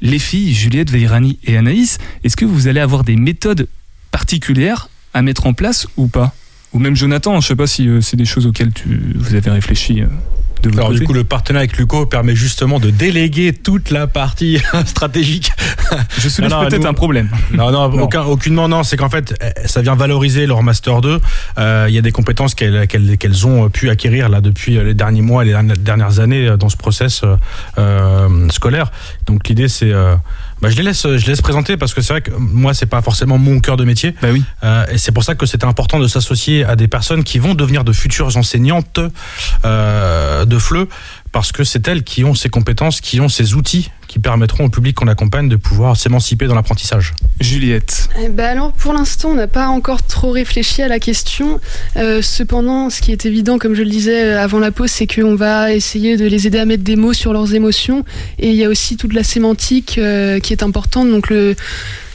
Les 0.01 0.19
filles 0.19 0.55
Juliette, 0.55 0.91
Veirani 0.91 1.39
et 1.45 1.57
Anaïs, 1.57 1.99
est-ce 2.23 2.37
que 2.37 2.45
vous 2.45 2.69
allez 2.69 2.81
avoir 2.81 3.05
des 3.05 3.17
méthodes 3.17 3.69
particulières 4.11 4.89
à 5.13 5.23
mettre 5.23 5.47
en 5.47 5.53
place 5.53 5.87
ou 5.97 6.07
pas? 6.07 6.35
Ou 6.73 6.79
même 6.79 6.95
Jonathan, 6.95 7.41
je 7.41 7.49
sais 7.49 7.57
pas 7.57 7.67
si 7.67 7.89
euh, 7.89 8.01
c'est 8.01 8.17
des 8.17 8.25
choses 8.25 8.47
auxquelles 8.47 8.73
tu, 8.73 9.15
vous 9.15 9.35
avez 9.35 9.51
réfléchi. 9.51 10.03
Euh, 10.67 10.71
de 10.71 10.77
Alors 10.77 10.93
du 10.93 11.03
coup, 11.05 11.13
le 11.13 11.25
partenariat 11.25 11.65
avec 11.65 11.77
Luco 11.79 12.07
permet 12.07 12.35
justement 12.35 12.79
de 12.81 12.91
déléguer 12.91 13.53
toute 13.53 13.91
la 13.91 14.07
partie 14.07 14.59
stratégique. 14.87 15.51
Je 16.19 16.29
soulève 16.29 16.51
peut-être 16.69 16.83
nous- 16.83 16.87
un 16.89 16.95
problème. 16.95 17.29
Non, 17.53 17.71
non, 17.71 17.89
Non. 17.89 18.03
Aucun, 18.03 18.23
aucunement, 18.23 18.69
non. 18.69 18.83
C'est 18.83 18.97
qu'en 18.97 19.09
fait, 19.11 19.35
eh, 19.41 19.67
ça 19.69 19.81
vient 19.83 19.95
valoriser 19.95 20.47
leur 20.47 20.63
Master 20.63 21.01
2. 21.01 21.21
Euh, 21.59 21.87
Il 21.89 21.95
y 21.95 21.99
a 21.99 22.03
des 22.03 22.13
compétences 22.13 22.55
qu'elles 22.55 22.87
qu'elles- 22.87 23.17
qu'elles 23.19 23.47
ont 23.47 23.69
pu 23.71 23.89
acquérir 23.91 24.29
là 24.29 24.41
depuis 24.41 24.77
euh, 24.79 24.85
les 24.85 24.95
derniers 24.95 25.23
mois 25.23 25.45
et 25.45 25.49
les 25.49 25.77
dernières- 25.77 26.21
années 26.21 26.47
euh, 26.49 26.57
dans 26.57 26.69
ce 26.69 26.77
process 26.77 27.23
euh, 27.25 27.37
euh, 27.79 28.49
scolaire. 28.51 28.91
Donc 29.27 29.49
l'idée, 29.49 29.69
c'est... 29.69 29.93
euh, 29.93 30.15
bah, 30.61 30.71
je 30.71 30.77
les 30.77 30.83
laisse, 30.83 31.03
je 31.03 31.25
les 31.25 31.29
laisse 31.29 31.43
présenter 31.43 31.77
parce 31.77 31.95
que 31.95 32.01
c'est 32.01 32.13
vrai 32.13 32.23
que 32.23 32.31
moi, 32.31 32.75
c'est 32.75 32.87
pas 32.87 33.03
forcément 33.03 33.39
mon 33.39 33.61
cœur 33.61 33.77
de 33.77 33.85
métier. 33.85 34.15
Bah 34.21 34.29
oui. 34.33 34.43
Euh, 34.65 34.87
et 34.91 34.99
c'est 34.99 35.13
pour 35.13 35.25
ça 35.25 35.35
que 35.35 35.47
c'était 35.47 35.67
important 35.67 35.99
de 35.99 36.09
s'associer 36.09 36.65
à 36.65 36.77
des 36.77 36.89
personnes 36.89 37.25
qui 37.25 37.39
vont 37.39 37.55
devenir 37.55 37.85
de 37.85 37.93
futures 37.93 38.37
enseignantes 38.37 39.01
euh, 39.65 40.45
de 40.45 40.59
FLE, 40.59 40.87
parce 41.33 41.53
que 41.53 41.65
c'est 41.65 41.87
elles 41.89 42.03
qui 42.03 42.25
ont 42.25 42.35
ces 42.35 42.49
compétences, 42.49 43.01
qui 43.01 43.21
ont 43.21 43.29
ces 43.29 43.55
outils 43.55 43.91
qui 44.09 44.19
permettront 44.19 44.65
au 44.65 44.69
public 44.71 44.97
qu'on 44.97 45.07
accompagne 45.07 45.49
de 45.49 45.57
pouvoir 45.57 45.97
s'émanciper 45.97 46.47
dans 46.47 46.55
l'apprentissage. 46.55 47.13
Juliette. 47.41 48.09
Eh 48.21 48.29
ben 48.31 48.47
alors, 48.47 48.73
pour 48.73 48.93
l'instant, 48.95 49.29
on 49.31 49.35
n'a 49.35 49.47
pas 49.47 49.69
encore 49.69 50.03
trop 50.05 50.31
réfléchi 50.31 50.83
à 50.83 50.89
la 50.89 50.99
question. 50.99 51.61
Euh, 51.97 52.23
cependant, 52.23 52.89
ce 52.91 53.01
qui 53.03 53.13
est 53.13 53.27
évident, 53.27 53.59
comme 53.59 53.75
je 53.75 53.83
le 53.83 53.91
disais 53.91 54.25
euh, 54.25 54.43
avant 54.43 54.59
la 54.59 54.73
pause, 54.73 54.91
c'est 54.91 55.07
qu'on 55.07 55.35
va 55.37 55.73
essayer 55.73 56.17
de 56.17 56.27
les 56.27 56.47
aider 56.47 56.59
à 56.59 56.65
mettre 56.65 56.83
des 56.83 56.97
mots 56.97 57.13
sur 57.13 57.33
leurs 57.33 57.55
émotions. 57.55 58.05
Et 58.39 58.49
il 58.51 58.57
y 58.57 58.65
a 58.65 58.69
aussi 58.69 58.97
toute 58.97 59.13
la 59.13 59.23
sémantique 59.23 59.99
euh, 59.99 60.41
qui 60.41 60.53
est 60.55 60.63
importante, 60.63 61.11
donc 61.11 61.29
le, 61.29 61.55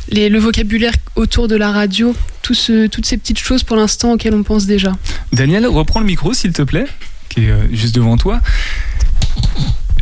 les- 0.09 0.29
le 0.29 0.39
vocabulaire 0.39 0.93
autour 1.15 1.47
de 1.47 1.55
la 1.55 1.71
radio, 1.71 2.15
tout 2.41 2.55
ce- 2.55 2.87
toutes 2.87 3.05
ces 3.05 3.17
petites 3.17 3.39
choses 3.39 3.61
pour 3.63 3.77
l'instant 3.77 4.13
auxquelles 4.13 4.33
on 4.33 4.41
pense 4.43 4.65
déjà. 4.65 4.93
Daniel, 5.31 5.67
reprends 5.67 5.99
le 5.99 6.07
micro 6.07 6.33
s'il 6.33 6.53
te 6.53 6.63
plaît, 6.63 6.87
qui 7.29 7.41
est 7.45 7.53
juste 7.71 7.93
devant 7.93 8.17
toi. 8.17 8.41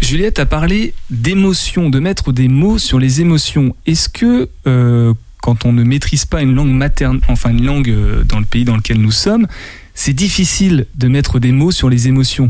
Juliette 0.02 0.40
a 0.40 0.46
parlé 0.46 0.94
d'émotions, 1.10 1.90
de 1.90 2.00
mettre 2.00 2.32
des 2.32 2.48
mots 2.48 2.78
sur 2.78 3.00
les 3.00 3.22
émotions. 3.22 3.76
Est-ce 3.86 4.10
que 4.10 4.50
euh, 4.68 5.14
quand 5.42 5.66
on 5.66 5.74
ne 5.74 5.84
maîtrise 5.84 6.26
pas 6.26 6.42
une 6.42 6.56
langue 6.56 6.72
materne, 6.72 7.20
enfin 7.28 7.52
une 7.52 7.66
langue 7.66 7.90
euh, 7.90 8.24
dans 8.24 8.40
le 8.40 8.46
pays 8.46 8.66
dans 8.66 8.76
lequel 8.76 8.98
nous 8.98 9.12
sommes, 9.12 9.48
c'est 9.94 10.14
difficile 10.14 10.88
de 10.96 11.08
mettre 11.08 11.40
des 11.40 11.52
mots 11.52 11.72
sur 11.72 11.90
les 11.90 12.08
émotions 12.08 12.50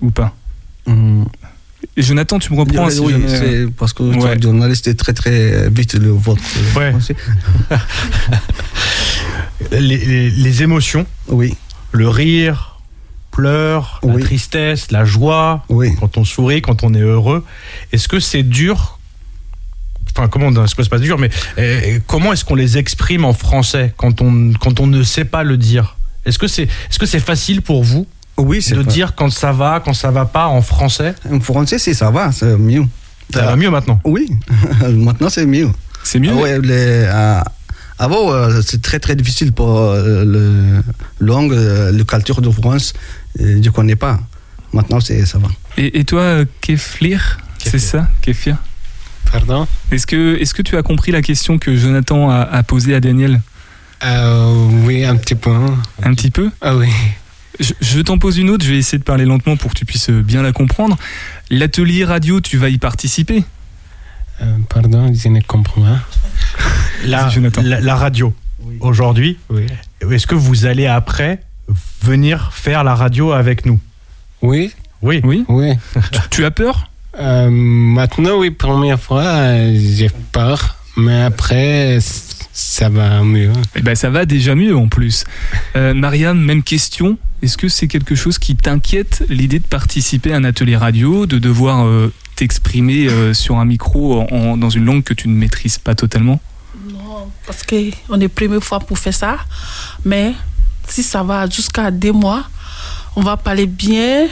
ou 0.00 0.10
pas? 0.10 0.34
Et 1.96 2.02
Jonathan, 2.02 2.38
tu 2.38 2.52
me 2.52 2.58
reprends 2.58 2.90
si 2.90 3.00
oui, 3.00 3.12
jamais- 3.12 3.28
c'est 3.28 3.66
parce 3.76 3.92
que 3.92 4.02
Ouais. 4.02 4.34
le 4.36 4.42
journaliste 4.42 4.88
est 4.88 4.94
très 4.94 5.12
très 5.12 5.68
vite 5.70 5.94
le 5.94 6.10
votre 6.10 6.42
Ouais. 6.76 6.90
français. 6.90 7.16
les, 9.72 9.80
les- 9.98 10.30
les 10.30 10.62
émotions, 10.62 11.06
oui. 11.28 11.54
le 11.92 12.08
rire, 12.08 12.71
pleurs, 13.32 14.00
la 14.04 14.18
tristesse, 14.20 14.90
la 14.92 15.04
joie, 15.04 15.64
Oui. 15.68 15.94
quand 15.98 16.16
on 16.18 16.24
sourit, 16.24 16.62
quand 16.62 16.84
on 16.84 16.94
est 16.94 17.00
heureux. 17.00 17.44
Est-ce 17.92 18.06
que 18.06 18.20
c'est 18.20 18.42
dur? 18.44 18.98
Enfin, 20.14 20.28
comment 20.28 20.48
on 20.48 20.66
c'est 20.66 20.88
pas 20.90 20.98
dur, 20.98 21.18
mais 21.18 21.30
euh, 21.58 21.98
comment 22.06 22.32
est-ce 22.34 22.44
qu'on 22.44 22.54
les 22.54 22.76
exprime 22.76 23.24
en 23.24 23.32
français 23.32 23.94
quand 23.96 24.20
on, 24.20 24.52
quand 24.60 24.78
on 24.78 24.86
ne 24.86 25.02
sait 25.02 25.24
pas 25.24 25.42
le 25.42 25.56
dire? 25.56 25.96
Est-ce 26.26 26.38
que 26.38 26.46
c'est 26.46 26.64
est 26.64 26.68
-ce 27.02 27.06
c'est 27.06 27.24
facile 27.32 27.62
pour 27.62 27.82
vous? 27.82 28.06
Oui, 28.36 28.60
c'est 28.62 28.74
de 28.74 28.82
dire 28.82 29.14
quand 29.14 29.30
ça 29.30 29.52
va, 29.52 29.80
quand 29.84 29.94
ça 29.94 30.10
va 30.10 30.24
pas 30.26 30.46
en 30.46 30.62
français? 30.62 31.14
En 31.30 31.40
français, 31.40 31.78
c'est 31.78 31.94
ça 31.94 32.10
va, 32.10 32.32
c'est 32.32 32.56
mieux. 32.58 32.84
Ça 33.32 33.46
va 33.46 33.56
mieux 33.56 33.70
maintenant? 33.70 33.98
Oui, 34.04 34.24
maintenant 35.08 35.30
c'est 35.30 35.46
mieux. 35.46 35.70
C'est 36.04 36.20
mieux? 36.20 36.32
Ah 36.36 36.42
ouais, 36.42 36.60
les, 36.60 37.06
euh, 37.08 37.40
avant, 37.98 38.32
euh, 38.32 38.60
c'est 38.66 38.82
très 38.82 38.98
très 38.98 39.14
difficile 39.14 39.52
pour 39.52 39.78
euh, 39.78 40.24
le 40.24 40.82
langue, 41.20 41.52
euh, 41.52 41.92
la 41.92 42.04
culture 42.04 42.40
de 42.42 42.50
France. 42.50 42.94
Euh, 43.40 43.60
je 43.62 43.70
connais 43.70 43.96
pas. 43.96 44.20
Maintenant, 44.72 45.00
c'est 45.00 45.24
ça 45.26 45.38
va. 45.38 45.48
Et, 45.76 45.98
et 46.00 46.04
toi, 46.04 46.20
euh, 46.22 46.44
Keflir, 46.60 47.38
c'est 47.58 47.78
ça, 47.78 48.08
Kefir 48.22 48.56
Pardon? 49.30 49.66
Est-ce 49.90 50.06
que, 50.06 50.36
est 50.40 50.52
que 50.52 50.62
tu 50.62 50.76
as 50.76 50.82
compris 50.82 51.12
la 51.12 51.22
question 51.22 51.58
que 51.58 51.74
Jonathan 51.76 52.30
a, 52.30 52.40
a 52.40 52.62
posée 52.62 52.94
à 52.94 53.00
Daniel? 53.00 53.40
Euh, 54.04 54.68
Oui, 54.84 55.04
un 55.04 55.16
petit 55.16 55.34
peu. 55.34 55.50
Un 56.02 56.14
petit 56.14 56.30
peu? 56.30 56.50
Ah 56.60 56.76
oui. 56.76 56.88
Je, 57.60 57.72
je 57.80 58.00
t'en 58.00 58.18
pose 58.18 58.38
une 58.38 58.50
autre, 58.50 58.64
je 58.64 58.70
vais 58.72 58.78
essayer 58.78 58.98
de 58.98 59.04
parler 59.04 59.24
lentement 59.24 59.56
pour 59.56 59.72
que 59.72 59.78
tu 59.78 59.84
puisses 59.84 60.10
bien 60.10 60.42
la 60.42 60.52
comprendre. 60.52 60.96
L'atelier 61.50 62.04
radio, 62.04 62.40
tu 62.40 62.56
vas 62.58 62.68
y 62.70 62.78
participer? 62.78 63.44
Euh, 64.40 64.56
pardon, 64.68 65.12
je 65.14 65.28
ne 65.28 65.40
comprends 65.40 65.82
pas. 65.82 66.00
la, 67.06 67.30
la, 67.62 67.80
la 67.80 67.94
radio, 67.96 68.34
aujourd'hui, 68.80 69.38
est-ce 70.10 70.26
que 70.26 70.34
vous 70.34 70.64
allez 70.66 70.86
après 70.86 71.42
venir 72.02 72.50
faire 72.52 72.84
la 72.84 72.94
radio 72.94 73.32
avec 73.32 73.66
nous 73.66 73.78
Oui. 74.42 74.72
Oui. 75.02 75.20
Oui. 75.24 75.44
Oui. 75.48 75.72
tu 76.30 76.44
as 76.44 76.50
peur? 76.50 76.88
Euh, 77.18 77.48
Maintenant, 77.50 78.38
oui, 78.38 78.50
première 78.50 79.00
fois, 79.00 79.22
euh, 79.24 79.74
j'ai 79.76 80.10
peur. 80.32 80.76
Mais 80.96 81.22
après, 81.22 81.98
ça 82.52 82.88
va 82.88 83.22
mieux. 83.22 83.52
Eh 83.76 83.82
ben, 83.82 83.94
ça 83.94 84.10
va 84.10 84.24
déjà 84.26 84.54
mieux 84.54 84.76
en 84.76 84.88
plus. 84.88 85.24
Euh, 85.76 85.94
Mariam, 85.94 86.38
même 86.38 86.62
question. 86.62 87.18
Est-ce 87.42 87.56
que 87.56 87.68
c'est 87.68 87.88
quelque 87.88 88.14
chose 88.14 88.38
qui 88.38 88.54
t'inquiète, 88.56 89.24
l'idée 89.28 89.58
de 89.58 89.66
participer 89.66 90.32
à 90.32 90.36
un 90.36 90.44
atelier 90.44 90.76
radio, 90.76 91.26
de 91.26 91.38
devoir 91.38 91.84
euh, 91.86 92.12
t'exprimer 92.36 93.08
euh, 93.08 93.34
sur 93.34 93.58
un 93.58 93.64
micro 93.64 94.20
en- 94.20 94.26
en- 94.34 94.56
dans 94.56 94.70
une 94.70 94.84
langue 94.84 95.02
que 95.02 95.14
tu 95.14 95.28
ne 95.28 95.34
maîtrises 95.34 95.78
pas 95.78 95.94
totalement? 95.94 96.40
Non, 96.88 97.30
parce 97.46 97.62
qu'on 97.64 98.20
est 98.20 98.28
première 98.28 98.62
fois 98.62 98.78
pour 98.80 98.98
faire 98.98 99.14
ça. 99.14 99.38
Mais 100.04 100.32
si 100.88 101.02
ça 101.02 101.22
va 101.22 101.48
jusqu'à 101.48 101.90
deux 101.90 102.12
mois, 102.12 102.44
on 103.16 103.22
va 103.22 103.36
parler 103.36 103.66
bien. 103.66 104.28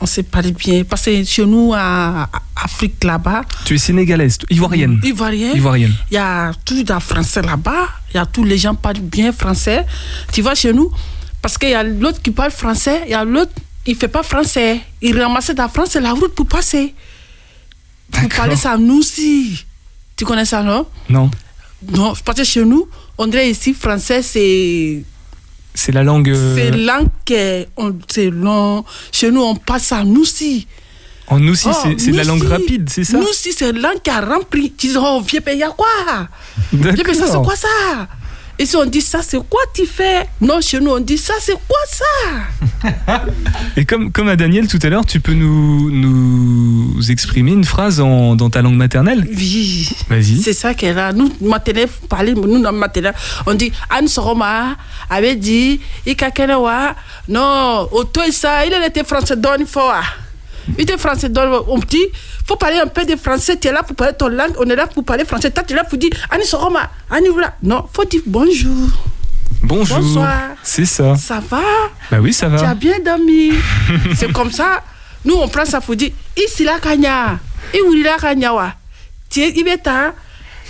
On 0.00 0.06
sait 0.06 0.22
parler 0.22 0.52
bien. 0.52 0.84
Parce 0.84 1.04
que 1.06 1.24
chez 1.24 1.46
nous, 1.46 1.72
à 1.74 2.28
à 2.56 2.64
Afrique 2.64 3.02
là-bas, 3.04 3.42
Tu 3.64 3.74
es 3.74 3.78
sénégalaise, 3.78 4.38
ivoirienne. 4.50 5.00
Ivoirien. 5.04 5.52
Ivoirienne. 5.52 5.94
Il 6.10 6.14
y 6.14 6.18
a 6.18 6.52
tout 6.64 6.90
en 6.90 7.00
français 7.00 7.42
là-bas. 7.42 7.88
Il 8.12 8.16
y 8.16 8.20
a 8.20 8.26
tous 8.26 8.44
les 8.44 8.58
gens 8.58 8.74
parlent 8.74 9.00
bien 9.00 9.32
français. 9.32 9.86
Tu 10.32 10.42
vois, 10.42 10.54
chez 10.54 10.72
nous, 10.72 10.90
parce 11.42 11.56
qu'il 11.58 11.70
y 11.70 11.74
a 11.74 11.82
l'autre 11.82 12.20
qui 12.22 12.30
parle 12.30 12.50
français, 12.50 13.02
il 13.06 13.10
y 13.12 13.14
a 13.14 13.24
l'autre, 13.24 13.52
il 13.86 13.94
ne 13.94 13.98
fait 13.98 14.08
pas 14.08 14.22
français. 14.22 14.80
Il 15.00 15.20
ramasse 15.20 15.52
la 15.56 15.68
France 15.68 15.94
la 15.94 16.12
route 16.12 16.34
pour 16.34 16.46
passer. 16.46 16.94
Pour 18.10 18.28
parler 18.30 18.56
ça, 18.56 18.76
nous 18.76 18.98
aussi. 18.98 19.64
Tu 20.16 20.24
connais 20.24 20.44
ça, 20.44 20.62
non? 20.62 20.86
Non. 21.08 21.30
Non, 21.92 22.14
parce 22.24 22.38
que 22.38 22.44
chez 22.44 22.64
nous, 22.64 22.88
on 23.18 23.26
dirait 23.26 23.50
ici, 23.50 23.74
français, 23.74 24.22
c'est. 24.22 25.04
C'est 25.76 25.92
la 25.92 26.02
langue. 26.02 26.28
euh, 26.30 26.56
C'est 26.56 26.70
langue 26.72 27.08
que. 27.24 27.66
on- 27.76 27.94
C'est 28.08 28.30
long. 28.30 28.84
Chez 29.12 29.30
nous, 29.30 29.42
on 29.42 29.54
passe 29.54 29.84
ça, 29.84 30.02
nous 30.04 30.22
aussi. 30.22 30.66
En 31.28 31.38
nous 31.40 31.52
aussi, 31.52 31.68
Oh, 31.70 31.76
c'est- 31.98 32.10
de 32.12 32.16
la 32.16 32.24
langue 32.24 32.42
si. 32.42 32.46
rapide, 32.48 32.88
c'est 32.88 33.04
ça? 33.04 33.18
Nous 33.18 33.24
aussi, 33.26 33.52
c'est 33.52 33.72
langue 33.72 34.00
qui 34.02 34.10
a 34.10 34.20
rempli. 34.20 34.72
Tu 34.72 34.88
dis, 34.88 34.96
oh, 34.96 35.20
vieux 35.26 35.40
pays, 35.40 35.62
quoi? 35.76 35.86
Vieux 36.72 37.02
pays, 37.04 37.14
ça, 37.14 37.26
c'est 37.26 37.42
quoi 37.42 37.56
ça? 37.56 37.68
Et 38.58 38.64
si 38.64 38.74
on 38.76 38.86
dit 38.86 39.02
ça, 39.02 39.20
c'est 39.22 39.36
quoi 39.48 39.60
tu 39.74 39.84
fais? 39.84 40.26
Non, 40.40 40.60
chez 40.62 40.80
nous, 40.80 40.90
on 40.90 41.00
dit 41.00 41.18
ça, 41.18 41.34
c'est 41.40 41.52
quoi 41.68 41.78
ça? 41.86 42.92
Et 43.76 43.84
comme, 43.84 44.10
comme 44.10 44.28
à 44.28 44.36
Daniel 44.36 44.66
tout 44.66 44.78
à 44.82 44.88
l'heure, 44.88 45.04
tu 45.04 45.20
peux 45.20 45.34
nous, 45.34 45.90
nous 45.90 47.10
exprimer 47.10 47.52
une 47.52 47.64
phrase 47.64 48.00
en- 48.00 48.34
dans 48.34 48.48
ta 48.48 48.62
langue 48.62 48.76
maternelle? 48.76 49.26
Oui. 49.36 49.88
Vas-y. 50.08 50.40
C'est 50.40 50.54
ça 50.54 50.72
qu'elle 50.72 50.98
a. 50.98 51.12
Nous, 51.12 51.30
maternelle, 51.42 51.88
parler, 52.08 52.32
nous, 52.34 52.60
dans 52.62 52.72
maternelle, 52.72 53.14
on 53.46 53.52
dit 53.54 53.70
Anne 53.90 54.08
Soroma 54.08 54.76
avait 55.10 55.36
dit 55.36 55.80
Ika 56.06 56.30
Kenewa. 56.30 56.94
Non, 57.28 57.86
auto 57.92 58.20
ça, 58.32 58.64
il 58.64 58.72
était 58.72 59.04
français, 59.04 59.36
donne 59.36 59.66
fois. 59.66 60.00
Il 60.68 60.80
était 60.82 60.98
français. 60.98 61.28
Donc, 61.28 61.64
on 61.68 61.78
dit, 61.78 62.04
faut 62.46 62.56
parler 62.56 62.78
un 62.78 62.86
peu 62.86 63.04
de 63.04 63.16
français. 63.16 63.56
Tu 63.58 63.68
es 63.68 63.72
là 63.72 63.82
pour 63.82 63.94
parler 63.96 64.14
ton 64.18 64.28
langue. 64.28 64.54
On 64.58 64.68
est 64.68 64.76
là 64.76 64.86
pour 64.86 65.04
parler 65.04 65.24
français. 65.24 65.50
Toi, 65.50 65.62
tu 65.66 65.72
es 65.72 65.76
là 65.76 65.84
pour 65.84 65.98
dire, 65.98 66.10
Annie 66.30 66.44
Soroma, 66.44 66.90
Annie 67.10 67.28
voilà. 67.28 67.54
Non, 67.62 67.84
faut 67.92 68.04
dire 68.04 68.22
bonjour. 68.26 68.88
Bonjour. 69.62 69.98
Bonsoir. 69.98 70.32
C'est 70.62 70.84
ça. 70.84 71.14
Ça 71.16 71.40
va? 71.48 71.60
Bah 72.10 72.18
oui, 72.20 72.32
ça 72.32 72.48
Tu 72.48 72.54
as 72.54 72.58
va. 72.58 72.74
bien 72.74 72.98
dormi? 73.04 73.52
C'est 74.16 74.32
comme 74.32 74.50
ça. 74.50 74.82
Nous, 75.24 75.34
on 75.34 75.48
prend 75.48 75.64
ça 75.64 75.80
pour 75.80 75.96
dire, 75.96 76.10
ici 76.36 76.64
la 76.64 76.78
kanya. 76.78 77.38
Et 77.74 77.80
où 77.82 77.92
la 77.94 78.16
kanya 78.16 78.52
wa? 78.54 78.72
Tu 79.28 79.40
es, 79.40 79.50
il 79.56 79.64
va 79.64 79.76
ta. 79.76 80.14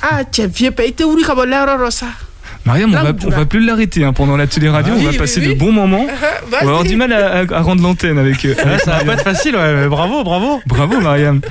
Ah, 0.02 0.24
tu 0.24 0.42
es 0.42 0.46
vieux, 0.46 0.70
où 1.04 1.22
comme 1.24 1.44
l'air 1.44 1.78
rosa. 1.78 2.06
Mariam, 2.66 2.90
on 2.92 3.02
va, 3.02 3.12
on 3.24 3.30
va 3.30 3.46
plus 3.46 3.64
l'arrêter 3.64 4.04
hein, 4.04 4.12
pendant 4.12 4.36
la 4.36 4.46
télé-radio. 4.46 4.92
Ah 4.94 4.96
on 4.96 4.98
oui, 4.98 5.04
va 5.06 5.10
oui, 5.12 5.16
passer 5.18 5.40
oui. 5.40 5.48
de 5.48 5.54
bons 5.54 5.72
moments. 5.72 6.06
On 6.46 6.50
va 6.50 6.58
avoir 6.58 6.84
du 6.84 6.96
mal 6.96 7.12
à, 7.12 7.38
à- 7.40 7.52
à 7.58 7.60
rendre 7.62 7.82
l'antenne 7.82 8.18
avec. 8.18 8.44
euh, 8.44 8.54
avec 8.64 8.80
ça 8.80 8.98
va 8.98 9.04
pas 9.04 9.12
être 9.14 9.22
facile, 9.24 9.54
ouais, 9.56 9.74
mais 9.74 9.88
bravo, 9.88 10.22
bravo. 10.24 10.60
Bravo 10.66 11.00
Mariam. 11.00 11.40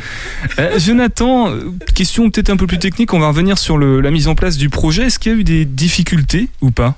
Euh, 0.60 0.78
Jonathan, 0.80 1.50
question 1.96 2.30
peut-être 2.30 2.50
un 2.50 2.56
peu 2.58 2.68
plus 2.68 2.78
technique, 2.80 3.14
on 3.14 3.20
va 3.20 3.28
revenir 3.30 3.58
sur 3.58 3.78
le- 3.78 4.00
la 4.00 4.12
mise 4.12 4.28
en 4.28 4.36
place 4.36 4.58
du 4.58 4.70
projet. 4.70 5.04
Est-ce 5.08 5.18
qu'il 5.20 5.32
y 5.32 5.36
a 5.36 5.38
eu 5.40 5.44
des 5.44 5.66
difficultés 5.66 6.48
ou 6.62 6.72
pas? 6.72 6.96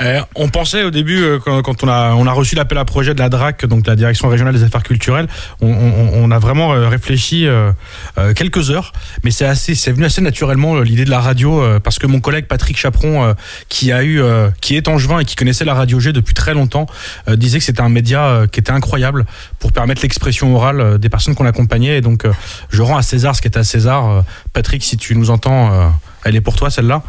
Euh, 0.00 0.20
on 0.34 0.48
pensait 0.48 0.82
au 0.82 0.90
début, 0.90 1.22
euh, 1.22 1.38
quand, 1.38 1.82
on, 1.82 1.88
a, 1.88 2.14
on 2.14 2.26
a 2.26 2.32
reçu 2.32 2.54
l'appel 2.54 2.78
à 2.78 2.84
projet 2.84 3.14
de 3.14 3.18
la 3.18 3.28
DRAC, 3.28 3.66
donc 3.66 3.86
la 3.86 3.96
Direction 3.96 4.28
régionale 4.28 4.54
des 4.54 4.62
affaires 4.62 4.82
culturelles, 4.82 5.28
on, 5.60 6.30
a 6.30 6.38
vraiment 6.38 6.72
euh, 6.72 6.88
réfléchi 6.88 7.46
quelques 8.36 8.70
heures, 8.70 8.92
mais 9.24 9.30
c'est 9.30 9.44
assez, 9.44 9.74
c'est 9.74 9.92
venu 9.92 10.04
assez 10.04 10.20
naturellement 10.20 10.80
l'idée 10.80 11.04
de 11.04 11.10
la 11.10 11.20
radio, 11.20 11.62
parce 11.82 11.98
que 11.98 12.06
mon 12.06 12.20
collègue 12.20 12.46
Patrick 12.46 12.76
Chaperon, 12.76 13.34
qui 13.68 13.92
a 13.92 14.04
eu, 14.04 14.22
qui 14.60 14.76
est 14.76 14.88
angevin 14.88 15.18
et 15.18 15.24
qui 15.24 15.36
connaissait 15.36 15.64
la 15.64 15.74
radio 15.74 15.98
G 15.98 16.12
depuis 16.12 16.34
très 16.34 16.54
longtemps, 16.54 16.86
disait 17.28 17.58
que 17.58 17.64
c'était 17.64 17.80
un 17.80 17.88
média 17.88 18.42
qui 18.50 18.60
était 18.60 18.72
incroyable 18.72 19.26
pour 19.58 19.72
permettre 19.72 20.02
l'expression 20.02 20.54
orale 20.54 20.98
des 20.98 21.08
personnes 21.08 21.34
qu'on 21.34 21.46
accompagnait. 21.46 21.98
Et 21.98 22.00
donc, 22.00 22.24
je 22.70 22.82
rends 22.82 22.96
à 22.96 23.02
César 23.02 23.34
ce 23.34 23.42
qui 23.42 23.48
est 23.48 23.58
à 23.58 23.64
César. 23.64 24.24
Patrick, 24.52 24.82
si 24.82 24.96
tu 24.96 25.16
nous 25.16 25.30
entends, 25.30 25.92
elle 26.24 26.36
est 26.36 26.40
pour 26.40 26.56
toi 26.56 26.70
celle-là. 26.70 27.02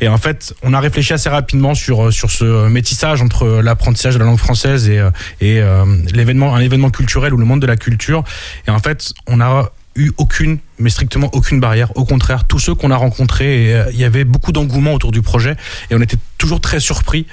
Et 0.00 0.08
en 0.08 0.18
fait, 0.18 0.54
on 0.62 0.72
a 0.72 0.80
réfléchi 0.80 1.12
assez 1.12 1.28
rapidement 1.28 1.74
sur, 1.74 2.06
euh, 2.06 2.10
sur 2.10 2.30
ce 2.30 2.68
métissage 2.68 3.22
entre 3.22 3.44
euh, 3.44 3.62
l'apprentissage 3.62 4.14
de 4.14 4.18
la 4.18 4.24
langue 4.24 4.38
française 4.38 4.88
et, 4.88 4.98
euh, 4.98 5.10
euh, 5.42 5.84
l'événement, 6.12 6.54
un 6.54 6.60
événement 6.60 6.90
culturel 6.90 7.34
ou 7.34 7.36
le 7.36 7.44
monde 7.44 7.60
de 7.60 7.66
la 7.66 7.76
culture. 7.76 8.24
Et 8.66 8.70
en 8.70 8.78
fait, 8.78 9.12
on 9.26 9.40
a 9.40 9.70
eu 9.96 10.12
aucune, 10.18 10.58
mais 10.78 10.90
strictement 10.90 11.30
aucune 11.32 11.58
barrière. 11.58 11.96
Au 11.96 12.04
contraire, 12.04 12.44
tous 12.46 12.58
ceux 12.58 12.74
qu'on 12.74 12.90
a 12.90 12.96
rencontrés, 12.96 13.74
euh, 13.74 13.90
il 13.92 13.98
y 13.98 14.04
avait 14.04 14.24
beaucoup 14.24 14.52
d'engouement 14.52 14.92
autour 14.92 15.10
du 15.10 15.22
projet 15.22 15.56
et 15.90 15.94
on 15.94 16.00
était 16.00 16.18
toujours 16.38 16.60
très 16.60 16.80
surpris. 16.80 17.26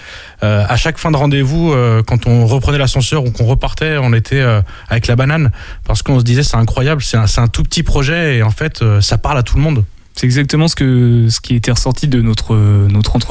Euh, 0.43 0.65
à 0.67 0.77
chaque 0.77 0.97
fin 0.97 1.11
de 1.11 1.17
rendez-vous, 1.17 1.73
euh, 1.73 2.01
quand 2.03 2.25
on 2.25 2.47
reprenait 2.47 2.77
l'ascenseur 2.77 3.25
ou 3.25 3.31
qu'on 3.31 3.45
repartait, 3.45 3.97
on 3.97 4.13
était 4.13 4.39
euh, 4.39 4.61
avec 4.89 5.07
la 5.07 5.15
banane 5.15 5.51
parce 5.85 6.01
qu'on 6.01 6.19
se 6.19 6.23
disait 6.23 6.43
c'est 6.43 6.57
incroyable, 6.57 7.01
c'est 7.03 7.17
un, 7.17 7.47
tout 7.47 7.63
petit 7.63 7.83
projet 7.83 8.37
et 8.37 8.43
en 8.43 8.51
fait, 8.51 8.81
euh, 8.81 9.01
ça 9.01 9.17
parle 9.17 9.37
à 9.37 9.43
tout 9.43 9.57
le 9.57 9.63
monde. 9.63 9.83
C'est 10.15 10.25
exactement 10.25 10.67
ce, 10.67 11.39
qui 11.39 11.55
était 11.55 11.71
ressorti 11.71 12.07
de 12.07 12.21
notre, 12.21 12.55
notre 12.55 13.15
entreprise. 13.15 13.21